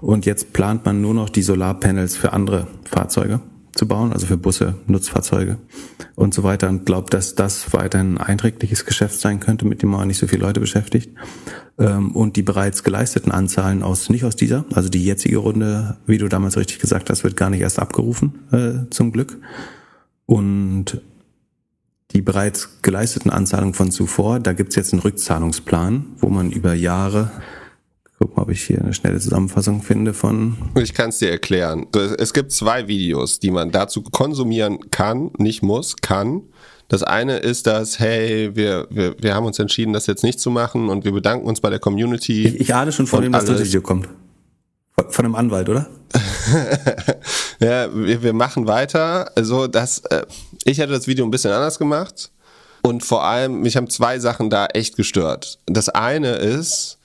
Und 0.00 0.24
jetzt 0.24 0.52
plant 0.52 0.84
man 0.84 1.00
nur 1.00 1.14
noch 1.14 1.28
die 1.28 1.42
Solarpanels 1.42 2.16
für 2.16 2.32
andere 2.32 2.68
Fahrzeuge 2.84 3.40
zu 3.76 3.86
bauen, 3.86 4.12
also 4.12 4.26
für 4.26 4.36
Busse, 4.36 4.74
Nutzfahrzeuge 4.86 5.58
und 6.14 6.34
so 6.34 6.42
weiter 6.42 6.68
und 6.68 6.86
glaubt, 6.86 7.12
dass 7.14 7.34
das 7.34 7.72
weiterhin 7.72 8.18
ein 8.18 8.26
einträgliches 8.26 8.86
Geschäft 8.86 9.20
sein 9.20 9.38
könnte, 9.38 9.66
mit 9.66 9.82
dem 9.82 9.90
man 9.90 10.08
nicht 10.08 10.18
so 10.18 10.26
viele 10.26 10.42
Leute 10.42 10.60
beschäftigt. 10.60 11.10
Ähm, 11.78 12.12
und 12.12 12.36
die 12.36 12.42
bereits 12.42 12.82
geleisteten 12.84 13.30
Anzahlen 13.30 13.82
aus, 13.82 14.08
nicht 14.08 14.24
aus 14.24 14.34
dieser, 14.34 14.64
also 14.72 14.88
die 14.88 15.04
jetzige 15.04 15.36
Runde, 15.36 15.98
wie 16.06 16.18
du 16.18 16.28
damals 16.28 16.56
richtig 16.56 16.78
gesagt 16.78 17.10
hast, 17.10 17.22
wird 17.22 17.36
gar 17.36 17.50
nicht 17.50 17.60
erst 17.60 17.78
abgerufen, 17.78 18.34
äh, 18.50 18.90
zum 18.90 19.12
Glück. 19.12 19.38
Und 20.24 21.00
die 22.12 22.22
bereits 22.22 22.80
geleisteten 22.80 23.30
Anzahlungen 23.30 23.74
von 23.74 23.90
zuvor, 23.90 24.40
da 24.40 24.54
gibt's 24.54 24.76
jetzt 24.76 24.94
einen 24.94 25.02
Rückzahlungsplan, 25.02 26.06
wo 26.18 26.30
man 26.30 26.50
über 26.50 26.72
Jahre 26.72 27.30
Guck 28.18 28.34
mal, 28.34 28.44
ob 28.44 28.50
ich 28.50 28.62
hier 28.62 28.80
eine 28.80 28.94
schnelle 28.94 29.18
Zusammenfassung 29.20 29.82
finde 29.82 30.14
von. 30.14 30.56
Ich 30.76 30.94
kann 30.94 31.10
es 31.10 31.18
dir 31.18 31.30
erklären. 31.30 31.86
Es 32.18 32.32
gibt 32.32 32.50
zwei 32.50 32.88
Videos, 32.88 33.40
die 33.40 33.50
man 33.50 33.70
dazu 33.70 34.02
konsumieren 34.02 34.90
kann, 34.90 35.30
nicht 35.36 35.62
muss, 35.62 35.96
kann. 35.96 36.42
Das 36.88 37.02
eine 37.02 37.38
ist 37.38 37.66
das, 37.66 37.98
hey, 37.98 38.54
wir, 38.54 38.86
wir, 38.90 39.16
wir 39.18 39.34
haben 39.34 39.44
uns 39.44 39.58
entschieden, 39.58 39.92
das 39.92 40.06
jetzt 40.06 40.22
nicht 40.22 40.40
zu 40.40 40.50
machen 40.50 40.88
und 40.88 41.04
wir 41.04 41.12
bedanken 41.12 41.46
uns 41.46 41.60
bei 41.60 41.68
der 41.68 41.80
Community. 41.80 42.46
Ich, 42.46 42.60
ich 42.60 42.74
ahne 42.74 42.92
schon 42.92 43.06
vor 43.06 43.20
dem, 43.20 43.32
dass 43.32 43.44
das 43.44 43.62
Video 43.62 43.82
kommt. 43.82 44.08
Von 45.08 45.24
einem 45.26 45.34
Anwalt, 45.34 45.68
oder? 45.68 45.88
ja, 47.60 47.94
wir, 47.94 48.22
wir 48.22 48.32
machen 48.32 48.66
weiter. 48.66 49.30
Also 49.36 49.66
das, 49.66 49.98
äh, 50.06 50.24
ich 50.64 50.78
hätte 50.78 50.92
das 50.92 51.06
Video 51.06 51.24
ein 51.26 51.30
bisschen 51.30 51.52
anders 51.52 51.78
gemacht. 51.78 52.30
Und 52.82 53.04
vor 53.04 53.24
allem, 53.24 53.60
mich 53.60 53.76
haben 53.76 53.90
zwei 53.90 54.18
Sachen 54.20 54.48
da 54.48 54.66
echt 54.66 54.96
gestört. 54.96 55.58
Das 55.66 55.90
eine 55.90 56.36
ist, 56.36 56.98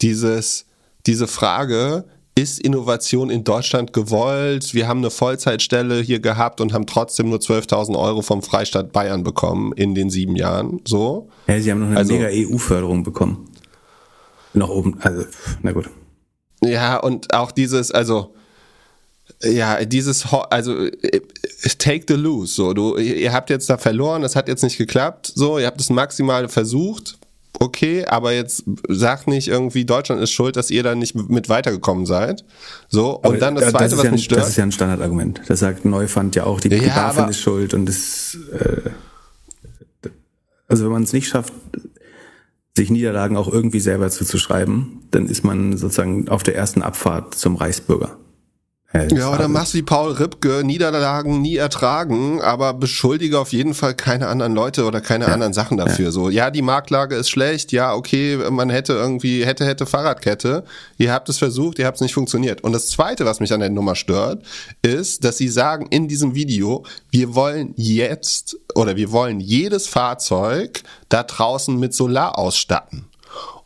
dieses, 0.00 0.66
diese 1.06 1.26
Frage, 1.26 2.04
ist 2.38 2.60
Innovation 2.60 3.30
in 3.30 3.42
Deutschland 3.42 3.92
gewollt? 3.92 4.72
Wir 4.72 4.86
haben 4.86 4.98
eine 4.98 5.10
Vollzeitstelle 5.10 6.00
hier 6.00 6.20
gehabt 6.20 6.60
und 6.60 6.72
haben 6.72 6.86
trotzdem 6.86 7.30
nur 7.30 7.38
12.000 7.38 7.98
Euro 7.98 8.22
vom 8.22 8.42
Freistaat 8.42 8.92
Bayern 8.92 9.24
bekommen 9.24 9.72
in 9.72 9.94
den 9.94 10.08
sieben 10.08 10.36
Jahren. 10.36 10.80
So. 10.86 11.28
Ja, 11.48 11.60
sie 11.60 11.70
haben 11.70 11.80
noch 11.80 11.88
eine 11.88 11.96
also, 11.96 12.14
mega 12.14 12.28
EU-Förderung 12.30 13.02
bekommen. 13.02 13.48
Nach 14.54 14.68
oben, 14.68 14.98
also, 15.00 15.24
na 15.62 15.72
gut. 15.72 15.90
Ja, 16.62 16.98
und 16.98 17.34
auch 17.34 17.50
dieses, 17.50 17.90
also, 17.90 18.34
ja, 19.42 19.84
dieses, 19.84 20.26
also, 20.50 20.88
take 21.78 22.04
the 22.08 22.14
lose, 22.14 22.54
so, 22.54 22.72
du, 22.72 22.96
ihr 22.96 23.32
habt 23.32 23.50
jetzt 23.50 23.68
da 23.68 23.78
verloren, 23.78 24.22
es 24.22 24.36
hat 24.36 24.48
jetzt 24.48 24.62
nicht 24.62 24.78
geklappt, 24.78 25.32
so, 25.34 25.58
ihr 25.58 25.66
habt 25.66 25.78
das 25.78 25.90
Maximale 25.90 26.48
versucht, 26.48 27.17
okay, 27.60 28.04
aber 28.04 28.32
jetzt 28.32 28.64
sag 28.88 29.26
nicht 29.26 29.48
irgendwie, 29.48 29.84
Deutschland 29.84 30.22
ist 30.22 30.30
schuld, 30.30 30.56
dass 30.56 30.70
ihr 30.70 30.82
da 30.82 30.94
nicht 30.94 31.14
mit 31.14 31.48
weitergekommen 31.48 32.06
seid. 32.06 32.44
So, 32.88 33.16
und 33.16 33.26
aber 33.26 33.36
dann 33.38 33.54
das 33.54 33.70
Zweite, 33.70 33.84
das 33.84 33.96
was 33.98 34.04
ja 34.04 34.10
mich 34.10 34.24
stört. 34.24 34.42
Das 34.42 34.50
ist 34.50 34.56
ja 34.56 34.64
ein 34.64 34.72
Standardargument. 34.72 35.42
Das 35.48 35.60
sagt 35.60 35.84
Neufand 35.84 36.36
ja 36.36 36.44
auch, 36.44 36.60
die 36.60 36.68
ja, 36.68 37.12
BaFin 37.12 37.28
ist 37.28 37.40
schuld 37.40 37.74
und 37.74 37.86
das, 37.86 38.36
äh, 38.52 38.90
also 40.68 40.84
wenn 40.84 40.92
man 40.92 41.02
es 41.02 41.12
nicht 41.12 41.28
schafft, 41.28 41.52
sich 42.76 42.90
Niederlagen 42.90 43.36
auch 43.36 43.52
irgendwie 43.52 43.80
selber 43.80 44.08
zuzuschreiben, 44.10 45.00
dann 45.10 45.26
ist 45.26 45.42
man 45.42 45.76
sozusagen 45.76 46.28
auf 46.28 46.42
der 46.42 46.54
ersten 46.54 46.82
Abfahrt 46.82 47.34
zum 47.34 47.56
Reichsbürger. 47.56 48.16
Ja, 48.94 49.34
oder 49.34 49.48
machst 49.48 49.74
wie 49.74 49.82
Paul 49.82 50.12
Ripke, 50.12 50.62
Niederlagen 50.64 51.42
nie 51.42 51.56
ertragen, 51.56 52.40
aber 52.40 52.72
beschuldige 52.72 53.38
auf 53.38 53.52
jeden 53.52 53.74
Fall 53.74 53.94
keine 53.94 54.28
anderen 54.28 54.54
Leute 54.54 54.86
oder 54.86 55.02
keine 55.02 55.26
ja. 55.26 55.32
anderen 55.32 55.52
Sachen 55.52 55.76
dafür. 55.76 56.06
Ja. 56.06 56.10
So, 56.10 56.30
ja, 56.30 56.50
die 56.50 56.62
Marktlage 56.62 57.14
ist 57.14 57.28
schlecht, 57.28 57.70
ja, 57.72 57.92
okay, 57.92 58.38
man 58.50 58.70
hätte 58.70 58.94
irgendwie, 58.94 59.44
hätte, 59.44 59.66
hätte 59.66 59.84
Fahrradkette. 59.84 60.64
Ihr 60.96 61.12
habt 61.12 61.28
es 61.28 61.36
versucht, 61.36 61.78
ihr 61.78 61.84
habt 61.84 61.96
es 61.96 62.00
nicht 62.00 62.14
funktioniert. 62.14 62.62
Und 62.62 62.72
das 62.72 62.86
zweite, 62.86 63.26
was 63.26 63.40
mich 63.40 63.52
an 63.52 63.60
der 63.60 63.68
Nummer 63.68 63.94
stört, 63.94 64.42
ist, 64.80 65.22
dass 65.22 65.36
sie 65.36 65.48
sagen 65.48 65.88
in 65.90 66.08
diesem 66.08 66.34
Video, 66.34 66.86
wir 67.10 67.34
wollen 67.34 67.74
jetzt 67.76 68.56
oder 68.74 68.96
wir 68.96 69.12
wollen 69.12 69.40
jedes 69.40 69.86
Fahrzeug 69.86 70.82
da 71.10 71.24
draußen 71.24 71.78
mit 71.78 71.92
Solar 71.92 72.38
ausstatten. 72.38 73.04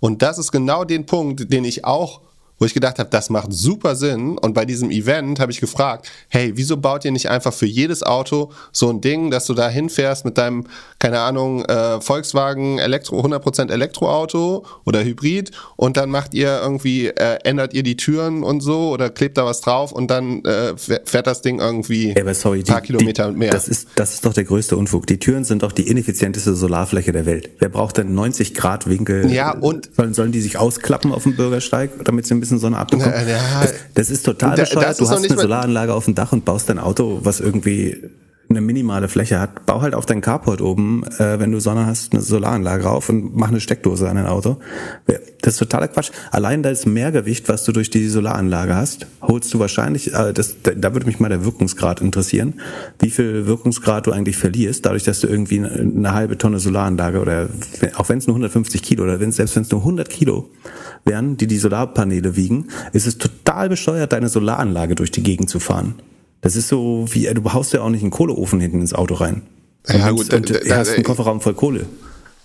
Und 0.01 0.23
das 0.23 0.39
ist 0.39 0.51
genau 0.51 0.83
den 0.83 1.07
Punkt, 1.07 1.53
den 1.53 1.65
ich 1.65 1.85
auch 1.85 2.23
wo 2.63 2.67
ich 2.67 2.75
gedacht 2.75 3.01
habe, 3.01 3.11
das 3.11 3.29
macht 3.29 3.53
super 3.53 3.97
Sinn. 3.97 4.39
Und 4.39 4.55
bei 4.55 4.65
diesem 4.65 4.93
Event 4.93 5.41
habe 5.41 5.51
ich 5.51 5.59
gefragt, 5.59 6.09
hey, 6.29 6.53
wieso 6.55 6.77
baut 6.77 7.05
ihr 7.05 7.11
nicht 7.11 7.29
einfach 7.29 7.53
für 7.53 7.67
jedes 7.67 8.05
Auto 8.05 8.53
so 8.71 8.89
ein 8.89 9.01
Ding, 9.01 9.33
dass 9.33 9.47
du 9.47 9.55
da 9.55 9.69
hinfährst 9.69 10.25
mit 10.25 10.39
deinem, 10.39 10.67
keine 11.01 11.19
Ahnung, 11.19 11.65
äh, 11.65 12.01
Volkswagen 12.01 12.79
Elektro, 12.79 13.21
100% 13.21 13.69
Elektroauto 13.73 14.65
oder 14.85 15.03
Hybrid 15.03 15.51
und 15.75 15.97
dann 15.97 16.11
macht 16.11 16.35
ihr 16.35 16.61
irgendwie, 16.63 17.09
äh, 17.09 17.39
ändert 17.43 17.75
ihr 17.75 17.83
die 17.83 17.97
Türen 17.97 18.45
und 18.45 18.61
so 18.61 18.91
oder 18.91 19.11
klebt 19.11 19.39
da 19.39 19.45
was 19.45 19.61
drauf 19.61 19.91
und 19.91 20.09
dann 20.13 20.45
äh, 20.45 20.77
fährt 20.77 21.27
das 21.27 21.43
Ding 21.43 21.59
irgendwie 21.59 22.15
ein 22.17 22.35
sorry, 22.35 22.63
paar 22.63 22.81
die, 22.81 22.87
Kilometer 22.87 23.33
die, 23.33 23.39
mehr. 23.39 23.51
Das 23.51 23.67
ist, 23.67 23.89
das 23.97 24.15
ist 24.15 24.25
doch 24.25 24.35
der 24.35 24.45
größte 24.45 24.77
Unfug. 24.77 25.09
Die 25.09 25.19
Türen 25.19 25.43
sind 25.43 25.65
doch 25.65 25.73
die 25.73 25.89
ineffizienteste 25.89 26.55
Solarfläche 26.55 27.11
der 27.11 27.27
Welt. 27.27 27.51
Wer 27.59 27.71
braucht 27.71 27.99
denn 27.99 28.15
90 28.15 28.55
Grad 28.55 28.89
Winkel? 28.89 29.33
Ja, 29.33 29.51
und 29.51 29.91
sollen, 29.97 30.15
sollen 30.15 30.31
die 30.31 30.41
sich 30.41 30.59
ausklappen 30.59 31.11
auf 31.11 31.25
dem 31.25 31.35
Bürgersteig, 31.35 31.91
damit 32.05 32.27
sie 32.27 32.35
ein 32.35 32.41
bisschen 32.41 32.52
bisschen 32.53 32.59
Sonne 32.59 32.79
abbekommen. 32.79 33.13
Ja, 33.13 33.23
ja. 33.23 33.61
Das, 33.63 33.75
das, 33.95 34.11
ist 34.11 34.25
total 34.25 34.57
bescheuert. 34.57 35.01
Du 35.01 35.09
hast 35.09 35.25
eine 35.25 35.41
Solaranlage 35.41 35.95
auf 35.95 36.05
dem 36.05 36.15
Dach 36.15 36.33
und 36.33 36.45
baust 36.45 36.69
dein 36.69 36.79
Auto, 36.79 37.21
was 37.23 37.41
irgendwie 37.41 38.11
eine 38.53 38.61
minimale 38.61 39.09
Fläche 39.09 39.41
hat, 39.41 39.67
bau 39.67 39.83
halt 39.83 39.95
auf 39.95 40.07
dein 40.07 40.21
Carport 40.21 40.61
oben, 40.61 41.05
äh, 41.19 41.39
wenn 41.39 41.53
du 41.53 41.61
Sonne 41.61 41.87
hast, 41.87 42.13
eine 42.13 42.23
Solaranlage 42.23 42.85
rauf 42.85 43.09
und 43.09 43.37
mach 43.37 43.49
eine 43.49 43.61
Steckdose 43.61 44.09
an 44.09 44.17
dein 44.17 44.27
Auto. 44.27 44.59
Das 45.41 45.55
ist 45.55 45.59
totaler 45.59 45.89
Quatsch. 45.89 46.11
Allein 46.31 46.63
das 46.63 46.87
Mehrgewicht, 46.87 47.49
was 47.49 47.65
du 47.65 47.73
durch 47.73 47.91
die 47.91 48.07
Solaranlage 48.09 48.77
hast, 48.77 49.07
holst 49.21 49.53
du 49.53 49.59
wahrscheinlich, 49.59 50.15
äh, 50.15 50.33
das, 50.33 50.57
da 50.63 50.95
würde 50.95 51.07
mich 51.07 51.21
mal 51.21 51.29
der 51.29 51.45
Wirkungsgrad 51.45 52.01
interessieren, 52.01 52.55
wie 53.01 53.11
viel 53.11 53.47
Wirkungsgrad 53.47 54.07
du 54.07 54.13
eigentlich 54.13 54.37
verlierst, 54.37 54.87
dadurch, 54.87 55.05
dass 55.05 55.21
du 55.21 55.27
irgendwie 55.27 55.59
eine, 55.59 55.71
eine 55.71 56.15
halbe 56.15 56.39
Tonne 56.39 56.59
Solaranlage 56.59 57.21
oder 57.21 57.49
auch 57.97 58.09
wenn 58.09 58.19
es 58.19 58.27
nur 58.27 58.37
150 58.37 58.83
Kilo 58.83 59.05
oder 59.05 59.21
wenn 59.21 59.33
selbst 59.33 59.57
wenn 59.57 59.63
es 59.63 59.71
nur 59.71 59.81
100 59.81 60.09
Kilo 60.09 60.49
wären, 61.05 61.37
die 61.37 61.47
die 61.47 61.59
Solarpaneele 61.59 62.37
wiegen, 62.37 62.69
ist 62.93 63.07
es 63.07 63.19
total 63.19 63.69
bescheuert, 63.69 64.13
deine 64.13 64.29
Solaranlage 64.29 64.95
durch 64.95 65.11
die 65.11 65.23
Gegend 65.23 65.51
zu 65.51 65.59
fahren. 65.59 65.95
Das 66.43 66.57
ist 66.57 66.69
so 66.69 67.07
wie, 67.09 67.33
du 67.33 67.53
haust 67.53 67.73
ja 67.73 67.81
auch 67.81 67.89
nicht 67.89 68.03
einen 68.03 68.11
Kohleofen 68.11 68.61
hinten 68.61 68.81
ins 68.81 68.93
Auto 68.93 69.15
rein. 69.15 69.43
Und 69.89 69.99
ja, 69.99 70.11
gut, 70.11 70.33
und, 70.35 70.51
und, 70.51 70.71
hast 70.71 70.91
einen 70.91 71.05
Kofferraum 71.05 71.41
voll 71.41 71.55
Kohle. 71.55 71.87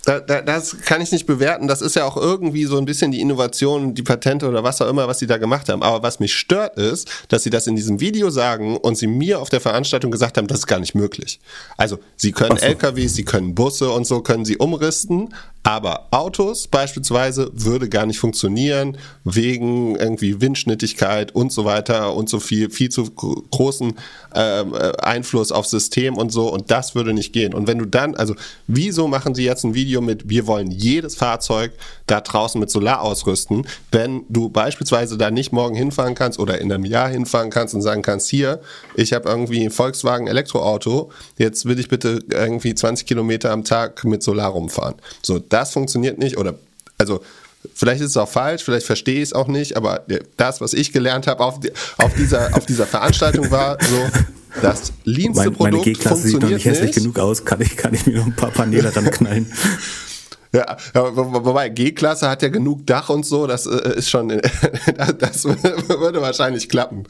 Da, 0.04 0.20
da, 0.20 0.40
das 0.40 0.78
kann 0.80 1.00
ich 1.00 1.12
nicht 1.12 1.26
bewerten. 1.26 1.68
Das 1.68 1.82
ist 1.82 1.96
ja 1.96 2.04
auch 2.04 2.16
irgendwie 2.16 2.64
so 2.64 2.78
ein 2.78 2.84
bisschen 2.84 3.10
die 3.10 3.20
Innovation, 3.20 3.94
die 3.94 4.02
Patente 4.02 4.48
oder 4.48 4.64
was 4.64 4.80
auch 4.80 4.88
immer, 4.88 5.06
was 5.06 5.18
sie 5.18 5.26
da 5.26 5.36
gemacht 5.36 5.68
haben. 5.68 5.82
Aber 5.82 6.02
was 6.02 6.18
mich 6.18 6.34
stört 6.34 6.76
ist, 6.76 7.08
dass 7.28 7.42
sie 7.42 7.50
das 7.50 7.66
in 7.66 7.76
diesem 7.76 8.00
Video 8.00 8.30
sagen 8.30 8.76
und 8.76 8.96
sie 8.96 9.06
mir 9.06 9.40
auf 9.40 9.50
der 9.50 9.60
Veranstaltung 9.60 10.10
gesagt 10.10 10.38
haben, 10.38 10.46
das 10.46 10.60
ist 10.60 10.66
gar 10.66 10.80
nicht 10.80 10.94
möglich. 10.94 11.40
Also 11.76 11.98
sie 12.16 12.32
können 12.32 12.56
so. 12.56 12.64
LKWs, 12.64 13.14
sie 13.14 13.24
können 13.24 13.54
Busse 13.54 13.90
und 13.90 14.06
so 14.06 14.20
können 14.20 14.44
sie 14.44 14.56
umrüsten, 14.56 15.34
aber 15.62 16.06
Autos 16.12 16.68
beispielsweise 16.68 17.50
würde 17.52 17.90
gar 17.90 18.06
nicht 18.06 18.18
funktionieren 18.18 18.96
wegen 19.24 19.96
irgendwie 19.96 20.40
Windschnittigkeit 20.40 21.34
und 21.34 21.52
so 21.52 21.66
weiter 21.66 22.14
und 22.14 22.30
so 22.30 22.40
viel, 22.40 22.70
viel 22.70 22.88
zu 22.88 23.04
großen 23.04 23.94
ähm, 24.34 24.74
äh, 24.74 24.92
Einfluss 25.02 25.52
aufs 25.52 25.70
System 25.70 26.16
und 26.16 26.30
so 26.32 26.50
und 26.50 26.70
das 26.70 26.94
würde 26.94 27.12
nicht 27.12 27.34
gehen. 27.34 27.52
Und 27.52 27.66
wenn 27.66 27.78
du 27.78 27.84
dann, 27.84 28.14
also 28.14 28.34
wieso 28.66 29.08
machen 29.08 29.34
sie 29.34 29.44
jetzt 29.44 29.64
ein 29.64 29.74
Video 29.74 29.87
Video 29.88 30.02
mit, 30.02 30.28
wir 30.28 30.46
wollen 30.46 30.70
jedes 30.70 31.14
Fahrzeug 31.14 31.72
da 32.06 32.20
draußen 32.20 32.60
mit 32.60 32.70
Solar 32.70 33.00
ausrüsten, 33.00 33.66
wenn 33.90 34.26
du 34.28 34.50
beispielsweise 34.50 35.16
da 35.16 35.30
nicht 35.30 35.50
morgen 35.50 35.74
hinfahren 35.74 36.14
kannst 36.14 36.38
oder 36.38 36.60
in 36.60 36.70
einem 36.70 36.84
Jahr 36.84 37.08
hinfahren 37.08 37.48
kannst 37.48 37.74
und 37.74 37.80
sagen 37.80 38.02
kannst, 38.02 38.28
hier, 38.28 38.60
ich 38.96 39.14
habe 39.14 39.30
irgendwie 39.30 39.64
ein 39.64 39.70
Volkswagen 39.70 40.26
Elektroauto, 40.26 41.10
jetzt 41.38 41.64
will 41.64 41.80
ich 41.80 41.88
bitte 41.88 42.18
irgendwie 42.30 42.74
20 42.74 43.06
Kilometer 43.06 43.50
am 43.50 43.64
Tag 43.64 44.04
mit 44.04 44.22
Solar 44.22 44.50
rumfahren. 44.50 44.96
So, 45.22 45.38
das 45.38 45.72
funktioniert 45.72 46.18
nicht 46.18 46.36
oder, 46.36 46.54
also, 46.98 47.22
Vielleicht 47.78 48.00
ist 48.00 48.10
es 48.10 48.16
auch 48.16 48.28
falsch, 48.28 48.64
vielleicht 48.64 48.86
verstehe 48.86 49.18
ich 49.18 49.28
es 49.28 49.32
auch 49.32 49.46
nicht, 49.46 49.76
aber 49.76 50.04
das, 50.36 50.60
was 50.60 50.74
ich 50.74 50.92
gelernt 50.92 51.28
habe 51.28 51.44
auf, 51.44 51.60
auf, 51.98 52.12
dieser, 52.14 52.56
auf 52.56 52.66
dieser 52.66 52.88
Veranstaltung 52.88 53.52
war 53.52 53.78
so, 53.80 54.20
das 54.60 54.92
leanste 55.04 55.44
mein, 55.44 55.52
Produkt 55.52 55.72
meine 55.74 55.84
G-Klasse 55.84 56.26
sieht 56.26 56.42
noch 56.42 56.48
nicht 56.48 56.64
hässlich 56.64 56.96
genug 56.96 57.20
aus, 57.20 57.44
kann 57.44 57.60
ich, 57.60 57.76
kann 57.76 57.94
ich 57.94 58.04
mir 58.04 58.18
noch 58.18 58.26
ein 58.26 58.34
paar 58.34 58.50
Paneele 58.50 58.90
dran 58.90 59.08
knallen. 59.12 59.52
Ja, 60.52 60.76
wobei 60.92 61.68
G-Klasse 61.68 62.28
hat 62.28 62.42
ja 62.42 62.48
genug 62.48 62.84
Dach 62.84 63.10
und 63.10 63.24
so, 63.24 63.46
das 63.46 63.66
äh, 63.66 63.96
ist 63.96 64.10
schon, 64.10 64.28
das 65.18 65.44
würde 65.44 66.20
wahrscheinlich 66.20 66.68
klappen. 66.68 67.04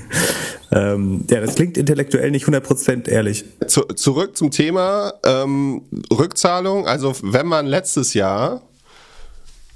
ähm, 0.72 1.26
ja, 1.28 1.42
das 1.42 1.56
klingt 1.56 1.76
intellektuell 1.76 2.30
nicht 2.30 2.46
100% 2.46 3.06
ehrlich. 3.06 3.44
Zu, 3.66 3.82
zurück 3.82 4.34
zum 4.38 4.50
Thema 4.50 5.12
ähm, 5.26 5.82
Rückzahlung. 6.10 6.86
Also 6.86 7.12
wenn 7.20 7.46
man 7.46 7.66
letztes 7.66 8.14
Jahr 8.14 8.62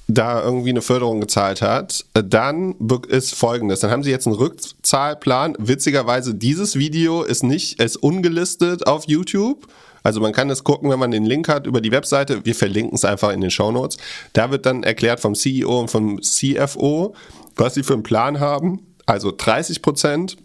da 0.07 0.43
irgendwie 0.43 0.71
eine 0.71 0.83
Förderung 0.83 1.21
gezahlt 1.21 1.63
hat, 1.63 2.05
äh, 2.15 2.23
dann 2.23 2.75
ist 3.09 3.35
folgendes. 3.35 3.81
Dann 3.81 3.91
haben 3.91 4.03
sie 4.03 4.11
jetzt 4.11 4.27
einen 4.27 4.37
Rückzahlplan. 4.37 5.57
Witzigerweise, 5.59 6.35
dieses 6.35 6.77
Video 6.77 7.23
ist 7.23 7.43
nicht, 7.43 7.81
ist 7.81 7.97
ungelistet 7.97 8.87
auf 8.87 9.05
YouTube. 9.07 9.67
Also 10.03 10.21
man 10.21 10.33
kann 10.33 10.51
es 10.51 10.65
gucken, 10.65 10.91
wenn 10.91 10.99
man 10.99 11.11
den 11.11 11.25
Link 11.25 11.49
hat 11.49 11.67
über 11.67 11.81
die 11.81 11.91
Webseite. 11.91 12.45
Wir 12.45 12.55
verlinken 12.55 12.95
es 12.95 13.07
einfach 13.07 13.33
in 13.33 13.41
den 13.41 13.51
Show 13.51 13.73
Notes. 13.73 13.97
Da 14.35 14.51
wird 14.51 14.67
dann 14.67 14.83
erklärt 14.83 15.21
vom 15.21 15.35
CEO 15.35 15.81
und 15.81 15.91
vom 15.91 16.21
CFO, 16.21 17.15
was 17.57 17.75
sie 17.75 17.83
für 17.83 17.95
einen 17.95 18.03
Plan 18.03 18.39
haben. 18.39 18.81
Also 19.07 19.33
30 19.35 19.81
Prozent 19.81 20.37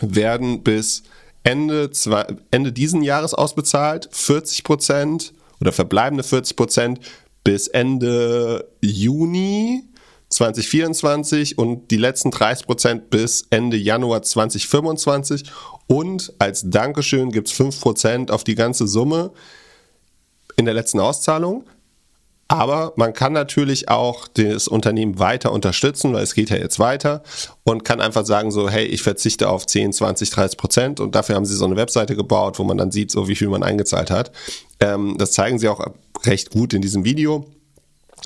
werden 0.00 0.62
bis 0.62 1.02
Ende, 1.44 1.90
zwei, 1.90 2.26
Ende 2.50 2.72
diesen 2.72 3.02
Jahres 3.02 3.32
ausbezahlt, 3.32 4.08
40 4.12 4.64
Prozent 4.64 5.32
oder 5.60 5.72
verbleibende 5.72 6.22
40 6.22 6.56
Prozent 6.56 7.00
bis 7.44 7.68
Ende 7.68 8.68
Juni 8.80 9.84
2024 10.30 11.58
und 11.58 11.90
die 11.90 11.96
letzten 11.96 12.30
30 12.30 12.66
Prozent 12.66 13.10
bis 13.10 13.46
Ende 13.50 13.76
Januar 13.76 14.22
2025. 14.22 15.44
Und 15.86 16.32
als 16.38 16.68
Dankeschön 16.68 17.30
gibt 17.30 17.48
es 17.48 17.54
5 17.54 17.80
Prozent 17.80 18.30
auf 18.30 18.42
die 18.42 18.54
ganze 18.54 18.88
Summe 18.88 19.32
in 20.56 20.64
der 20.64 20.74
letzten 20.74 21.00
Auszahlung. 21.00 21.64
Aber 22.46 22.92
man 22.96 23.14
kann 23.14 23.32
natürlich 23.32 23.88
auch 23.88 24.28
das 24.28 24.68
Unternehmen 24.68 25.18
weiter 25.18 25.50
unterstützen, 25.50 26.12
weil 26.12 26.22
es 26.22 26.34
geht 26.34 26.50
ja 26.50 26.56
jetzt 26.56 26.78
weiter 26.78 27.22
und 27.64 27.84
kann 27.84 28.02
einfach 28.02 28.26
sagen 28.26 28.50
so, 28.50 28.68
hey, 28.68 28.84
ich 28.84 29.02
verzichte 29.02 29.48
auf 29.48 29.66
10, 29.66 29.94
20, 29.94 30.30
30 30.30 30.58
Prozent 30.58 31.00
und 31.00 31.14
dafür 31.14 31.36
haben 31.36 31.46
sie 31.46 31.56
so 31.56 31.64
eine 31.64 31.76
Webseite 31.76 32.16
gebaut, 32.16 32.58
wo 32.58 32.64
man 32.64 32.76
dann 32.76 32.90
sieht, 32.90 33.10
so 33.10 33.28
wie 33.28 33.34
viel 33.34 33.48
man 33.48 33.62
eingezahlt 33.62 34.10
hat. 34.10 34.30
Ähm, 34.78 35.16
das 35.18 35.32
zeigen 35.32 35.58
sie 35.58 35.68
auch 35.68 35.80
recht 36.24 36.50
gut 36.50 36.74
in 36.74 36.82
diesem 36.82 37.04
Video. 37.04 37.46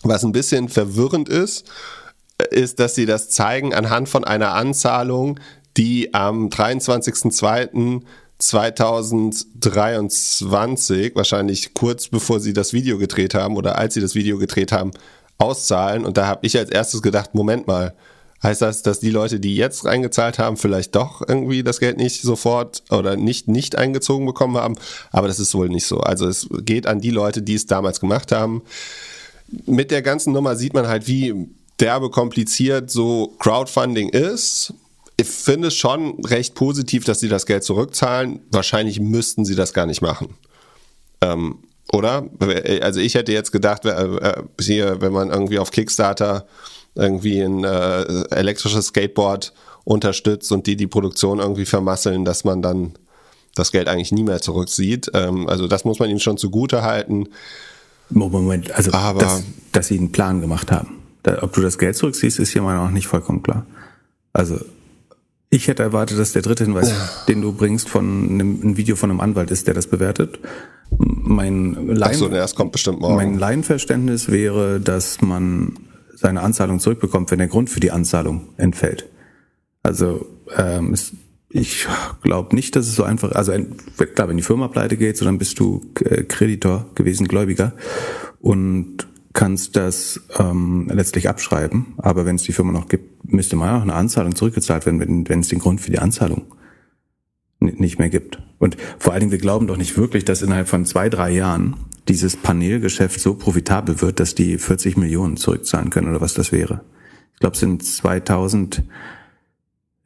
Was 0.03 0.25
ein 0.25 0.33
bisschen 0.33 0.69
verwirrend 0.69 1.29
ist, 1.29 1.67
ist, 2.51 2.79
dass 2.79 2.95
sie 2.95 3.07
das 3.07 3.31
zeigen 3.31 3.75
anhand 3.75 4.09
von 4.09 4.25
einer 4.25 4.55
Anzahlung, 4.55 5.41
die 5.77 6.15
am 6.15 6.49
23.02. 6.49 8.03
2023, 8.41 11.17
wahrscheinlich 11.17 11.75
kurz 11.75 12.07
bevor 12.07 12.39
sie 12.39 12.53
das 12.53 12.73
Video 12.73 12.97
gedreht 12.97 13.35
haben 13.35 13.57
oder 13.57 13.79
als 13.79 13.95
sie 13.95 14.01
das 14.01 14.15
Video 14.15 14.39
gedreht 14.39 14.71
haben, 14.71 14.93
auszahlen. 15.39 16.05
Und 16.05 16.17
da 16.17 16.29
habe 16.29 16.47
ich 16.47 16.57
als 16.57 16.71
erstes 16.71 17.03
gedacht, 17.03 17.35
Moment 17.35 17.67
mal, 17.67 17.97
heißt 18.43 18.63
das, 18.63 18.83
dass 18.83 19.01
die 19.01 19.11
Leute, 19.11 19.41
die 19.41 19.57
jetzt 19.57 19.87
eingezahlt 19.87 20.39
haben, 20.39 20.57
vielleicht 20.57 20.95
doch 20.95 21.23
irgendwie 21.27 21.63
das 21.63 21.81
Geld 21.81 21.97
nicht 21.97 22.23
sofort 22.23 22.83
oder 22.91 23.17
nicht 23.17 23.49
nicht 23.49 23.77
eingezogen 23.77 24.27
bekommen 24.27 24.57
haben? 24.57 24.77
Aber 25.11 25.29
das 25.29 25.41
ist 25.41 25.55
wohl 25.55 25.69
nicht 25.69 25.87
so. 25.87 26.01
Also 26.01 26.27
es 26.29 26.49
geht 26.63 26.87
an 26.87 27.01
die 27.01 27.11
Leute, 27.11 27.43
die 27.43 27.55
es 27.55 27.67
damals 27.67 28.01
gemacht 28.01 28.33
haben. 28.33 28.63
Mit 29.67 29.91
der 29.91 30.03
ganzen 30.03 30.33
Nummer 30.33 30.57
sieht 30.57 30.75
man 30.75 30.89
halt, 30.89 31.07
wie 31.07 31.49
derbe 31.81 32.11
kompliziert 32.11 32.91
so 32.91 33.35
Crowdfunding 33.39 34.11
ist 34.11 34.75
ich 35.21 35.27
finde 35.27 35.69
es 35.69 35.75
schon 35.75 36.25
recht 36.25 36.55
positiv, 36.55 37.05
dass 37.05 37.19
sie 37.19 37.29
das 37.29 37.45
Geld 37.45 37.65
zurückzahlen. 37.65 38.41
Wahrscheinlich 38.53 39.01
müssten 39.01 39.45
sie 39.45 39.57
das 39.57 39.75
gar 39.75 39.85
nicht 39.85 40.01
machen. 40.01 40.37
Ähm, 41.21 41.59
oder? 41.93 42.29
Also 42.81 43.01
ich 43.01 43.15
hätte 43.15 43.33
jetzt 43.33 43.51
gedacht, 43.51 43.85
äh, 43.85 44.43
hier, 44.61 45.01
wenn 45.01 45.13
man 45.13 45.31
irgendwie 45.31 45.59
auf 45.59 45.73
Kickstarter 45.73 46.47
irgendwie 46.99 47.41
ein 47.41 47.65
äh, 47.65 48.25
elektrisches 48.31 48.89
Skateboard 48.89 49.53
unterstützt 49.85 50.53
und 50.53 50.67
die 50.67 50.77
die 50.77 50.87
Produktion 50.87 51.39
irgendwie 51.39 51.65
vermasseln, 51.65 52.25
dass 52.25 52.45
man 52.45 52.61
dann 52.61 52.93
das 53.55 53.73
Geld 53.73 53.89
eigentlich 53.89 54.13
nie 54.13 54.25
mehr 54.25 54.41
zurücksieht. 54.41 55.11
Ähm, 55.15 55.49
also 55.49 55.67
das 55.67 55.85
muss 55.85 55.99
man 55.99 56.11
ihnen 56.11 56.21
schon 56.21 56.37
zugute 56.37 56.83
halten. 56.83 57.29
Moment, 58.11 58.71
also 58.73 58.93
Aber, 58.93 59.21
dass, 59.21 59.43
dass 59.73 59.87
sie 59.89 59.99
einen 59.99 60.13
Plan 60.13 60.41
gemacht 60.41 60.71
haben. 60.73 60.99
Da, 61.23 61.43
ob 61.43 61.53
du 61.53 61.61
das 61.61 61.79
Geld 61.79 61.97
zurückziehst, 61.97 62.39
ist 62.39 62.53
hier 62.53 62.63
mal 62.63 62.77
noch 62.77 62.91
nicht 62.91 63.07
vollkommen 63.07 63.43
klar. 63.43 63.67
Also 64.33 64.59
Ich 65.51 65.69
hätte 65.69 65.83
erwartet, 65.83 66.19
dass 66.19 66.33
der 66.33 66.43
dritte 66.43 66.65
Hinweis, 66.65 66.93
den 67.27 67.43
du 67.43 67.53
bringst, 67.53 67.89
von 67.89 68.29
einem, 68.31 68.61
ein 68.63 68.77
Video 68.77 68.97
von 68.97 69.11
einem 69.11 69.21
Anwalt 69.21 69.51
ist, 69.51 69.67
der 69.67 69.75
das 69.75 69.87
bewertet. 69.87 70.39
Mein 70.99 71.75
Laien, 71.89 72.03
Achso, 72.03 72.29
das 72.29 72.55
kommt 72.55 72.73
bestimmt 72.73 73.01
morgen. 73.01 73.17
mein 73.17 73.39
Laienverständnis 73.39 74.31
wäre, 74.31 74.81
dass 74.81 75.21
man 75.21 75.75
seine 76.19 76.43
Anzahlung 76.43 76.81
zurückbekommt, 76.81 77.31
wenn 77.31 77.39
der 77.39 77.49
Grund 77.49 77.71
für 77.71 77.81
die 77.81 77.91
Anzahlung 77.91 78.49
entfällt. 78.57 79.09
Also 79.83 80.27
ähm, 80.57 80.93
es, 80.93 81.13
ich 81.51 81.87
glaube 82.23 82.55
nicht, 82.55 82.77
dass 82.77 82.87
es 82.87 82.97
so 82.97 83.05
einfach, 83.05 83.33
also 83.33 83.53
klar, 84.15 84.29
wenn 84.29 84.37
die 84.37 84.43
Firma 84.43 84.69
pleite 84.69 84.97
geht, 84.97 85.17
so 85.17 85.25
dann 85.25 85.39
bist 85.39 85.59
du 85.61 85.83
äh, 86.05 86.25
Kreditor 86.25 86.87
gewesen, 86.95 87.29
Gläubiger 87.29 87.73
und 88.41 89.07
kannst 89.33 89.77
das 89.77 90.21
ähm, 90.39 90.91
letztlich 90.93 91.29
abschreiben. 91.29 91.95
Aber 91.99 92.27
wenn 92.27 92.37
es 92.37 92.43
die 92.43 92.53
Firma 92.53 92.73
noch 92.73 92.89
gibt, 92.89 93.33
müsste 93.33 93.57
mal 93.57 93.79
auch 93.79 93.83
eine 93.83 93.95
Anzahlung 93.95 94.35
zurückgezahlt 94.35 94.87
werden, 94.87 95.27
wenn, 95.29 95.41
es 95.41 95.49
den 95.49 95.61
Grund 95.61 95.81
für 95.81 95.91
die 95.91 96.01
Anzahlung 96.01 96.47
nicht 97.77 97.99
mehr 97.99 98.11
gibt. 98.11 98.39
Und 98.59 98.77
vor 98.99 99.13
allen 99.13 99.21
Dingen, 99.21 99.33
wir 99.33 99.39
glauben 99.39 99.67
doch 99.67 99.77
nicht 99.77 99.97
wirklich, 99.97 100.25
dass 100.25 100.43
innerhalb 100.43 100.69
von 100.69 100.85
zwei, 100.85 101.09
drei 101.09 101.31
Jahren 101.31 101.77
dieses 102.09 102.37
Panelgeschäft 102.37 103.21
so 103.21 103.35
profitabel 103.35 104.01
wird, 104.01 104.21
dass 104.21 104.35
die 104.35 104.59
40 104.59 104.97
Millionen 104.97 105.37
zurückzahlen 105.37 105.91
können 105.91 106.09
oder 106.09 106.21
was 106.21 106.35
das 106.35 106.53
wäre. 106.53 106.81
Ich 107.35 107.41
glaube, 107.41 107.55
es 107.55 107.61
sind 107.61 107.85
2000, 107.85 108.83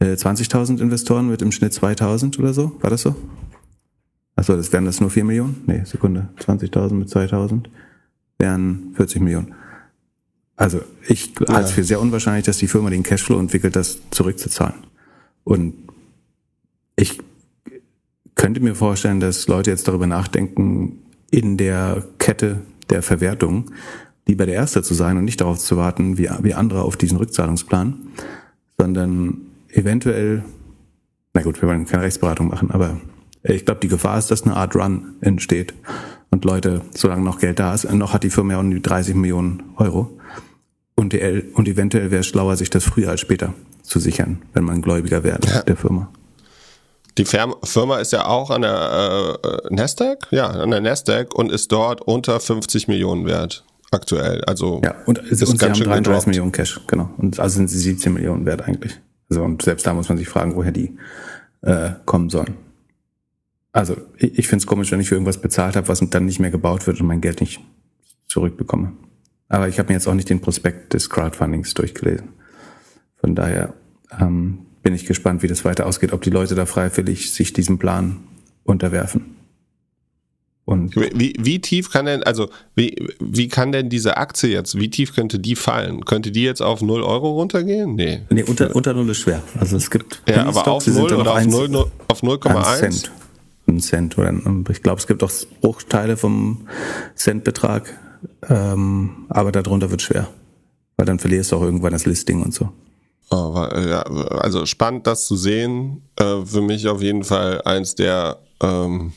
äh, 0.00 0.16
20.000 0.16 0.80
Investoren 0.80 1.28
mit 1.28 1.42
im 1.42 1.52
Schnitt 1.52 1.72
2000 1.72 2.38
oder 2.38 2.52
so. 2.52 2.76
War 2.80 2.90
das 2.90 3.02
so? 3.02 3.14
Achso, 4.34 4.56
das 4.56 4.72
wären 4.72 4.84
das 4.84 5.00
nur 5.00 5.10
4 5.10 5.24
Millionen? 5.24 5.62
Nee, 5.66 5.84
Sekunde. 5.84 6.28
20.000 6.40 6.94
mit 6.94 7.08
2000 7.08 7.70
wären 8.38 8.92
40 8.96 9.22
Millionen. 9.22 9.54
Also 10.56 10.80
ich 11.08 11.32
halte 11.48 11.68
es 11.68 11.72
für 11.72 11.84
sehr 11.84 12.00
unwahrscheinlich, 12.00 12.44
dass 12.44 12.58
die 12.58 12.68
Firma 12.68 12.90
den 12.90 13.02
Cashflow 13.02 13.38
entwickelt, 13.38 13.76
das 13.76 13.98
zurückzuzahlen. 14.10 14.74
Und 15.44 15.74
ich 16.96 17.18
könnte 18.42 18.60
mir 18.60 18.74
vorstellen, 18.74 19.20
dass 19.20 19.46
Leute 19.46 19.70
jetzt 19.70 19.86
darüber 19.86 20.08
nachdenken, 20.08 20.98
in 21.30 21.56
der 21.56 22.04
Kette 22.18 22.62
der 22.90 23.00
Verwertung 23.00 23.70
lieber 24.26 24.46
der 24.46 24.56
Erste 24.56 24.82
zu 24.82 24.94
sein 24.94 25.16
und 25.16 25.24
nicht 25.24 25.40
darauf 25.40 25.60
zu 25.60 25.76
warten, 25.76 26.18
wie, 26.18 26.28
wie 26.42 26.52
andere 26.52 26.82
auf 26.82 26.96
diesen 26.96 27.18
Rückzahlungsplan, 27.18 28.00
sondern 28.76 29.42
eventuell, 29.68 30.42
na 31.34 31.42
gut, 31.42 31.62
wir 31.62 31.68
wollen 31.68 31.86
keine 31.86 32.02
Rechtsberatung 32.02 32.48
machen, 32.48 32.72
aber 32.72 33.00
ich 33.44 33.64
glaube, 33.64 33.78
die 33.80 33.86
Gefahr 33.88 34.18
ist, 34.18 34.32
dass 34.32 34.42
eine 34.42 34.56
Art 34.56 34.74
Run 34.74 35.14
entsteht 35.20 35.72
und 36.30 36.44
Leute, 36.44 36.80
solange 36.96 37.22
noch 37.22 37.38
Geld 37.38 37.60
da 37.60 37.72
ist, 37.72 37.88
noch 37.92 38.12
hat 38.12 38.24
die 38.24 38.30
Firma 38.30 38.54
ja 38.54 38.58
um 38.58 38.72
die 38.72 38.82
30 38.82 39.14
Millionen 39.14 39.62
Euro 39.76 40.18
und, 40.96 41.12
die, 41.12 41.44
und 41.54 41.68
eventuell 41.68 42.10
wäre 42.10 42.22
es 42.22 42.26
schlauer, 42.26 42.56
sich 42.56 42.70
das 42.70 42.82
früher 42.82 43.10
als 43.10 43.20
später 43.20 43.54
zu 43.82 44.00
sichern, 44.00 44.42
wenn 44.52 44.64
man 44.64 44.82
Gläubiger 44.82 45.22
wäre 45.22 45.38
Ja. 45.46 45.62
der 45.62 45.76
Firma. 45.76 46.10
Die 47.18 47.24
Firm- 47.24 47.56
Firma 47.62 47.98
ist 47.98 48.12
ja 48.12 48.26
auch 48.26 48.50
an 48.50 48.62
der 48.62 49.38
äh, 49.44 49.74
Nasdaq, 49.74 50.28
ja, 50.30 50.46
an 50.48 50.70
der 50.70 50.80
Nasdaq 50.80 51.34
und 51.34 51.52
ist 51.52 51.70
dort 51.72 52.00
unter 52.00 52.40
50 52.40 52.88
Millionen 52.88 53.26
wert 53.26 53.64
aktuell. 53.90 54.42
Also 54.44 54.80
Ja, 54.82 54.94
und, 55.06 55.18
ist 55.18 55.42
und 55.42 55.58
sie 55.60 55.64
haben 55.66 55.74
schön 55.74 55.84
33 55.88 56.04
gedroppt. 56.04 56.26
Millionen 56.28 56.52
Cash, 56.52 56.80
genau. 56.86 57.10
Und 57.18 57.38
also 57.38 57.56
sind 57.56 57.68
sie 57.68 57.78
17 57.78 58.14
Millionen 58.14 58.46
wert 58.46 58.62
eigentlich. 58.62 58.98
Also 59.28 59.42
und 59.42 59.62
selbst 59.62 59.86
da 59.86 59.92
muss 59.92 60.08
man 60.08 60.16
sich 60.16 60.28
fragen, 60.28 60.56
woher 60.56 60.72
die 60.72 60.96
äh, 61.60 61.90
kommen 62.06 62.30
sollen. 62.30 62.54
Also 63.72 63.96
ich, 64.16 64.38
ich 64.38 64.48
finde 64.48 64.62
es 64.62 64.66
komisch, 64.66 64.90
wenn 64.92 65.00
ich 65.00 65.08
für 65.08 65.14
irgendwas 65.14 65.38
bezahlt 65.40 65.76
habe, 65.76 65.88
was 65.88 66.00
dann 66.08 66.24
nicht 66.24 66.40
mehr 66.40 66.50
gebaut 66.50 66.86
wird 66.86 67.00
und 67.00 67.06
mein 67.06 67.20
Geld 67.20 67.40
nicht 67.40 67.60
zurückbekomme. 68.26 68.92
Aber 69.48 69.68
ich 69.68 69.78
habe 69.78 69.88
mir 69.88 69.94
jetzt 69.94 70.06
auch 70.08 70.14
nicht 70.14 70.30
den 70.30 70.40
Prospekt 70.40 70.94
des 70.94 71.10
Crowdfundings 71.10 71.74
durchgelesen. 71.74 72.30
Von 73.18 73.34
daher 73.34 73.74
ähm, 74.18 74.66
bin 74.82 74.94
ich 74.94 75.06
gespannt, 75.06 75.42
wie 75.42 75.48
das 75.48 75.64
weiter 75.64 75.86
ausgeht, 75.86 76.12
ob 76.12 76.22
die 76.22 76.30
Leute 76.30 76.54
da 76.54 76.66
freiwillig 76.66 77.32
sich 77.32 77.52
diesem 77.52 77.78
Plan 77.78 78.18
unterwerfen. 78.64 79.36
Und 80.64 80.94
Wie, 80.94 81.34
wie 81.40 81.60
tief 81.60 81.90
kann 81.90 82.06
denn, 82.06 82.22
also 82.22 82.48
wie, 82.76 83.08
wie 83.18 83.48
kann 83.48 83.72
denn 83.72 83.88
diese 83.88 84.16
Aktie 84.16 84.48
jetzt, 84.50 84.78
wie 84.78 84.88
tief 84.90 85.12
könnte 85.12 85.40
die 85.40 85.56
fallen? 85.56 86.04
Könnte 86.04 86.30
die 86.30 86.44
jetzt 86.44 86.62
auf 86.62 86.80
0 86.82 87.02
Euro 87.02 87.32
runtergehen? 87.32 87.96
Nee. 87.96 88.20
nee, 88.30 88.44
unter, 88.44 88.74
unter 88.74 88.94
Null 88.94 89.10
ist 89.10 89.18
schwer. 89.18 89.42
Also 89.58 89.76
es 89.76 89.90
gibt 89.90 90.22
Ja, 90.28 90.42
aber 90.46 90.50
auf 90.50 90.62
Stocks, 90.62 90.84
sind 90.84 90.94
0 90.98 91.08
dann 91.10 91.20
oder 91.22 91.30
auf 91.32 91.36
eins- 91.38 91.52
0, 91.52 91.68
nur- 91.68 91.90
auf 92.06 92.22
Ein 92.22 92.28
0,1? 92.28 92.78
Cent. 92.78 93.12
Ein 93.66 93.80
Cent 93.80 94.18
oder 94.18 94.32
ich 94.70 94.82
glaube, 94.82 95.00
es 95.00 95.06
gibt 95.08 95.22
auch 95.24 95.32
Bruchteile 95.60 96.16
vom 96.16 96.68
Centbetrag, 97.16 97.98
ähm, 98.48 99.26
aber 99.30 99.50
darunter 99.50 99.90
wird 99.90 100.02
schwer. 100.02 100.28
Weil 100.96 101.06
dann 101.06 101.18
verlierst 101.18 101.50
du 101.50 101.56
auch 101.56 101.62
irgendwann 101.62 101.92
das 101.92 102.06
Listing 102.06 102.40
und 102.42 102.54
so. 102.54 102.70
Oh, 103.32 103.54
also 103.54 104.66
spannend, 104.66 105.06
das 105.06 105.26
zu 105.26 105.36
sehen. 105.36 106.02
Äh, 106.16 106.44
für 106.44 106.60
mich 106.60 106.86
auf 106.88 107.00
jeden 107.02 107.24
Fall 107.24 107.62
eins 107.62 107.94
der 107.94 108.38
ähm, 108.62 109.12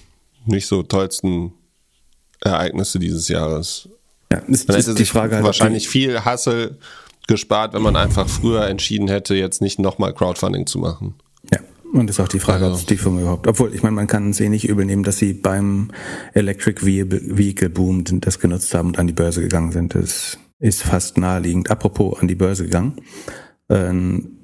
nicht 0.45 0.67
so 0.67 0.83
tollsten 0.83 1.51
Ereignisse 2.41 2.99
dieses 2.99 3.27
Jahres. 3.27 3.89
Ja, 4.31 4.39
ist, 4.39 4.67
Man 4.67 4.77
ist 4.77 4.87
hätte 4.87 4.95
die 4.97 5.05
Frage 5.05 5.35
halt, 5.35 5.45
wahrscheinlich 5.45 5.87
viel 5.89 6.23
Hassel 6.23 6.77
gespart, 7.27 7.73
wenn 7.73 7.81
man 7.81 7.95
einfach 7.95 8.29
früher 8.29 8.65
entschieden 8.67 9.07
hätte, 9.07 9.35
jetzt 9.35 9.61
nicht 9.61 9.79
nochmal 9.79 10.13
Crowdfunding 10.13 10.65
zu 10.67 10.79
machen. 10.79 11.15
Ja, 11.51 11.59
und 11.93 12.09
ist 12.09 12.19
auch 12.19 12.27
die 12.27 12.39
Frage, 12.39 12.65
Also- 12.65 12.81
ob 12.81 12.87
die 12.87 12.97
Firma 12.97 13.21
überhaupt, 13.21 13.47
obwohl, 13.47 13.73
ich 13.73 13.83
meine, 13.83 13.95
man 13.95 14.07
kann 14.07 14.29
es 14.29 14.39
eh 14.39 14.49
nicht 14.49 14.67
übel 14.67 14.85
nehmen, 14.85 15.03
dass 15.03 15.17
sie 15.17 15.33
beim 15.33 15.91
Electric 16.33 16.85
Vehicle 16.85 17.37
Vehicle 17.37 17.69
Boom 17.69 18.03
das 18.21 18.39
genutzt 18.39 18.73
haben 18.73 18.89
und 18.89 18.99
an 18.99 19.07
die 19.07 19.13
Börse 19.13 19.41
gegangen 19.41 19.71
sind. 19.71 19.95
Das 19.95 20.37
ist 20.59 20.83
fast 20.83 21.17
naheliegend. 21.17 21.69
Apropos 21.69 22.19
an 22.19 22.27
die 22.27 22.35
Börse 22.35 22.63
gegangen. 22.63 23.01
Ähm, 23.69 24.35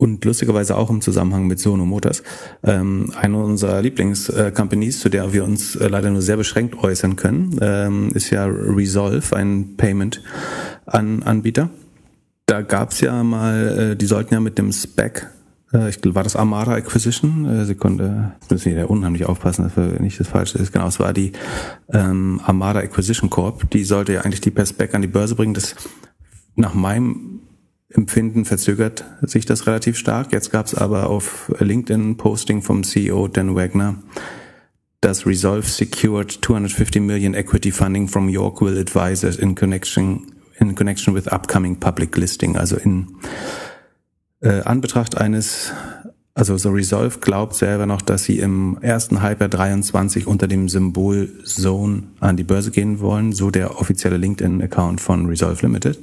und 0.00 0.24
lustigerweise 0.24 0.78
auch 0.78 0.88
im 0.88 1.02
Zusammenhang 1.02 1.46
mit 1.46 1.60
Sono 1.60 1.84
Motors. 1.84 2.22
Ähm, 2.64 3.12
eine 3.14 3.36
unserer 3.36 3.82
Lieblings-Companies, 3.82 4.98
zu 5.00 5.10
der 5.10 5.34
wir 5.34 5.44
uns 5.44 5.76
äh, 5.76 5.88
leider 5.88 6.10
nur 6.10 6.22
sehr 6.22 6.38
beschränkt 6.38 6.82
äußern 6.82 7.16
können, 7.16 7.58
ähm, 7.60 8.08
ist 8.14 8.30
ja 8.30 8.46
Resolve, 8.46 9.36
ein 9.36 9.76
Payment-Anbieter. 9.76 11.68
Da 12.46 12.62
gab's 12.62 13.02
ja 13.02 13.22
mal, 13.22 13.90
äh, 13.92 13.96
die 13.96 14.06
sollten 14.06 14.32
ja 14.32 14.40
mit 14.40 14.56
dem 14.56 14.72
Spec, 14.72 15.28
äh, 15.74 15.90
ich 15.90 16.00
glaube, 16.00 16.14
war 16.14 16.24
das 16.24 16.34
Amara 16.34 16.72
Acquisition? 16.76 17.66
Sekunde, 17.66 18.32
jetzt 18.40 18.50
müssen 18.50 18.74
wir 18.74 18.80
da 18.80 18.86
unheimlich 18.86 19.26
aufpassen, 19.26 19.64
dass 19.64 19.76
wir 19.76 20.00
nicht 20.00 20.18
das 20.18 20.28
Falsche 20.28 20.56
ist. 20.56 20.72
Genau, 20.72 20.86
es 20.86 20.98
war 20.98 21.12
die 21.12 21.32
ähm, 21.92 22.40
Amara 22.42 22.78
Acquisition 22.78 23.28
Corp. 23.28 23.70
Die 23.70 23.84
sollte 23.84 24.14
ja 24.14 24.22
eigentlich 24.22 24.40
die 24.40 24.50
per 24.50 24.64
Spec 24.64 24.94
an 24.94 25.02
die 25.02 25.08
Börse 25.08 25.34
bringen. 25.34 25.52
Das 25.52 25.76
nach 26.56 26.72
meinem 26.72 27.40
Empfinden 27.92 28.44
verzögert 28.44 29.04
sich 29.22 29.46
das 29.46 29.66
relativ 29.66 29.96
stark. 29.98 30.32
Jetzt 30.32 30.50
gab 30.50 30.66
es 30.66 30.74
aber 30.74 31.10
auf 31.10 31.52
LinkedIn 31.58 32.16
Posting 32.16 32.62
vom 32.62 32.84
CEO 32.84 33.26
Dan 33.26 33.56
Wagner, 33.56 33.96
dass 35.00 35.26
Resolve 35.26 35.66
secured 35.66 36.30
250 36.30 37.02
million 37.02 37.34
equity 37.34 37.72
funding 37.72 38.06
from 38.06 38.28
Yorkville 38.28 38.78
Advisors 38.78 39.36
in 39.36 39.54
connection 39.54 40.32
in 40.60 40.74
connection 40.74 41.14
with 41.14 41.26
upcoming 41.32 41.76
public 41.76 42.16
listing. 42.16 42.56
Also 42.56 42.76
in 42.76 43.16
äh, 44.40 44.60
Anbetracht 44.60 45.18
eines, 45.18 45.72
also 46.34 46.56
so 46.56 46.70
Resolve 46.70 47.18
glaubt 47.18 47.54
selber 47.54 47.86
noch, 47.86 48.02
dass 48.02 48.24
sie 48.24 48.38
im 48.38 48.78
ersten 48.80 49.22
Halbjahr 49.22 49.48
23 49.48 50.26
unter 50.26 50.46
dem 50.46 50.68
Symbol 50.68 51.28
Zone 51.44 52.04
an 52.20 52.36
die 52.36 52.44
Börse 52.44 52.70
gehen 52.70 53.00
wollen, 53.00 53.32
so 53.32 53.50
der 53.50 53.80
offizielle 53.80 54.18
LinkedIn-Account 54.18 55.00
von 55.00 55.26
Resolve 55.26 55.62
Limited. 55.62 56.00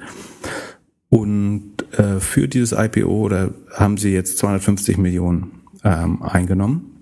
Und 1.10 1.77
äh, 1.92 2.20
für 2.20 2.48
dieses 2.48 2.78
IPO 2.78 3.10
oder 3.10 3.52
haben 3.74 3.98
sie 3.98 4.14
jetzt 4.14 4.38
250 4.40 4.98
Millionen 4.98 5.62
ähm, 5.84 6.22
eingenommen 6.22 6.98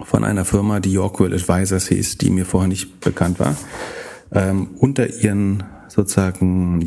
von 0.00 0.24
einer 0.24 0.44
Firma, 0.44 0.80
die 0.80 0.92
Yorkville 0.92 1.34
Advisors 1.34 1.88
hieß, 1.88 2.18
die 2.18 2.30
mir 2.30 2.46
vorher 2.46 2.68
nicht 2.68 3.00
bekannt 3.00 3.40
war. 3.40 3.56
Ähm, 4.32 4.68
unter 4.78 5.08
ihren 5.08 5.64
sozusagen 5.88 6.80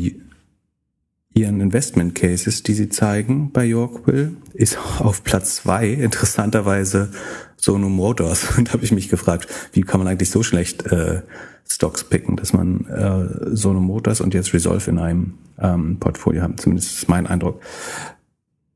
ihren 1.34 1.60
Investment 1.60 2.14
Cases, 2.14 2.62
die 2.62 2.74
sie 2.74 2.88
zeigen 2.88 3.50
bei 3.52 3.64
Yorkville, 3.64 4.32
ist 4.52 4.78
auf 4.98 5.24
Platz 5.24 5.56
zwei 5.56 5.88
interessanterweise 5.88 7.10
Sono 7.56 7.88
Motors. 7.88 8.46
Und 8.58 8.68
da 8.68 8.72
habe 8.74 8.84
ich 8.84 8.92
mich 8.92 9.08
gefragt, 9.08 9.48
wie 9.72 9.82
kann 9.82 10.00
man 10.00 10.08
eigentlich 10.08 10.30
so 10.30 10.42
schlecht 10.42 10.86
äh, 10.86 11.22
Stocks 11.68 12.04
picken, 12.04 12.36
dass 12.36 12.52
man 12.52 12.86
äh, 12.86 13.56
Sono 13.56 13.80
Motors 13.80 14.20
und 14.20 14.34
jetzt 14.34 14.52
Resolve 14.52 14.90
in 14.90 14.98
einem 14.98 15.34
ähm, 15.58 15.96
Portfolio 15.98 16.42
haben. 16.42 16.58
Zumindest 16.58 16.98
ist 16.98 17.08
mein 17.08 17.26
Eindruck. 17.26 17.60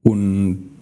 Und 0.03 0.76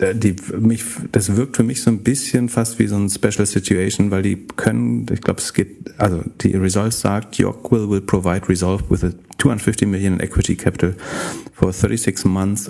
die 0.00 0.34
mich, 0.58 0.84
das 1.12 1.36
wirkt 1.36 1.56
für 1.56 1.62
mich 1.62 1.82
so 1.82 1.90
ein 1.90 2.02
bisschen 2.02 2.48
fast 2.48 2.78
wie 2.78 2.88
so 2.88 2.96
ein 2.96 3.08
Special 3.08 3.46
Situation, 3.46 4.10
weil 4.10 4.22
die 4.22 4.46
können, 4.56 5.06
ich 5.12 5.20
glaube, 5.20 5.40
es 5.40 5.52
geht, 5.52 5.98
also 5.98 6.22
die 6.40 6.56
Resolve 6.56 6.90
sagt, 6.90 7.36
Yorkville 7.36 7.88
will 7.88 8.00
provide 8.00 8.48
Resolve 8.48 8.84
with 8.90 9.04
a 9.04 9.12
250 9.38 9.86
million 9.86 10.20
equity 10.20 10.56
capital 10.56 10.94
for 11.52 11.72
36 11.72 12.24
months 12.24 12.68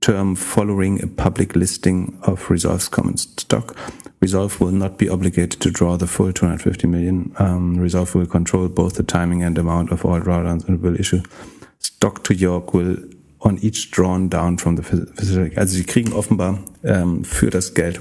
term 0.00 0.34
following 0.34 1.02
a 1.02 1.06
public 1.06 1.54
listing 1.54 2.18
of 2.22 2.50
Resolve's 2.50 2.90
common 2.90 3.16
stock. 3.16 3.76
Resolve 4.20 4.58
will 4.60 4.72
not 4.72 4.98
be 4.98 5.08
obligated 5.08 5.60
to 5.60 5.70
draw 5.70 5.96
the 5.96 6.06
full 6.06 6.32
250 6.32 6.86
million. 6.86 7.32
Um, 7.38 7.78
Resolve 7.78 8.14
will 8.14 8.26
control 8.26 8.68
both 8.68 8.94
the 8.94 9.02
timing 9.02 9.42
and 9.42 9.58
amount 9.58 9.92
of 9.92 10.04
all 10.04 10.20
drawdowns 10.20 10.66
and 10.66 10.80
will 10.80 10.98
issue 10.98 11.22
stock 11.78 12.24
to 12.24 12.34
Yorkville 12.34 12.96
on 13.42 13.58
each 13.62 13.90
drawn 13.90 14.30
down 14.30 14.58
from 14.58 14.76
the 14.76 14.82
facility. 14.82 15.56
Also 15.56 15.76
sie 15.76 15.84
kriegen 15.84 16.12
offenbar 16.12 16.60
ähm, 16.84 17.24
für 17.24 17.50
das 17.50 17.74
Geld, 17.74 18.00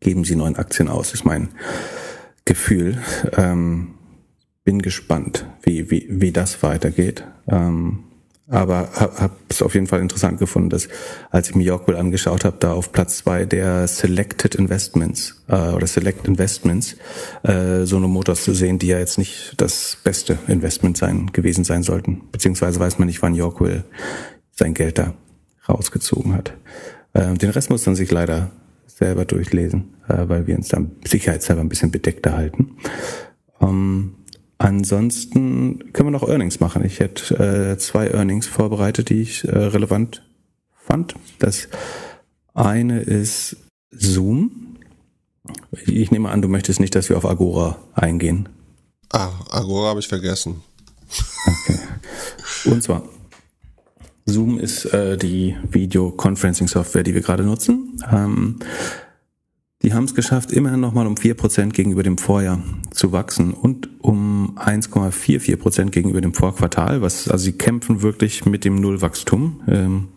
geben 0.00 0.24
sie 0.24 0.36
neuen 0.36 0.56
Aktien 0.56 0.88
aus, 0.88 1.14
ist 1.14 1.24
mein 1.24 1.48
Gefühl. 2.44 2.98
Ähm, 3.36 3.94
bin 4.64 4.82
gespannt, 4.82 5.46
wie, 5.62 5.90
wie, 5.90 6.06
wie 6.10 6.32
das 6.32 6.62
weitergeht. 6.62 7.24
Ähm, 7.46 8.04
aber 8.50 8.88
habe 8.94 9.20
hab 9.20 9.36
es 9.50 9.60
auf 9.60 9.74
jeden 9.74 9.86
Fall 9.86 10.00
interessant 10.00 10.38
gefunden, 10.38 10.70
dass 10.70 10.88
als 11.30 11.50
ich 11.50 11.54
mir 11.54 11.64
Yorkville 11.64 11.98
angeschaut 11.98 12.44
habe, 12.44 12.56
da 12.58 12.72
auf 12.72 12.92
Platz 12.92 13.18
zwei 13.18 13.44
der 13.44 13.86
Selected 13.86 14.54
Investments 14.54 15.44
äh, 15.48 15.70
oder 15.70 15.86
Select 15.86 16.26
Investments 16.26 16.96
äh, 17.42 17.84
so 17.84 17.96
eine 17.96 18.08
Motors 18.08 18.44
zu 18.44 18.54
sehen, 18.54 18.78
die 18.78 18.86
ja 18.86 18.98
jetzt 18.98 19.18
nicht 19.18 19.52
das 19.58 19.98
beste 20.02 20.38
Investment 20.48 20.96
sein 20.96 21.30
gewesen 21.32 21.64
sein 21.64 21.82
sollten. 21.82 22.22
Beziehungsweise 22.32 22.80
weiß 22.80 22.98
man 22.98 23.08
nicht, 23.08 23.20
wann 23.20 23.34
Yorkville 23.34 23.84
sein 24.58 24.74
Geld 24.74 24.98
da 24.98 25.14
rausgezogen 25.68 26.34
hat. 26.34 26.52
Äh, 27.12 27.34
den 27.34 27.50
Rest 27.50 27.70
muss 27.70 27.86
man 27.86 27.94
sich 27.94 28.10
leider 28.10 28.50
selber 28.86 29.24
durchlesen, 29.24 29.94
äh, 30.08 30.28
weil 30.28 30.46
wir 30.46 30.56
uns 30.56 30.68
dann 30.68 30.92
sicherheitshalber 31.06 31.62
ein 31.62 31.68
bisschen 31.68 31.90
bedeckter 31.90 32.36
halten. 32.36 32.76
Ähm, 33.60 34.14
Ansonsten 34.60 35.92
können 35.92 36.08
wir 36.08 36.10
noch 36.10 36.28
Earnings 36.28 36.58
machen. 36.58 36.84
Ich 36.84 36.98
hätte 36.98 37.72
äh, 37.74 37.78
zwei 37.78 38.08
Earnings 38.08 38.48
vorbereitet, 38.48 39.08
die 39.08 39.22
ich 39.22 39.44
äh, 39.44 39.56
relevant 39.56 40.26
fand. 40.84 41.14
Das 41.38 41.68
eine 42.54 43.00
ist 43.00 43.56
Zoom. 43.92 44.76
Ich 45.86 46.10
nehme 46.10 46.30
an, 46.30 46.42
du 46.42 46.48
möchtest 46.48 46.80
nicht, 46.80 46.96
dass 46.96 47.08
wir 47.08 47.16
auf 47.16 47.24
Agora 47.24 47.78
eingehen. 47.94 48.48
Ah, 49.12 49.30
Agora 49.50 49.90
habe 49.90 50.00
ich 50.00 50.08
vergessen. 50.08 50.60
Okay. 51.46 51.78
Und 52.64 52.82
zwar, 52.82 53.04
Zoom 54.28 54.58
ist 54.58 54.84
äh, 54.86 55.16
die 55.16 55.56
Video-Conferencing-Software, 55.70 57.02
die 57.02 57.14
wir 57.14 57.22
gerade 57.22 57.44
nutzen. 57.44 58.00
Ähm, 58.10 58.56
die 59.82 59.94
haben 59.94 60.04
es 60.04 60.14
geschafft, 60.14 60.52
immerhin 60.52 60.80
nochmal 60.80 61.06
um 61.06 61.14
4% 61.14 61.70
gegenüber 61.70 62.02
dem 62.02 62.18
Vorjahr 62.18 62.60
zu 62.90 63.12
wachsen 63.12 63.54
und 63.54 63.88
um 64.02 64.58
1,44% 64.58 65.90
gegenüber 65.90 66.20
dem 66.20 66.34
Vorquartal. 66.34 67.00
Was, 67.00 67.28
also 67.28 67.44
sie 67.44 67.52
kämpfen 67.52 68.02
wirklich 68.02 68.44
mit 68.44 68.64
dem 68.64 68.74
Nullwachstum. 68.76 69.60
Ähm, 69.68 70.08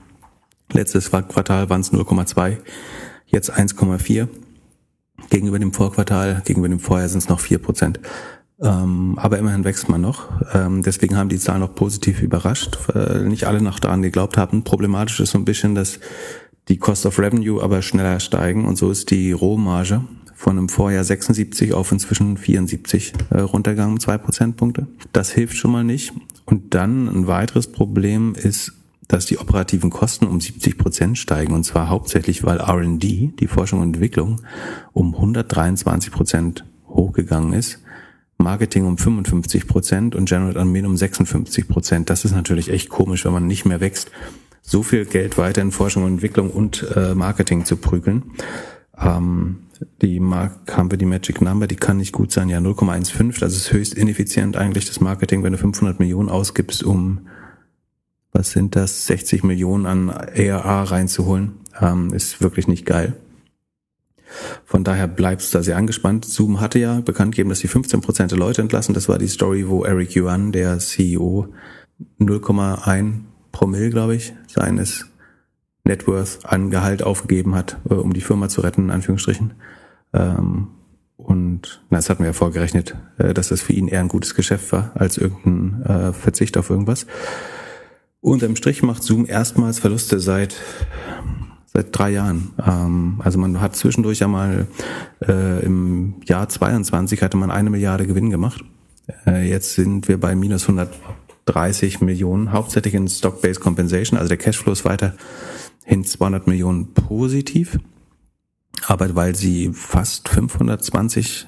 letztes 0.73 1.11
Quartal 1.11 1.69
waren 1.69 1.81
es 1.81 1.93
0,2, 1.93 2.57
jetzt 3.27 3.53
1,4. 3.53 4.27
Gegenüber 5.29 5.59
dem 5.59 5.73
Vorquartal, 5.73 6.41
gegenüber 6.43 6.69
dem 6.69 6.79
Vorjahr 6.79 7.07
sind 7.07 7.19
es 7.19 7.29
noch 7.29 7.39
4%. 7.39 7.99
Ähm, 8.61 9.17
aber 9.17 9.39
immerhin 9.39 9.63
wächst 9.63 9.89
man 9.89 10.01
noch. 10.01 10.29
Ähm, 10.53 10.83
deswegen 10.83 11.17
haben 11.17 11.29
die 11.29 11.39
Zahlen 11.39 11.61
noch 11.61 11.73
positiv 11.73 12.21
überrascht, 12.21 12.77
weil 12.87 13.25
nicht 13.25 13.45
alle 13.45 13.61
noch 13.61 13.79
daran 13.79 14.01
geglaubt 14.01 14.37
haben. 14.37 14.63
Problematisch 14.63 15.19
ist 15.19 15.31
so 15.31 15.39
ein 15.39 15.45
bisschen, 15.45 15.73
dass 15.73 15.99
die 16.67 16.77
Cost 16.77 17.05
of 17.05 17.17
Revenue 17.17 17.61
aber 17.61 17.81
schneller 17.81 18.19
steigen 18.19 18.65
und 18.65 18.77
so 18.77 18.91
ist 18.91 19.09
die 19.09 19.31
Rohmarge 19.31 20.03
von 20.35 20.57
einem 20.57 20.69
Vorjahr 20.69 21.03
76 21.03 21.73
auf 21.73 21.91
inzwischen 21.91 22.37
74 22.37 23.13
äh, 23.29 23.41
runtergegangen, 23.41 23.99
zwei 23.99 24.17
Prozentpunkte. 24.17 24.87
Das 25.11 25.31
hilft 25.31 25.55
schon 25.55 25.71
mal 25.71 25.83
nicht. 25.83 26.13
Und 26.45 26.73
dann 26.73 27.07
ein 27.07 27.27
weiteres 27.27 27.67
Problem 27.67 28.33
ist, 28.35 28.73
dass 29.07 29.25
die 29.25 29.37
operativen 29.37 29.89
Kosten 29.89 30.25
um 30.25 30.39
70 30.39 30.77
Prozent 30.77 31.17
steigen 31.17 31.53
und 31.53 31.63
zwar 31.63 31.89
hauptsächlich, 31.89 32.43
weil 32.43 32.59
R&D, 32.59 33.33
die 33.39 33.47
Forschung 33.47 33.81
und 33.81 33.95
Entwicklung, 33.95 34.41
um 34.93 35.13
123 35.13 36.11
Prozent 36.11 36.65
hochgegangen 36.87 37.53
ist. 37.53 37.79
Marketing 38.41 38.85
um 38.85 38.97
55 38.97 39.67
Prozent 39.67 40.15
und 40.15 40.27
General 40.27 40.57
Admin 40.57 40.85
um 40.85 40.97
56 40.97 41.67
Prozent. 41.67 42.09
Das 42.09 42.25
ist 42.25 42.33
natürlich 42.33 42.69
echt 42.69 42.89
komisch, 42.89 43.25
wenn 43.25 43.33
man 43.33 43.47
nicht 43.47 43.65
mehr 43.65 43.79
wächst 43.79 44.11
so 44.61 44.83
viel 44.83 45.05
Geld 45.05 45.37
weiter 45.37 45.61
in 45.61 45.71
Forschung 45.71 46.03
und 46.03 46.13
Entwicklung 46.13 46.49
und 46.49 46.85
äh, 46.95 47.13
Marketing 47.15 47.65
zu 47.65 47.77
prügeln. 47.77 48.31
Ähm, 48.99 49.63
die 50.01 50.19
Mark 50.19 50.77
haben 50.77 50.91
wir 50.91 50.97
die 50.97 51.05
Magic 51.05 51.41
Number, 51.41 51.67
die 51.67 51.75
kann 51.75 51.97
nicht 51.97 52.13
gut 52.13 52.31
sein, 52.31 52.49
ja 52.49 52.59
0,15, 52.59 53.39
das 53.39 53.55
ist 53.55 53.73
höchst 53.73 53.95
ineffizient 53.95 54.55
eigentlich 54.55 54.85
das 54.85 55.01
Marketing, 55.01 55.43
wenn 55.43 55.53
du 55.53 55.57
500 55.57 55.99
Millionen 55.99 56.29
ausgibst, 56.29 56.83
um 56.83 57.27
was 58.31 58.51
sind 58.51 58.75
das 58.75 59.07
60 59.07 59.43
Millionen 59.43 59.85
an 59.85 60.09
ARA 60.09 60.83
reinzuholen, 60.83 61.53
ähm, 61.81 62.13
ist 62.13 62.41
wirklich 62.41 62.67
nicht 62.67 62.85
geil. 62.85 63.13
Von 64.65 64.83
daher 64.83 65.07
bleibst 65.07 65.53
da 65.53 65.63
sehr 65.63 65.77
angespannt. 65.77 66.25
Zoom 66.25 66.59
hatte 66.59 66.79
ja 66.79 67.01
bekannt 67.01 67.33
gegeben, 67.35 67.49
dass 67.49 67.59
sie 67.59 67.67
15% 67.67 68.27
der 68.27 68.37
Leute 68.37 68.61
entlassen. 68.61 68.93
Das 68.93 69.09
war 69.09 69.17
die 69.17 69.27
Story, 69.27 69.67
wo 69.67 69.83
Eric 69.83 70.15
Yuan, 70.15 70.51
der 70.51 70.79
CEO, 70.79 71.47
0,1 72.19 73.21
Promille, 73.51 73.89
glaube 73.89 74.15
ich, 74.15 74.33
seines 74.47 75.07
Net 75.83 76.07
Worth 76.07 76.39
an 76.43 76.69
Gehalt 76.69 77.03
aufgegeben 77.03 77.55
hat, 77.55 77.77
äh, 77.89 77.95
um 77.95 78.13
die 78.13 78.21
Firma 78.21 78.49
zu 78.49 78.61
retten, 78.61 78.85
in 78.85 78.91
Anführungsstrichen. 78.91 79.53
Ähm, 80.13 80.67
und 81.17 81.83
na, 81.89 81.97
das 81.97 82.09
hatten 82.09 82.23
wir 82.23 82.27
ja 82.27 82.33
vorgerechnet, 82.33 82.95
äh, 83.17 83.33
dass 83.33 83.49
das 83.49 83.61
für 83.61 83.73
ihn 83.73 83.87
eher 83.87 83.99
ein 83.99 84.07
gutes 84.07 84.35
Geschäft 84.35 84.71
war, 84.71 84.91
als 84.95 85.17
irgendein 85.17 85.83
äh, 85.83 86.13
Verzicht 86.13 86.57
auf 86.57 86.69
irgendwas. 86.69 87.05
Unterm 88.21 88.55
Strich 88.55 88.83
macht 88.83 89.03
Zoom 89.03 89.25
erstmals 89.25 89.79
Verluste 89.79 90.19
seit 90.19 90.55
seit 91.73 91.97
drei 91.97 92.11
Jahren. 92.11 92.51
Ähm, 92.65 93.21
also 93.23 93.39
man 93.39 93.61
hat 93.61 93.75
zwischendurch 93.75 94.19
ja 94.19 94.27
mal 94.27 94.67
äh, 95.27 95.65
im 95.65 96.15
Jahr 96.25 96.49
22 96.49 97.21
hatte 97.21 97.37
man 97.37 97.51
eine 97.51 97.69
Milliarde 97.69 98.07
Gewinn 98.07 98.29
gemacht. 98.29 98.63
Äh, 99.25 99.49
jetzt 99.49 99.75
sind 99.75 100.07
wir 100.07 100.19
bei 100.19 100.35
minus 100.35 100.63
100 100.63 100.89
30 101.45 102.01
Millionen, 102.01 102.51
hauptsächlich 102.51 102.93
in 102.93 103.07
Stock-Based 103.07 103.59
Compensation, 103.59 104.17
also 104.17 104.29
der 104.29 104.37
Cashflow 104.37 104.73
ist 104.73 104.85
weiterhin 104.85 106.03
200 106.03 106.47
Millionen 106.47 106.93
positiv, 106.93 107.79
aber 108.85 109.15
weil 109.15 109.35
sie 109.35 109.71
fast 109.73 110.29
520 110.29 111.47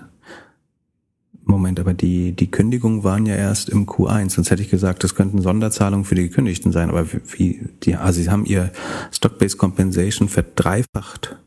Moment, 1.46 1.80
aber 1.80 1.94
die, 1.94 2.32
die 2.32 2.50
Kündigungen 2.50 3.04
waren 3.04 3.26
ja 3.26 3.36
erst 3.36 3.70
im 3.70 3.86
Q1, 3.86 4.32
sonst 4.32 4.50
hätte 4.50 4.62
ich 4.62 4.70
gesagt, 4.70 5.04
das 5.04 5.16
könnten 5.16 5.41
Sonderzahlungen 5.41 6.06
für 6.06 6.16
die 6.16 6.30
Gekündigten 6.30 6.72
sein, 6.72 6.89
aber 6.89 7.06
wie, 7.38 7.68
die, 7.84 7.96
also 7.96 8.22
sie 8.22 8.30
haben 8.30 8.46
ihr 8.46 8.72
Stock-Based 9.12 9.58
Compensation 9.58 10.30
verdreifacht, 10.30 11.38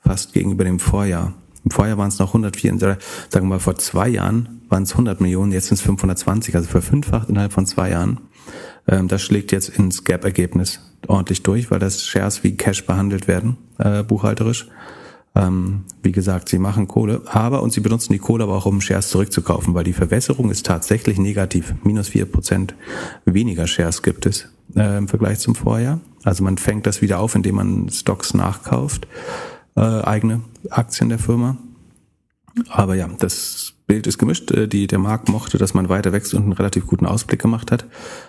fast 0.00 0.34
gegenüber 0.34 0.64
dem 0.64 0.78
Vorjahr. 0.78 1.32
Im 1.64 1.70
Vorjahr 1.70 1.98
waren 1.98 2.08
es 2.08 2.18
noch 2.18 2.28
104, 2.28 2.78
sagen 2.78 2.98
wir 3.30 3.42
mal 3.42 3.58
vor 3.58 3.76
zwei 3.76 4.08
Jahren 4.08 4.56
waren 4.68 4.82
es 4.82 4.92
100 4.92 5.20
Millionen, 5.20 5.52
jetzt 5.52 5.68
sind 5.68 5.76
es 5.76 5.82
520, 5.82 6.54
also 6.54 6.68
verfünffacht 6.68 7.28
innerhalb 7.28 7.52
von 7.52 7.66
zwei 7.66 7.90
Jahren. 7.90 8.20
Ähm, 8.88 9.08
das 9.08 9.22
schlägt 9.22 9.52
jetzt 9.52 9.68
ins 9.68 10.04
Gap-Ergebnis 10.04 10.80
ordentlich 11.06 11.42
durch, 11.42 11.70
weil 11.70 11.78
das 11.78 12.04
Shares 12.04 12.42
wie 12.42 12.56
Cash 12.56 12.86
behandelt 12.86 13.28
werden, 13.28 13.56
äh, 13.78 14.02
buchhalterisch. 14.02 14.68
Ähm, 15.36 15.84
wie 16.02 16.12
gesagt, 16.12 16.48
sie 16.48 16.58
machen 16.58 16.88
Kohle, 16.88 17.20
aber 17.26 17.62
und 17.62 17.70
sie 17.72 17.80
benutzen 17.80 18.14
die 18.14 18.18
Kohle 18.18 18.44
aber 18.44 18.56
auch, 18.56 18.64
um 18.64 18.80
Shares 18.80 19.10
zurückzukaufen, 19.10 19.74
weil 19.74 19.84
die 19.84 19.92
Verwässerung 19.92 20.50
ist 20.50 20.64
tatsächlich 20.64 21.18
negativ. 21.18 21.74
Minus 21.84 22.08
vier 22.08 22.24
Prozent 22.24 22.74
weniger 23.26 23.66
Shares 23.66 24.02
gibt 24.02 24.24
es 24.24 24.48
äh, 24.74 24.96
im 24.96 25.08
Vergleich 25.08 25.38
zum 25.40 25.54
Vorjahr. 25.54 26.00
Also 26.24 26.42
man 26.42 26.56
fängt 26.56 26.86
das 26.86 27.02
wieder 27.02 27.18
auf, 27.18 27.34
indem 27.34 27.56
man 27.56 27.88
Stocks 27.90 28.32
nachkauft 28.32 29.06
äh, 29.76 29.80
eigene 29.80 30.40
Aktien 30.70 31.10
der 31.10 31.18
Firma. 31.18 31.58
Aber 32.68 32.94
ja, 32.94 33.06
das 33.18 33.74
Bild 33.86 34.06
ist 34.06 34.18
gemischt. 34.18 34.50
Äh, 34.50 34.68
die, 34.68 34.86
der 34.86 34.98
Markt 34.98 35.28
mochte, 35.28 35.58
dass 35.58 35.74
man 35.74 35.88
weiter 35.88 36.12
wächst 36.12 36.34
und 36.34 36.42
einen 36.42 36.52
relativ 36.52 36.86
guten 36.86 37.06
Ausblick 37.06 37.40
gemacht 37.40 37.70
hat. 37.70 37.86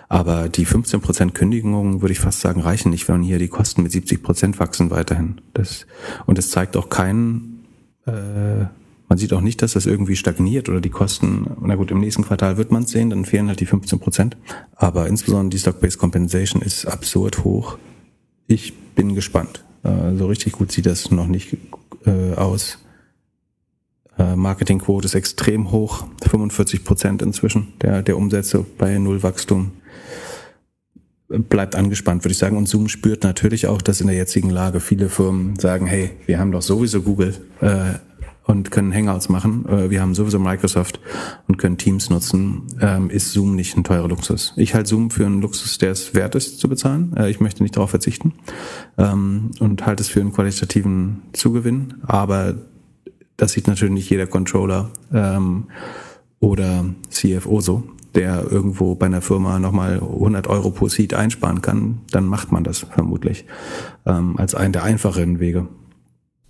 Aber 0.08 0.48
die 0.48 0.66
15% 0.66 1.32
Kündigungen, 1.32 2.00
würde 2.00 2.12
ich 2.12 2.20
fast 2.20 2.40
sagen, 2.40 2.60
reichen 2.60 2.90
nicht, 2.90 3.08
wenn 3.08 3.22
hier 3.22 3.38
die 3.38 3.48
Kosten 3.48 3.82
mit 3.82 3.92
70% 3.92 4.58
wachsen 4.58 4.90
weiterhin. 4.90 5.40
Das, 5.54 5.86
und 6.26 6.38
es 6.38 6.50
zeigt 6.50 6.76
auch 6.76 6.88
keinen, 6.88 7.64
äh, 8.06 8.66
man 9.08 9.18
sieht 9.18 9.32
auch 9.32 9.40
nicht, 9.40 9.62
dass 9.62 9.72
das 9.72 9.86
irgendwie 9.86 10.16
stagniert 10.16 10.68
oder 10.68 10.80
die 10.80 10.90
Kosten, 10.90 11.46
na 11.62 11.74
gut, 11.76 11.90
im 11.90 12.00
nächsten 12.00 12.24
Quartal 12.24 12.56
wird 12.58 12.70
man 12.70 12.82
es 12.82 12.90
sehen, 12.90 13.10
dann 13.10 13.24
fehlen 13.24 13.48
halt 13.48 13.60
die 13.60 13.66
15%. 13.66 14.32
Aber 14.76 15.06
insbesondere 15.06 15.50
die 15.50 15.58
Stock-Based 15.58 15.98
Compensation 15.98 16.62
ist 16.62 16.84
absurd 16.84 17.44
hoch. 17.44 17.78
Ich 18.46 18.74
bin 18.94 19.14
gespannt. 19.14 19.64
Äh, 19.82 20.14
so 20.16 20.26
richtig 20.26 20.52
gut 20.52 20.72
sieht 20.72 20.86
das 20.86 21.10
noch 21.10 21.26
nicht 21.26 21.56
äh, 22.04 22.34
aus. 22.34 22.78
Äh, 24.18 24.36
Marketingquote 24.36 25.06
ist 25.06 25.14
extrem 25.14 25.70
hoch, 25.70 26.04
45 26.28 26.84
Prozent 26.84 27.22
inzwischen 27.22 27.68
der, 27.80 28.02
der 28.02 28.16
Umsätze 28.16 28.64
bei 28.76 28.98
Nullwachstum. 28.98 29.72
Bleibt 31.28 31.76
angespannt, 31.76 32.24
würde 32.24 32.32
ich 32.32 32.38
sagen. 32.38 32.56
Und 32.56 32.68
Zoom 32.68 32.88
spürt 32.88 33.22
natürlich 33.22 33.66
auch, 33.66 33.82
dass 33.82 34.00
in 34.00 34.06
der 34.06 34.16
jetzigen 34.16 34.48
Lage 34.48 34.80
viele 34.80 35.10
Firmen 35.10 35.58
sagen, 35.58 35.86
hey, 35.86 36.10
wir 36.26 36.38
haben 36.38 36.52
doch 36.52 36.62
sowieso 36.62 37.02
Google 37.02 37.34
äh, 37.60 37.98
und 38.48 38.70
können 38.70 38.94
Hangouts 38.94 39.28
machen. 39.28 39.66
Äh, 39.68 39.90
wir 39.90 40.00
haben 40.00 40.14
sowieso 40.14 40.38
Microsoft 40.38 41.00
und 41.46 41.58
können 41.58 41.76
Teams 41.76 42.08
nutzen. 42.08 42.62
Ähm, 42.80 43.10
ist 43.10 43.32
Zoom 43.32 43.54
nicht 43.54 43.76
ein 43.76 43.84
teurer 43.84 44.08
Luxus? 44.08 44.54
Ich 44.56 44.74
halte 44.74 44.88
Zoom 44.88 45.10
für 45.10 45.26
einen 45.26 45.42
Luxus, 45.42 45.76
der 45.76 45.90
es 45.90 46.14
wert 46.14 46.34
ist 46.34 46.58
zu 46.58 46.68
bezahlen. 46.68 47.14
Äh, 47.14 47.30
ich 47.30 47.40
möchte 47.40 47.62
nicht 47.62 47.76
darauf 47.76 47.90
verzichten 47.90 48.32
ähm, 48.96 49.50
und 49.60 49.84
halte 49.84 50.02
es 50.02 50.08
für 50.08 50.20
einen 50.20 50.32
qualitativen 50.32 51.24
Zugewinn. 51.34 51.96
Aber 52.06 52.54
das 53.38 53.52
sieht 53.52 53.66
natürlich 53.66 53.94
nicht 53.94 54.10
jeder 54.10 54.26
Controller 54.26 54.90
ähm, 55.14 55.68
oder 56.40 56.84
CFO 57.08 57.60
so. 57.62 57.82
der 58.14 58.50
irgendwo 58.50 58.94
bei 58.94 59.06
einer 59.06 59.22
Firma 59.22 59.58
nochmal 59.58 60.00
100 60.00 60.46
Euro 60.48 60.70
pro 60.70 60.88
Seed 60.88 61.14
einsparen 61.14 61.62
kann, 61.62 62.00
dann 62.10 62.24
macht 62.26 62.52
man 62.52 62.64
das 62.64 62.80
vermutlich 62.80 63.44
ähm, 64.06 64.36
als 64.36 64.54
einen 64.54 64.72
der 64.72 64.82
einfacheren 64.82 65.40
Wege. 65.40 65.68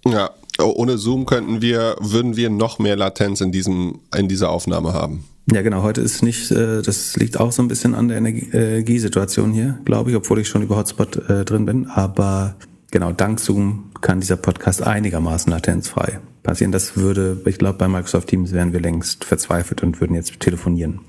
Ja, 0.07 0.31
ohne 0.61 0.99
Zoom 0.99 1.27
könnten 1.27 1.61
wir, 1.61 1.97
würden 2.01 2.37
wir 2.37 2.51
noch 2.51 2.79
mehr 2.79 2.97
Latenz 2.97 3.41
in 3.41 3.53
diesem, 3.53 4.01
in 4.17 4.29
dieser 4.29 4.51
Aufnahme 4.51 4.93
haben. 4.93 5.25
Ja, 5.53 5.63
genau. 5.63 5.83
Heute 5.83 6.01
ist 6.01 6.23
nicht, 6.23 6.51
äh, 6.51 6.83
das 6.83 7.17
liegt 7.17 7.41
auch 7.41 7.53
so 7.53 7.63
ein 7.63 7.69
bisschen 7.69 7.95
an 7.95 8.09
der 8.09 8.19
Energiesituation 8.19 9.53
hier, 9.53 9.79
glaube 9.85 10.11
ich, 10.11 10.17
obwohl 10.17 10.41
ich 10.41 10.49
schon 10.49 10.63
über 10.63 10.77
Hotspot 10.77 11.17
äh, 11.29 11.45
drin 11.45 11.65
bin. 11.65 11.87
Aber 11.87 12.55
genau, 12.91 13.13
dank 13.13 13.41
Zoom 13.41 13.91
kann 14.01 14.21
dieser 14.21 14.37
Podcast 14.37 14.83
einigermaßen 14.83 15.51
latenzfrei 15.51 16.21
passieren. 16.43 16.73
Das 16.73 16.97
würde, 16.97 17.41
ich 17.47 17.59
glaube, 17.59 17.79
bei 17.79 17.89
Microsoft 17.89 18.29
Teams 18.29 18.53
wären 18.53 18.73
wir 18.73 18.81
längst 18.81 19.25
verzweifelt 19.25 19.83
und 19.83 20.01
würden 20.01 20.15
jetzt 20.15 20.39
telefonieren 20.41 21.01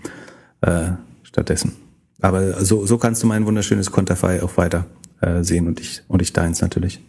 äh, 0.61 0.91
stattdessen. 1.23 1.75
Aber 2.21 2.63
so, 2.65 2.85
so 2.85 2.97
kannst 2.97 3.23
du 3.23 3.27
mein 3.27 3.45
wunderschönes 3.45 3.91
Konterfei 3.91 4.43
auch 4.43 4.57
weiter 4.57 4.85
äh, 5.21 5.43
sehen 5.43 5.67
und 5.67 5.79
ich, 5.79 6.03
und 6.07 6.21
ich 6.21 6.33
deins 6.33 6.61
natürlich 6.61 7.01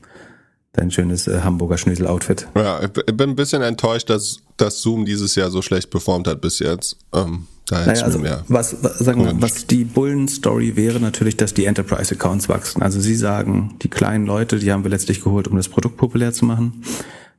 dein 0.72 0.90
schönes 0.90 1.26
äh, 1.26 1.40
Hamburger 1.42 1.78
Schnösel-Outfit. 1.78 2.46
Ja, 2.54 2.80
ich 2.82 2.92
bin 2.92 3.30
ein 3.30 3.36
bisschen 3.36 3.62
enttäuscht, 3.62 4.08
dass, 4.08 4.40
dass 4.56 4.80
Zoom 4.82 5.04
dieses 5.04 5.34
Jahr 5.34 5.50
so 5.50 5.62
schlecht 5.62 5.90
performt 5.90 6.28
hat 6.28 6.40
bis 6.40 6.60
jetzt. 6.60 6.96
Ähm, 7.12 7.46
da 7.70 7.86
naja, 7.86 8.02
also 8.02 8.22
was, 8.48 8.70
sagen 8.70 9.24
wir, 9.24 9.40
was 9.40 9.66
die 9.66 9.84
Bullen-Story 9.84 10.74
wäre 10.74 10.98
natürlich, 10.98 11.36
dass 11.36 11.54
die 11.54 11.66
Enterprise-Accounts 11.66 12.48
wachsen. 12.48 12.82
Also 12.82 13.00
sie 13.00 13.14
sagen, 13.14 13.76
die 13.82 13.88
kleinen 13.88 14.26
Leute, 14.26 14.58
die 14.58 14.72
haben 14.72 14.82
wir 14.82 14.90
letztlich 14.90 15.22
geholt, 15.22 15.46
um 15.46 15.56
das 15.56 15.68
Produkt 15.68 15.96
populär 15.96 16.32
zu 16.32 16.44
machen. 16.44 16.82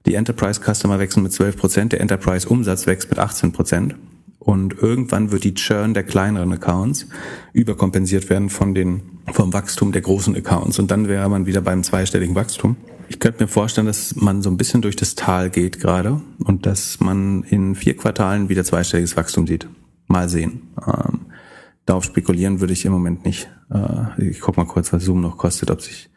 Die 0.05 0.15
Enterprise-Customer 0.15 0.99
wachsen 0.99 1.23
mit 1.23 1.33
12 1.33 1.57
Prozent, 1.57 1.91
der 1.91 2.01
Enterprise-Umsatz 2.01 2.87
wächst 2.87 3.09
mit 3.09 3.19
18 3.19 3.51
Prozent. 3.51 3.95
Und 4.39 4.81
irgendwann 4.81 5.31
wird 5.31 5.43
die 5.43 5.53
Churn 5.53 5.93
der 5.93 6.03
kleineren 6.03 6.51
Accounts 6.53 7.07
überkompensiert 7.53 8.29
werden 8.29 8.49
von 8.49 8.73
den, 8.73 9.01
vom 9.31 9.53
Wachstum 9.53 9.91
der 9.91 10.01
großen 10.01 10.35
Accounts. 10.35 10.79
Und 10.79 10.89
dann 10.89 11.07
wäre 11.09 11.29
man 11.29 11.45
wieder 11.45 11.61
beim 11.61 11.83
zweistelligen 11.83 12.35
Wachstum. 12.35 12.77
Ich 13.09 13.19
könnte 13.19 13.43
mir 13.43 13.49
vorstellen, 13.49 13.87
dass 13.87 14.15
man 14.15 14.41
so 14.41 14.49
ein 14.49 14.55
bisschen 14.55 14.81
durch 14.81 14.95
das 14.95 15.15
Tal 15.15 15.49
geht 15.49 15.81
gerade 15.81 16.21
und 16.39 16.65
dass 16.65 17.01
man 17.01 17.43
in 17.43 17.75
vier 17.75 17.97
Quartalen 17.97 18.47
wieder 18.47 18.63
zweistelliges 18.63 19.17
Wachstum 19.17 19.45
sieht. 19.45 19.67
Mal 20.11 20.29
sehen. 20.29 20.69
Ähm, 20.85 21.27
darauf 21.85 22.03
spekulieren 22.03 22.59
würde 22.59 22.73
ich 22.73 22.85
im 22.85 22.91
Moment 22.91 23.25
nicht. 23.25 23.49
Äh, 23.71 24.29
ich 24.29 24.39
guck 24.39 24.57
mal 24.57 24.65
kurz, 24.65 24.91
was 24.93 25.03
Zoom 25.03 25.21
noch 25.21 25.37
kostet, 25.37 25.71
ob 25.71 25.81
sich, 25.81 26.09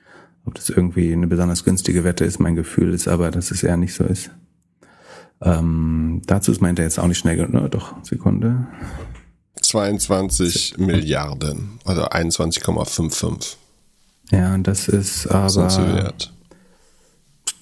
ob 0.45 0.55
das 0.55 0.71
irgendwie 0.71 1.13
eine 1.13 1.27
besonders 1.27 1.65
günstige 1.65 2.05
Wette 2.05 2.25
ist. 2.25 2.39
Mein 2.39 2.55
Gefühl 2.55 2.93
ist 2.93 3.09
aber, 3.09 3.31
dass 3.31 3.51
es 3.51 3.63
eher 3.63 3.77
nicht 3.77 3.95
so 3.95 4.05
ist. 4.05 4.31
Ähm, 5.43 6.23
dazu 6.27 6.53
ist 6.53 6.61
meint 6.61 6.79
er 6.79 6.85
jetzt 6.85 6.99
auch 6.99 7.07
nicht 7.07 7.19
schnell, 7.19 7.49
ne? 7.49 7.69
Doch, 7.71 7.95
Sekunde. 8.03 8.67
22 9.61 10.79
Milliarden, 10.79 11.79
also 11.85 12.05
21,55. 12.05 13.57
Ja, 14.31 14.57
das 14.59 14.89
ist 14.89 15.27
aber. 15.27 15.71
Sind 15.71 15.95
wert 15.95 16.35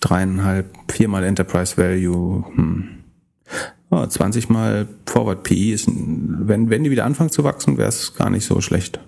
dreieinhalb, 0.03 0.77
viermal 0.91 1.25
Enterprise 1.25 1.77
Value, 1.79 2.45
hm. 2.55 2.89
Oh, 3.93 4.07
20 4.07 4.49
mal 4.49 4.89
Forward 5.07 5.45
PE 5.45 5.73
ist, 5.73 5.89
wenn, 5.89 6.71
wenn 6.71 6.83
die 6.83 6.91
wieder 6.91 7.05
anfangen 7.05 7.31
zu 7.31 7.45
wachsen, 7.45 7.79
wäre 7.79 7.91
es 7.91 8.15
gar 8.15 8.31
nicht 8.31 8.47
so 8.47 8.61
schlecht. 8.61 9.01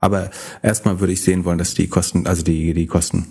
Aber 0.00 0.30
erstmal 0.62 1.00
würde 1.00 1.12
ich 1.12 1.22
sehen 1.22 1.44
wollen, 1.44 1.56
dass 1.56 1.74
die 1.74 1.88
Kosten, 1.88 2.26
also 2.26 2.42
die, 2.42 2.74
die 2.74 2.86
Kosten, 2.86 3.26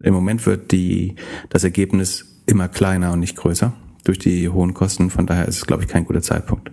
im 0.00 0.14
Moment 0.14 0.46
wird 0.46 0.72
die, 0.72 1.16
das 1.50 1.64
Ergebnis 1.64 2.42
immer 2.46 2.68
kleiner 2.68 3.12
und 3.12 3.20
nicht 3.20 3.36
größer 3.36 3.72
durch 4.04 4.18
die 4.18 4.48
hohen 4.48 4.72
Kosten. 4.72 5.10
Von 5.10 5.26
daher 5.26 5.48
ist 5.48 5.56
es, 5.56 5.66
glaube 5.66 5.82
ich, 5.82 5.88
kein 5.88 6.04
guter 6.04 6.22
Zeitpunkt 6.22 6.70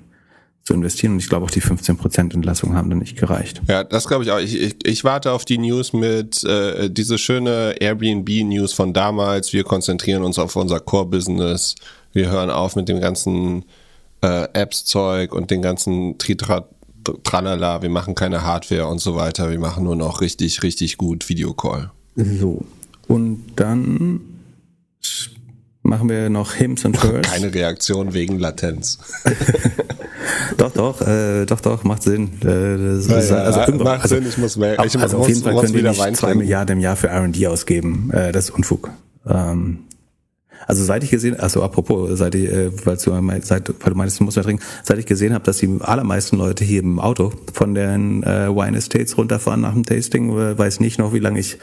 zu 0.63 0.73
investieren. 0.73 1.13
Und 1.13 1.19
ich 1.19 1.29
glaube 1.29 1.45
auch 1.45 1.51
die 1.51 1.61
15% 1.61 2.33
Entlassung 2.33 2.75
haben 2.75 2.89
dann 2.89 2.99
nicht 2.99 3.17
gereicht. 3.17 3.61
Ja, 3.67 3.83
das 3.83 4.07
glaube 4.07 4.23
ich 4.23 4.31
auch. 4.31 4.39
Ich, 4.39 4.55
ich, 4.55 4.75
ich 4.85 5.03
warte 5.03 5.31
auf 5.31 5.45
die 5.45 5.57
News 5.57 5.93
mit 5.93 6.43
äh, 6.43 6.89
diese 6.89 7.17
schöne 7.17 7.75
Airbnb-News 7.79 8.73
von 8.73 8.93
damals. 8.93 9.51
Wir 9.51 9.63
konzentrieren 9.63 10.23
uns 10.23 10.39
auf 10.39 10.55
unser 10.55 10.79
Core-Business. 10.79 11.75
Wir 12.13 12.29
hören 12.29 12.49
auf 12.49 12.75
mit 12.75 12.87
dem 12.87 13.01
ganzen 13.01 13.65
äh, 14.21 14.47
Apps-Zeug 14.53 15.33
und 15.33 15.51
den 15.51 15.61
ganzen 15.61 16.17
Tritra 16.17 16.67
Tralala. 17.23 17.81
Wir 17.81 17.89
machen 17.89 18.15
keine 18.15 18.43
Hardware 18.43 18.87
und 18.87 18.99
so 18.99 19.15
weiter. 19.15 19.51
Wir 19.51 19.59
machen 19.59 19.83
nur 19.83 19.95
noch 19.95 20.21
richtig, 20.21 20.63
richtig 20.63 20.97
gut 20.97 21.27
Videocall. 21.27 21.91
So. 22.15 22.63
Und 23.07 23.43
dann 23.57 24.21
machen 25.81 26.07
wir 26.07 26.29
noch 26.29 26.53
Hims 26.53 26.85
und 26.85 27.03
Hers. 27.03 27.29
Keine 27.29 27.53
Reaktion 27.53 28.13
wegen 28.13 28.39
Latenz. 28.39 28.99
doch, 30.57 30.71
doch, 30.71 31.01
äh, 31.01 31.45
doch, 31.45 31.59
doch, 31.59 31.83
macht 31.83 32.03
Sinn. 32.03 32.39
Äh, 32.41 32.45
das 32.45 33.07
ja, 33.07 33.17
ist, 33.17 33.29
ja, 33.31 33.35
also, 33.37 33.59
ja, 33.59 33.83
macht 33.83 34.03
also, 34.03 34.15
Sinn, 34.15 34.25
ich 34.27 34.37
muss 34.37 34.55
mehr. 34.55 34.73
Ich 34.73 34.79
also 34.79 34.99
muss, 34.99 35.13
auf 35.13 35.27
jeden 35.27 35.41
Fall 35.41 35.55
können 35.55 35.73
wir 35.73 35.89
nicht 35.89 36.15
zwei 36.15 36.35
Milliarden 36.35 36.77
im 36.77 36.81
Jahr 36.81 36.95
für 36.95 37.09
R&D 37.09 37.47
ausgeben. 37.47 38.11
Äh, 38.13 38.31
das 38.31 38.45
ist 38.45 38.51
Unfug. 38.51 38.91
Ähm, 39.27 39.79
also 40.67 40.83
seit 40.83 41.03
ich 41.03 41.11
gesehen, 41.11 41.39
also 41.39 41.63
apropos, 41.63 42.17
seit 42.17 42.35
ich, 42.35 42.49
äh, 42.49 42.71
weil 42.85 42.97
du, 42.97 43.41
seit, 43.41 43.69
weil 43.69 43.93
du 43.93 43.95
meinst, 43.95 44.19
du 44.19 44.23
musst 44.23 44.37
mehr 44.37 44.43
trinken, 44.43 44.63
seit 44.83 44.97
ich 44.97 45.05
gesehen 45.05 45.33
habe, 45.33 45.43
dass 45.43 45.57
die 45.57 45.77
allermeisten 45.81 46.37
Leute 46.37 46.63
hier 46.63 46.81
im 46.81 46.99
Auto 46.99 47.31
von 47.53 47.73
den 47.73 48.23
äh, 48.23 48.49
Wine 48.49 48.77
Estates 48.77 49.17
runterfahren 49.17 49.61
nach 49.61 49.73
dem 49.73 49.83
Tasting, 49.83 50.37
äh, 50.37 50.57
weiß 50.57 50.79
nicht 50.79 50.99
noch, 50.99 51.13
wie 51.13 51.19
lange 51.19 51.39
ich 51.39 51.57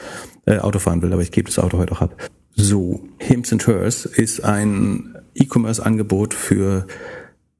äh, 0.46 0.58
Auto 0.58 0.78
fahren 0.78 1.02
will, 1.02 1.12
aber 1.12 1.22
ich 1.22 1.32
gebe 1.32 1.48
das 1.48 1.58
Auto 1.58 1.78
heute 1.78 1.92
auch 1.92 2.00
ab. 2.00 2.16
So, 2.56 3.00
Hims 3.18 3.52
and 3.52 3.66
Hers 3.66 4.04
ist 4.04 4.44
ein 4.44 5.14
E-Commerce-Angebot 5.34 6.34
für 6.34 6.86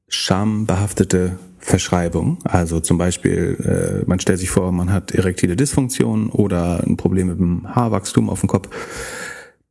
schambehaftete 0.09 1.37
Verschreibung. 1.61 2.39
Also 2.43 2.79
zum 2.79 2.97
Beispiel, 2.97 4.01
äh, 4.03 4.09
man 4.09 4.19
stellt 4.19 4.39
sich 4.39 4.49
vor, 4.49 4.71
man 4.71 4.91
hat 4.91 5.11
erektile 5.11 5.55
Dysfunktion 5.55 6.29
oder 6.29 6.83
ein 6.85 6.97
Problem 6.97 7.27
mit 7.27 7.39
dem 7.39 7.73
Haarwachstum 7.73 8.29
auf 8.29 8.41
dem 8.41 8.49
Kopf. 8.49 8.69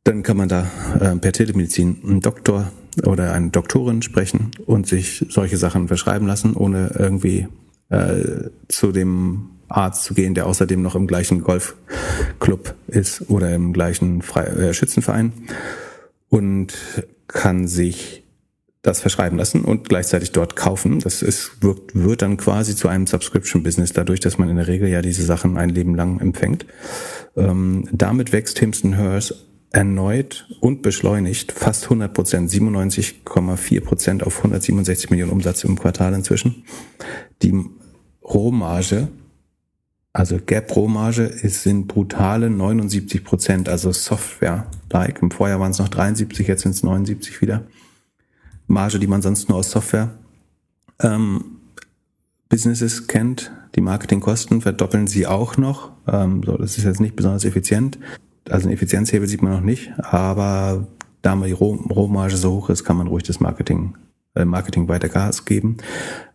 Dann 0.03 0.23
kann 0.23 0.37
man 0.37 0.49
da 0.49 0.67
äh, 0.99 1.15
per 1.15 1.31
Telemedizin 1.31 1.97
einen 2.03 2.19
Doktor 2.21 2.71
oder 3.05 3.33
eine 3.33 3.49
Doktorin 3.49 4.01
sprechen 4.01 4.51
und 4.65 4.87
sich 4.87 5.25
solche 5.29 5.57
Sachen 5.57 5.87
verschreiben 5.87 6.27
lassen, 6.27 6.55
ohne 6.55 6.95
irgendwie 6.97 7.47
äh, 7.89 8.49
zu 8.67 8.91
dem 8.91 9.49
Arzt 9.67 10.03
zu 10.03 10.13
gehen, 10.13 10.33
der 10.33 10.47
außerdem 10.47 10.81
noch 10.81 10.95
im 10.95 11.07
gleichen 11.07 11.41
Golfclub 11.41 12.75
ist 12.87 13.29
oder 13.29 13.53
im 13.53 13.73
gleichen 13.73 14.21
Fre 14.21 14.47
äh, 14.47 14.73
Schützenverein 14.73 15.33
und 16.29 16.73
kann 17.27 17.67
sich 17.67 18.23
das 18.81 18.99
verschreiben 18.99 19.37
lassen 19.37 19.63
und 19.63 19.87
gleichzeitig 19.87 20.31
dort 20.31 20.55
kaufen. 20.55 20.99
Das 20.99 21.21
ist, 21.21 21.61
wird, 21.61 21.93
wird 21.93 22.23
dann 22.23 22.37
quasi 22.37 22.75
zu 22.75 22.87
einem 22.87 23.05
Subscription-Business, 23.05 23.93
dadurch, 23.93 24.19
dass 24.19 24.39
man 24.39 24.49
in 24.49 24.55
der 24.55 24.67
Regel 24.67 24.89
ja 24.89 25.03
diese 25.03 25.23
Sachen 25.23 25.57
ein 25.57 25.69
Leben 25.69 25.93
lang 25.93 26.19
empfängt. 26.19 26.65
Ähm, 27.37 27.87
damit 27.91 28.31
wächst 28.33 28.57
Himson 28.57 28.93
Hers 28.93 29.35
erneut 29.71 30.47
und 30.59 30.81
beschleunigt 30.81 31.51
fast 31.51 31.85
100 31.85 32.13
Prozent, 32.13 32.49
97,4 32.49 33.81
Prozent 33.81 34.23
auf 34.23 34.37
167 34.37 35.09
Millionen 35.09 35.31
Umsatz 35.31 35.63
im 35.63 35.79
Quartal 35.79 36.13
inzwischen. 36.13 36.63
Die 37.41 37.53
Rohmarge 38.23 39.09
also 40.13 40.39
Gap-Rohmarge 40.45 41.31
sind 41.47 41.87
brutale 41.87 42.49
79 42.49 43.23
Prozent, 43.23 43.69
also 43.69 43.93
Software-like. 43.93 45.21
Im 45.21 45.31
Vorjahr 45.31 45.59
waren 45.61 45.71
es 45.71 45.79
noch 45.79 45.87
73, 45.87 46.47
jetzt 46.47 46.63
sind 46.63 46.71
es 46.71 46.83
79 46.83 47.41
wieder. 47.41 47.63
Marge, 48.67 48.99
die 48.99 49.07
man 49.07 49.21
sonst 49.21 49.47
nur 49.47 49.57
aus 49.57 49.71
Software 49.71 50.11
ähm, 50.99 51.59
Businesses 52.49 53.07
kennt. 53.07 53.51
Die 53.75 53.81
Marketingkosten 53.81 54.61
verdoppeln 54.61 55.07
sie 55.07 55.27
auch 55.27 55.55
noch. 55.55 55.91
Ähm, 56.07 56.43
so, 56.45 56.57
das 56.57 56.77
ist 56.77 56.83
jetzt 56.83 56.99
nicht 56.99 57.15
besonders 57.15 57.45
effizient. 57.45 57.97
Also 58.49 58.67
ein 58.67 58.73
Effizienzhebel 58.73 59.27
sieht 59.27 59.41
man 59.41 59.53
noch 59.53 59.61
nicht, 59.61 59.91
aber 59.97 60.87
da 61.21 61.35
mal 61.35 61.47
die 61.47 61.53
Rohmarge 61.53 62.37
so 62.37 62.53
hoch 62.53 62.69
ist, 62.69 62.83
kann 62.83 62.97
man 62.97 63.07
ruhig 63.07 63.23
das 63.23 63.39
Marketing 63.39 63.95
äh, 64.35 64.45
Marketing 64.45 64.87
weiter 64.87 65.09
Gas 65.09 65.45
geben. 65.45 65.77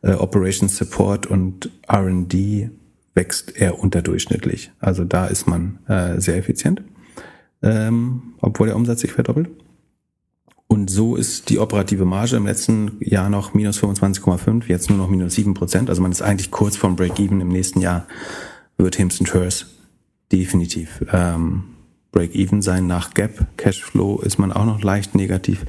Äh, 0.03 0.13
Operations 0.13 0.77
Support 0.77 1.27
und 1.27 1.71
R&D 1.89 2.71
wächst 3.15 3.57
eher 3.57 3.79
unterdurchschnittlich. 3.79 4.71
Also 4.79 5.05
da 5.05 5.27
ist 5.27 5.47
man 5.49 5.79
äh, 5.89 6.21
sehr 6.21 6.37
effizient, 6.37 6.83
ähm, 7.63 8.35
obwohl 8.41 8.67
der 8.67 8.77
Umsatz 8.77 9.01
sich 9.01 9.13
verdoppelt. 9.13 9.49
Und 10.69 10.91
so 10.91 11.17
ist 11.17 11.49
die 11.49 11.59
operative 11.59 12.05
Marge 12.05 12.37
im 12.37 12.45
letzten 12.45 12.99
Jahr 13.01 13.31
noch 13.31 13.55
minus 13.55 13.79
25,5, 13.79 14.65
jetzt 14.67 14.91
nur 14.91 14.99
noch 14.99 15.09
minus 15.09 15.35
7 15.37 15.55
Prozent. 15.55 15.89
Also 15.89 16.03
man 16.03 16.11
ist 16.11 16.23
eigentlich 16.23 16.51
kurz 16.51 16.77
vorm 16.77 16.97
Break-Even. 16.97 17.41
Im 17.41 17.49
nächsten 17.49 17.81
Jahr 17.81 18.07
wird 18.77 18.97
Hims 18.97 19.21
Hers 19.33 19.67
definitiv 20.33 21.05
ähm, 21.13 21.76
Break-Even 22.17 22.63
sein. 22.63 22.87
Nach 22.87 23.13
Gap 23.13 23.47
Cashflow 23.59 24.21
ist 24.23 24.39
man 24.39 24.51
auch 24.51 24.65
noch 24.65 24.83
leicht 24.83 25.15
negativ. 25.15 25.67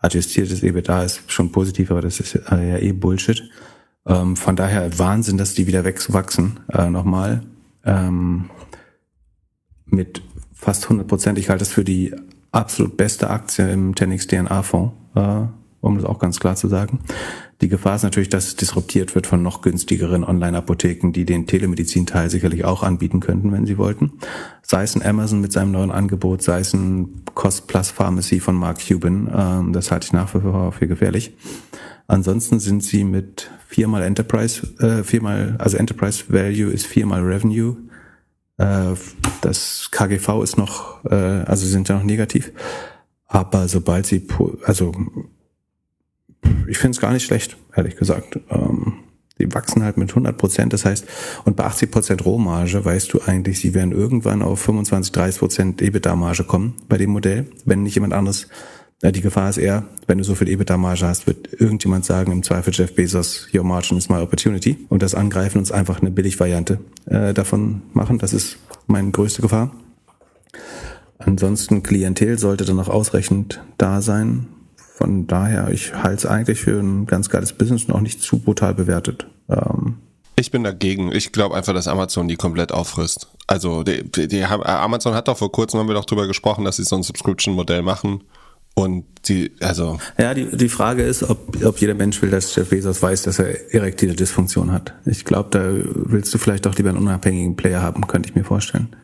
Adjustiertes 0.00 0.64
EBITDA 0.64 1.04
ist 1.04 1.30
schon 1.30 1.52
positiv, 1.52 1.92
aber 1.92 2.00
das 2.00 2.18
ist 2.18 2.34
äh, 2.34 2.70
ja 2.70 2.78
eh 2.78 2.90
Bullshit. 2.90 3.48
Ähm, 4.04 4.34
von 4.34 4.56
daher 4.56 4.98
Wahnsinn, 4.98 5.38
dass 5.38 5.54
die 5.54 5.68
wieder 5.68 5.84
wachsen 5.84 6.58
äh, 6.72 6.90
nochmal. 6.90 7.42
Ähm, 7.84 8.50
mit 9.86 10.20
fast 10.52 10.82
100 10.84 11.06
Prozent. 11.06 11.38
Ich 11.38 11.48
halte 11.48 11.60
das 11.60 11.70
für 11.70 11.84
die 11.84 12.12
absolut 12.50 12.96
beste 12.96 13.30
Aktie 13.30 13.70
im 13.70 13.94
Tenix 13.94 14.26
DNA 14.26 14.64
Fonds. 14.64 14.94
Äh, 15.14 15.42
um 15.84 15.96
das 15.96 16.04
auch 16.04 16.18
ganz 16.18 16.40
klar 16.40 16.56
zu 16.56 16.68
sagen. 16.68 17.00
Die 17.60 17.68
Gefahr 17.68 17.96
ist 17.96 18.02
natürlich, 18.02 18.28
dass 18.28 18.48
es 18.48 18.56
disruptiert 18.56 19.14
wird 19.14 19.26
von 19.26 19.42
noch 19.42 19.62
günstigeren 19.62 20.24
Online-Apotheken, 20.24 21.12
die 21.12 21.24
den 21.24 21.46
Telemedizin-Teil 21.46 22.28
sicherlich 22.30 22.64
auch 22.64 22.82
anbieten 22.82 23.20
könnten, 23.20 23.52
wenn 23.52 23.66
sie 23.66 23.78
wollten. 23.78 24.12
Sei 24.62 24.82
es 24.82 24.96
ein 24.96 25.06
Amazon 25.06 25.40
mit 25.40 25.52
seinem 25.52 25.70
neuen 25.70 25.90
Angebot, 25.90 26.42
sei 26.42 26.60
es 26.60 26.74
ein 26.74 27.22
Cost 27.34 27.68
Plus 27.68 27.90
Pharmacy 27.90 28.40
von 28.40 28.56
Mark 28.56 28.78
Cuban. 28.86 29.30
Ähm, 29.34 29.72
das 29.72 29.90
halte 29.90 30.06
ich 30.06 30.12
nach 30.12 30.34
wie 30.34 30.40
vor 30.40 30.72
für 30.72 30.88
gefährlich. 30.88 31.34
Ansonsten 32.06 32.60
sind 32.60 32.82
sie 32.82 33.04
mit 33.04 33.50
viermal 33.66 34.02
Enterprise, 34.02 34.66
äh, 34.80 35.02
viermal, 35.02 35.56
also 35.58 35.76
Enterprise 35.76 36.24
Value 36.28 36.70
ist 36.70 36.86
viermal 36.86 37.22
Revenue. 37.22 37.76
Äh, 38.58 38.94
das 39.40 39.88
KGV 39.90 40.42
ist 40.42 40.58
noch, 40.58 41.04
äh, 41.06 41.14
also 41.14 41.66
sind 41.66 41.88
ja 41.88 41.96
noch 41.96 42.04
negativ. 42.04 42.52
Aber 43.26 43.68
sobald 43.68 44.06
sie, 44.06 44.26
also 44.64 44.92
ich 46.68 46.78
finde 46.78 46.96
es 46.96 47.00
gar 47.00 47.12
nicht 47.12 47.24
schlecht, 47.24 47.56
ehrlich 47.74 47.96
gesagt. 47.96 48.38
Ähm, 48.50 48.94
die 49.38 49.52
wachsen 49.52 49.82
halt 49.82 49.96
mit 49.96 50.10
100 50.10 50.36
Prozent, 50.36 50.72
das 50.72 50.84
heißt, 50.84 51.06
und 51.44 51.56
bei 51.56 51.64
80 51.64 51.90
Prozent 51.90 52.24
Rohmarge 52.24 52.84
weißt 52.84 53.12
du 53.12 53.20
eigentlich, 53.20 53.58
sie 53.58 53.74
werden 53.74 53.92
irgendwann 53.92 54.42
auf 54.42 54.60
25, 54.60 55.12
30 55.12 55.38
Prozent 55.40 55.82
EBITDA-Marge 55.82 56.44
kommen 56.44 56.74
bei 56.88 56.98
dem 56.98 57.10
Modell, 57.10 57.46
wenn 57.64 57.82
nicht 57.82 57.96
jemand 57.96 58.12
anderes. 58.12 58.46
Äh, 59.02 59.10
die 59.10 59.20
Gefahr 59.22 59.50
ist 59.50 59.58
eher, 59.58 59.84
wenn 60.06 60.18
du 60.18 60.24
so 60.24 60.34
viel 60.34 60.48
EBITDA-Marge 60.48 61.06
hast, 61.06 61.26
wird 61.26 61.52
irgendjemand 61.60 62.04
sagen, 62.04 62.30
im 62.30 62.42
Zweifel 62.42 62.72
Jeff 62.72 62.94
Bezos, 62.94 63.48
your 63.52 63.64
margin 63.64 63.98
is 63.98 64.08
my 64.08 64.18
opportunity 64.18 64.86
und 64.88 65.02
das 65.02 65.14
angreifen 65.14 65.58
und 65.58 65.70
einfach 65.72 66.00
eine 66.00 66.10
Billigvariante 66.12 66.78
äh, 67.06 67.34
davon 67.34 67.82
machen. 67.92 68.18
Das 68.18 68.32
ist 68.32 68.56
meine 68.86 69.10
größte 69.10 69.42
Gefahr. 69.42 69.72
Ansonsten 71.18 71.82
Klientel 71.82 72.38
sollte 72.38 72.64
dann 72.64 72.78
auch 72.78 72.88
ausreichend 72.88 73.62
da 73.78 74.00
sein. 74.00 74.46
Von 74.96 75.26
daher, 75.26 75.70
ich 75.72 75.92
halte 75.92 76.14
es 76.14 76.26
eigentlich 76.26 76.60
für 76.60 76.78
ein 76.78 77.06
ganz 77.06 77.28
geiles 77.28 77.52
Business 77.52 77.84
und 77.84 77.94
auch 77.94 78.00
nicht 78.00 78.22
zu 78.22 78.38
brutal 78.38 78.74
bewertet. 78.74 79.26
Ähm, 79.48 79.96
ich 80.36 80.52
bin 80.52 80.62
dagegen. 80.62 81.10
Ich 81.10 81.32
glaube 81.32 81.56
einfach, 81.56 81.74
dass 81.74 81.88
Amazon 81.88 82.28
die 82.28 82.36
komplett 82.36 82.70
auffrisst. 82.70 83.28
Also 83.48 83.82
die, 83.82 84.08
die, 84.08 84.28
die 84.28 84.46
haben, 84.46 84.62
Amazon 84.62 85.14
hat 85.14 85.26
doch 85.26 85.36
vor 85.36 85.50
kurzem, 85.50 85.80
haben 85.80 85.88
wir 85.88 85.94
doch 85.94 86.04
drüber 86.04 86.28
gesprochen, 86.28 86.64
dass 86.64 86.76
sie 86.76 86.84
so 86.84 86.94
ein 86.94 87.02
Subscription-Modell 87.02 87.82
machen. 87.82 88.22
Und 88.74 89.04
die, 89.28 89.52
also. 89.60 89.98
Ja, 90.16 90.32
die, 90.32 90.56
die 90.56 90.68
Frage 90.68 91.02
ist, 91.02 91.24
ob, 91.24 91.64
ob 91.64 91.80
jeder 91.80 91.94
Mensch 91.94 92.22
will, 92.22 92.30
dass 92.30 92.54
Jeff 92.54 92.70
Bezos 92.70 93.02
weiß, 93.02 93.22
dass 93.22 93.40
er 93.40 93.74
erektile 93.74 94.14
Dysfunktion 94.14 94.70
hat. 94.70 94.94
Ich 95.06 95.24
glaube, 95.24 95.50
da 95.50 95.70
willst 95.94 96.32
du 96.32 96.38
vielleicht 96.38 96.66
doch 96.66 96.76
lieber 96.76 96.90
einen 96.90 96.98
unabhängigen 96.98 97.56
Player 97.56 97.82
haben, 97.82 98.06
könnte 98.06 98.28
ich 98.28 98.36
mir 98.36 98.44
vorstellen. 98.44 98.94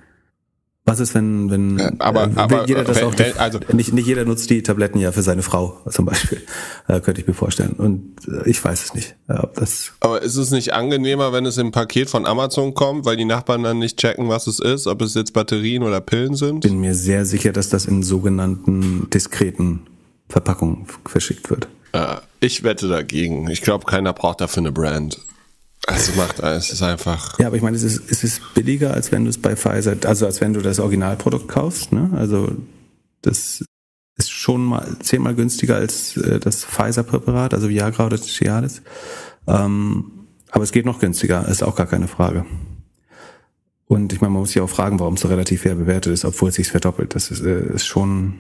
Was 0.87 0.99
ist, 0.99 1.15
wenn, 1.15 1.51
wenn 1.51 1.79
ja, 1.79 1.91
aber, 1.99 2.25
äh, 2.25 2.31
aber 2.37 2.67
jeder 2.67 2.85
das 2.85 2.97
wenn, 2.97 3.05
auch 3.05 3.19
wenn, 3.19 3.37
also 3.37 3.61
nicht, 3.73 3.93
nicht 3.93 4.07
jeder 4.07 4.25
nutzt 4.25 4.49
die 4.49 4.63
Tabletten 4.63 4.99
ja 4.99 5.13
für 5.13 5.23
seine 5.23 5.43
Frau 5.43 5.79
zum 5.89 6.07
Beispiel, 6.07 6.41
äh, 6.89 7.01
könnte 7.01 7.21
ich 7.21 7.27
mir 7.27 7.35
vorstellen. 7.35 7.73
Und 7.73 8.17
äh, 8.27 8.49
ich 8.49 8.65
weiß 8.65 8.85
es 8.85 8.95
nicht, 8.95 9.15
äh, 9.29 9.35
ob 9.35 9.55
das. 9.55 9.93
Aber 10.01 10.23
ist 10.23 10.37
es 10.37 10.51
nicht 10.51 10.73
angenehmer, 10.73 11.33
wenn 11.33 11.45
es 11.45 11.59
im 11.59 11.71
Paket 11.71 12.09
von 12.09 12.27
Amazon 12.27 12.75
kommt, 12.75 13.05
weil 13.05 13.17
die 13.17 13.27
Nachbarn 13.27 13.63
dann 13.63 13.79
nicht 13.79 13.99
checken, 13.99 14.29
was 14.29 14.47
es 14.47 14.59
ist, 14.59 14.87
ob 14.87 15.03
es 15.03 15.15
jetzt 15.15 15.33
Batterien 15.33 15.83
oder 15.83 16.01
Pillen 16.01 16.35
sind? 16.35 16.61
Bin 16.61 16.81
mir 16.81 16.95
sehr 16.95 17.27
sicher, 17.27 17.53
dass 17.53 17.69
das 17.69 17.85
in 17.85 18.03
sogenannten 18.03 19.09
diskreten 19.11 19.87
Verpackungen 20.29 20.87
verschickt 21.05 21.51
wird. 21.51 21.69
Äh, 21.93 22.17
ich 22.41 22.63
wette 22.63 22.89
dagegen. 22.89 23.51
Ich 23.51 23.61
glaube, 23.61 23.85
keiner 23.85 24.13
braucht 24.13 24.41
dafür 24.41 24.63
eine 24.63 24.73
Brand. 24.73 25.21
Also 25.87 26.13
macht 26.13 26.41
es 26.41 26.71
ist 26.71 26.83
einfach. 26.83 27.39
Ja, 27.39 27.47
aber 27.47 27.57
ich 27.57 27.63
meine, 27.63 27.77
es 27.77 27.83
ist, 27.83 28.11
es 28.11 28.23
ist 28.23 28.43
billiger, 28.55 28.93
als 28.95 29.13
wenn 29.13 29.25
du 29.25 29.31
es 29.31 29.39
bei 29.39 29.57
Pfizer, 29.57 29.97
also 30.05 30.27
als 30.27 30.41
wenn 30.41 30.53
du 30.53 30.61
das 30.61 30.79
Originalprodukt 30.79 31.49
kaufst. 31.49 31.93
Ne? 31.93 32.11
Also 32.15 32.53
das 33.23 33.65
ist 34.17 34.31
schon 34.31 34.63
mal 34.63 34.87
zehnmal 35.01 35.35
günstiger 35.35 35.77
als 35.77 36.17
äh, 36.19 36.39
das 36.39 36.65
Pfizer-Präparat, 36.65 37.55
also 37.55 37.69
Viagra 37.69 38.07
oder 38.07 38.21
Cialis. 38.21 38.83
Ähm, 39.47 40.27
aber 40.51 40.65
es 40.65 40.73
geht 40.73 40.85
noch 40.85 40.99
günstiger, 40.99 41.49
ist 41.49 41.63
auch 41.63 41.77
gar 41.77 41.87
keine 41.87 42.09
Frage. 42.09 42.45
Und 43.87 44.13
ich 44.13 44.21
meine, 44.21 44.33
man 44.33 44.41
muss 44.41 44.53
sich 44.53 44.61
auch 44.61 44.71
fragen, 44.71 45.01
warum 45.01 45.15
es 45.15 45.23
so 45.23 45.29
relativ 45.29 45.63
fair 45.63 45.75
bewertet 45.75 46.13
ist, 46.13 46.25
obwohl 46.25 46.51
es 46.51 46.57
sich 46.57 46.69
verdoppelt. 46.69 47.15
Das 47.15 47.31
ist, 47.31 47.41
äh, 47.41 47.75
ist 47.75 47.87
schon. 47.87 48.35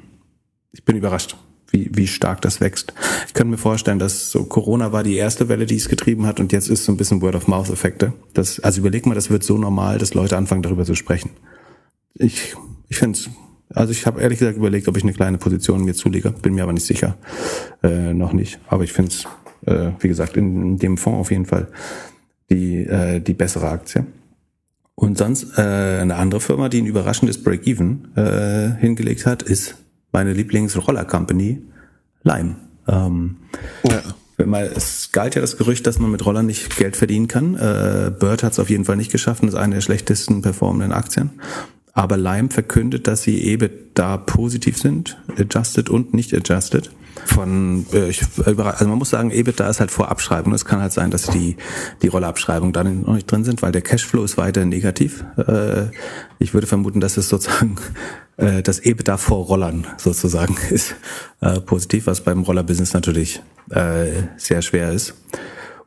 Ich 0.72 0.84
bin 0.84 0.96
überrascht 0.96 1.36
wie, 1.70 1.90
wie 1.92 2.06
stark 2.06 2.40
das 2.42 2.60
wächst. 2.60 2.92
Ich 3.26 3.34
könnte 3.34 3.52
mir 3.52 3.58
vorstellen, 3.58 3.98
dass 3.98 4.30
so 4.30 4.44
Corona 4.44 4.92
war 4.92 5.02
die 5.02 5.16
erste 5.16 5.48
Welle, 5.48 5.66
die 5.66 5.76
es 5.76 5.88
getrieben 5.88 6.26
hat 6.26 6.40
und 6.40 6.52
jetzt 6.52 6.68
ist 6.68 6.84
so 6.84 6.92
ein 6.92 6.96
bisschen 6.96 7.22
Word-of-Mouth-Effekte. 7.22 8.12
Das, 8.34 8.60
also 8.60 8.80
überleg 8.80 9.06
mal, 9.06 9.14
das 9.14 9.30
wird 9.30 9.42
so 9.42 9.56
normal, 9.58 9.98
dass 9.98 10.14
Leute 10.14 10.36
anfangen 10.36 10.62
darüber 10.62 10.84
zu 10.84 10.94
sprechen. 10.94 11.30
Ich, 12.14 12.54
ich 12.88 12.96
finde 12.96 13.18
es, 13.18 13.30
also 13.72 13.92
ich 13.92 14.06
habe 14.06 14.20
ehrlich 14.20 14.38
gesagt 14.38 14.58
überlegt, 14.58 14.88
ob 14.88 14.96
ich 14.96 15.02
eine 15.02 15.12
kleine 15.12 15.38
Position 15.38 15.84
mir 15.84 15.94
zulege, 15.94 16.30
bin 16.30 16.54
mir 16.54 16.64
aber 16.64 16.72
nicht 16.72 16.86
sicher, 16.86 17.16
äh, 17.82 18.12
noch 18.12 18.32
nicht. 18.32 18.58
Aber 18.68 18.84
ich 18.84 18.92
finde 18.92 19.12
es, 19.12 19.26
äh, 19.66 19.92
wie 20.00 20.08
gesagt, 20.08 20.36
in, 20.36 20.62
in 20.62 20.78
dem 20.78 20.96
Fonds 20.96 21.20
auf 21.20 21.30
jeden 21.30 21.46
Fall 21.46 21.68
die, 22.50 22.84
äh, 22.84 23.20
die 23.20 23.34
bessere 23.34 23.68
Aktie. 23.68 24.06
Und 24.96 25.16
sonst 25.16 25.56
äh, 25.56 25.62
eine 25.62 26.16
andere 26.16 26.40
Firma, 26.40 26.68
die 26.68 26.82
ein 26.82 26.86
überraschendes 26.86 27.42
Break-Even 27.42 28.16
äh, 28.16 28.78
hingelegt 28.80 29.24
hat, 29.24 29.42
ist 29.42 29.76
meine 30.12 30.32
Lieblingsroller-Company, 30.32 31.62
Lime. 32.22 32.56
Ähm, 32.88 33.36
ja. 33.84 34.02
Es 34.74 35.12
galt 35.12 35.34
ja 35.34 35.42
das 35.42 35.58
Gerücht, 35.58 35.86
dass 35.86 35.98
man 35.98 36.10
mit 36.10 36.24
Rollern 36.24 36.46
nicht 36.46 36.76
Geld 36.76 36.96
verdienen 36.96 37.28
kann. 37.28 37.56
Äh, 37.56 38.10
Bird 38.18 38.42
hat 38.42 38.52
es 38.52 38.58
auf 38.58 38.70
jeden 38.70 38.86
Fall 38.86 38.96
nicht 38.96 39.12
geschaffen, 39.12 39.46
das 39.46 39.54
ist 39.54 39.60
eine 39.60 39.74
der 39.74 39.82
schlechtesten 39.82 40.40
performenden 40.40 40.92
Aktien. 40.92 41.30
Aber 41.92 42.16
Lime 42.16 42.48
verkündet, 42.48 43.06
dass 43.06 43.22
sie 43.22 43.42
EBIT 43.52 43.90
da 43.94 44.16
positiv 44.16 44.78
sind, 44.78 45.18
adjusted 45.36 45.90
und 45.90 46.14
nicht 46.14 46.32
adjusted. 46.32 46.90
Von, 47.26 47.86
äh, 47.92 48.08
ich, 48.08 48.22
also 48.44 48.88
man 48.88 48.98
muss 48.98 49.10
sagen, 49.10 49.30
EBIT 49.30 49.60
da 49.60 49.68
ist 49.68 49.80
halt 49.80 49.90
vor 49.90 50.10
Abschreibung. 50.10 50.52
Es 50.54 50.64
kann 50.64 50.80
halt 50.80 50.92
sein, 50.92 51.10
dass 51.10 51.26
die, 51.26 51.56
die 52.02 52.08
Rollabschreibungen 52.08 52.72
da 52.72 52.84
noch 52.84 53.14
nicht 53.14 53.30
drin 53.30 53.44
sind, 53.44 53.62
weil 53.62 53.72
der 53.72 53.82
Cashflow 53.82 54.24
ist 54.24 54.36
weiter 54.36 54.64
negativ. 54.64 55.24
Äh, 55.36 55.86
ich 56.38 56.54
würde 56.54 56.66
vermuten, 56.66 57.00
dass 57.00 57.16
es 57.16 57.28
sozusagen 57.28 57.76
äh, 58.36 58.62
das 58.62 58.80
EBITDA 58.80 59.16
vor 59.16 59.46
Rollern 59.46 59.86
sozusagen 59.96 60.56
ist 60.70 60.94
äh, 61.40 61.60
positiv, 61.60 62.06
was 62.06 62.22
beim 62.22 62.42
Rollerbusiness 62.42 62.92
natürlich 62.94 63.42
äh, 63.70 64.22
sehr 64.36 64.62
schwer 64.62 64.92
ist. 64.92 65.14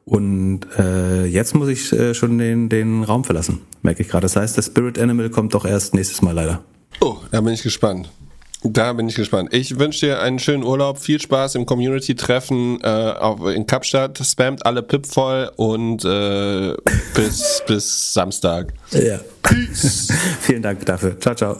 Und 0.06 0.62
äh, 0.78 1.26
jetzt 1.26 1.56
muss 1.56 1.70
ich 1.70 1.92
äh, 1.94 2.14
schon 2.14 2.38
den, 2.38 2.68
den 2.68 3.04
Raum 3.04 3.24
verlassen, 3.24 3.62
merke 3.82 4.02
ich 4.02 4.10
gerade. 4.10 4.24
Das 4.24 4.36
heißt, 4.36 4.58
das 4.58 4.66
Spirit 4.68 5.00
Animal 5.00 5.30
kommt 5.30 5.54
doch 5.54 5.66
erst 5.66 5.94
nächstes 5.94 6.22
Mal 6.22 6.34
leider. 6.34 6.64
Oh, 7.00 7.18
da 7.32 7.42
bin 7.42 7.54
ich 7.54 7.64
gespannt. 7.64 8.10
Da 8.64 8.94
bin 8.94 9.10
ich 9.10 9.16
gespannt. 9.16 9.54
Ich 9.54 9.78
wünsche 9.78 10.06
dir 10.06 10.22
einen 10.22 10.40
schönen 10.40 10.64
Urlaub, 10.64 10.98
viel 10.98 11.20
Spaß 11.20 11.56
im 11.56 11.66
Community-Treffen 11.66 12.80
äh, 12.82 13.54
in 13.54 13.68
Kapstadt. 13.68 14.20
Spamt 14.26 14.66
alle 14.66 14.82
Pip 14.82 15.06
voll 15.06 15.52
und 15.58 16.06
äh, 16.06 16.74
bis, 17.14 17.62
bis 17.68 18.14
Samstag. 18.14 18.74
Ja. 18.92 19.20
Vielen 20.42 20.62
Dank 20.62 20.86
dafür. 20.86 21.20
Ciao, 21.20 21.36
ciao. 21.36 21.58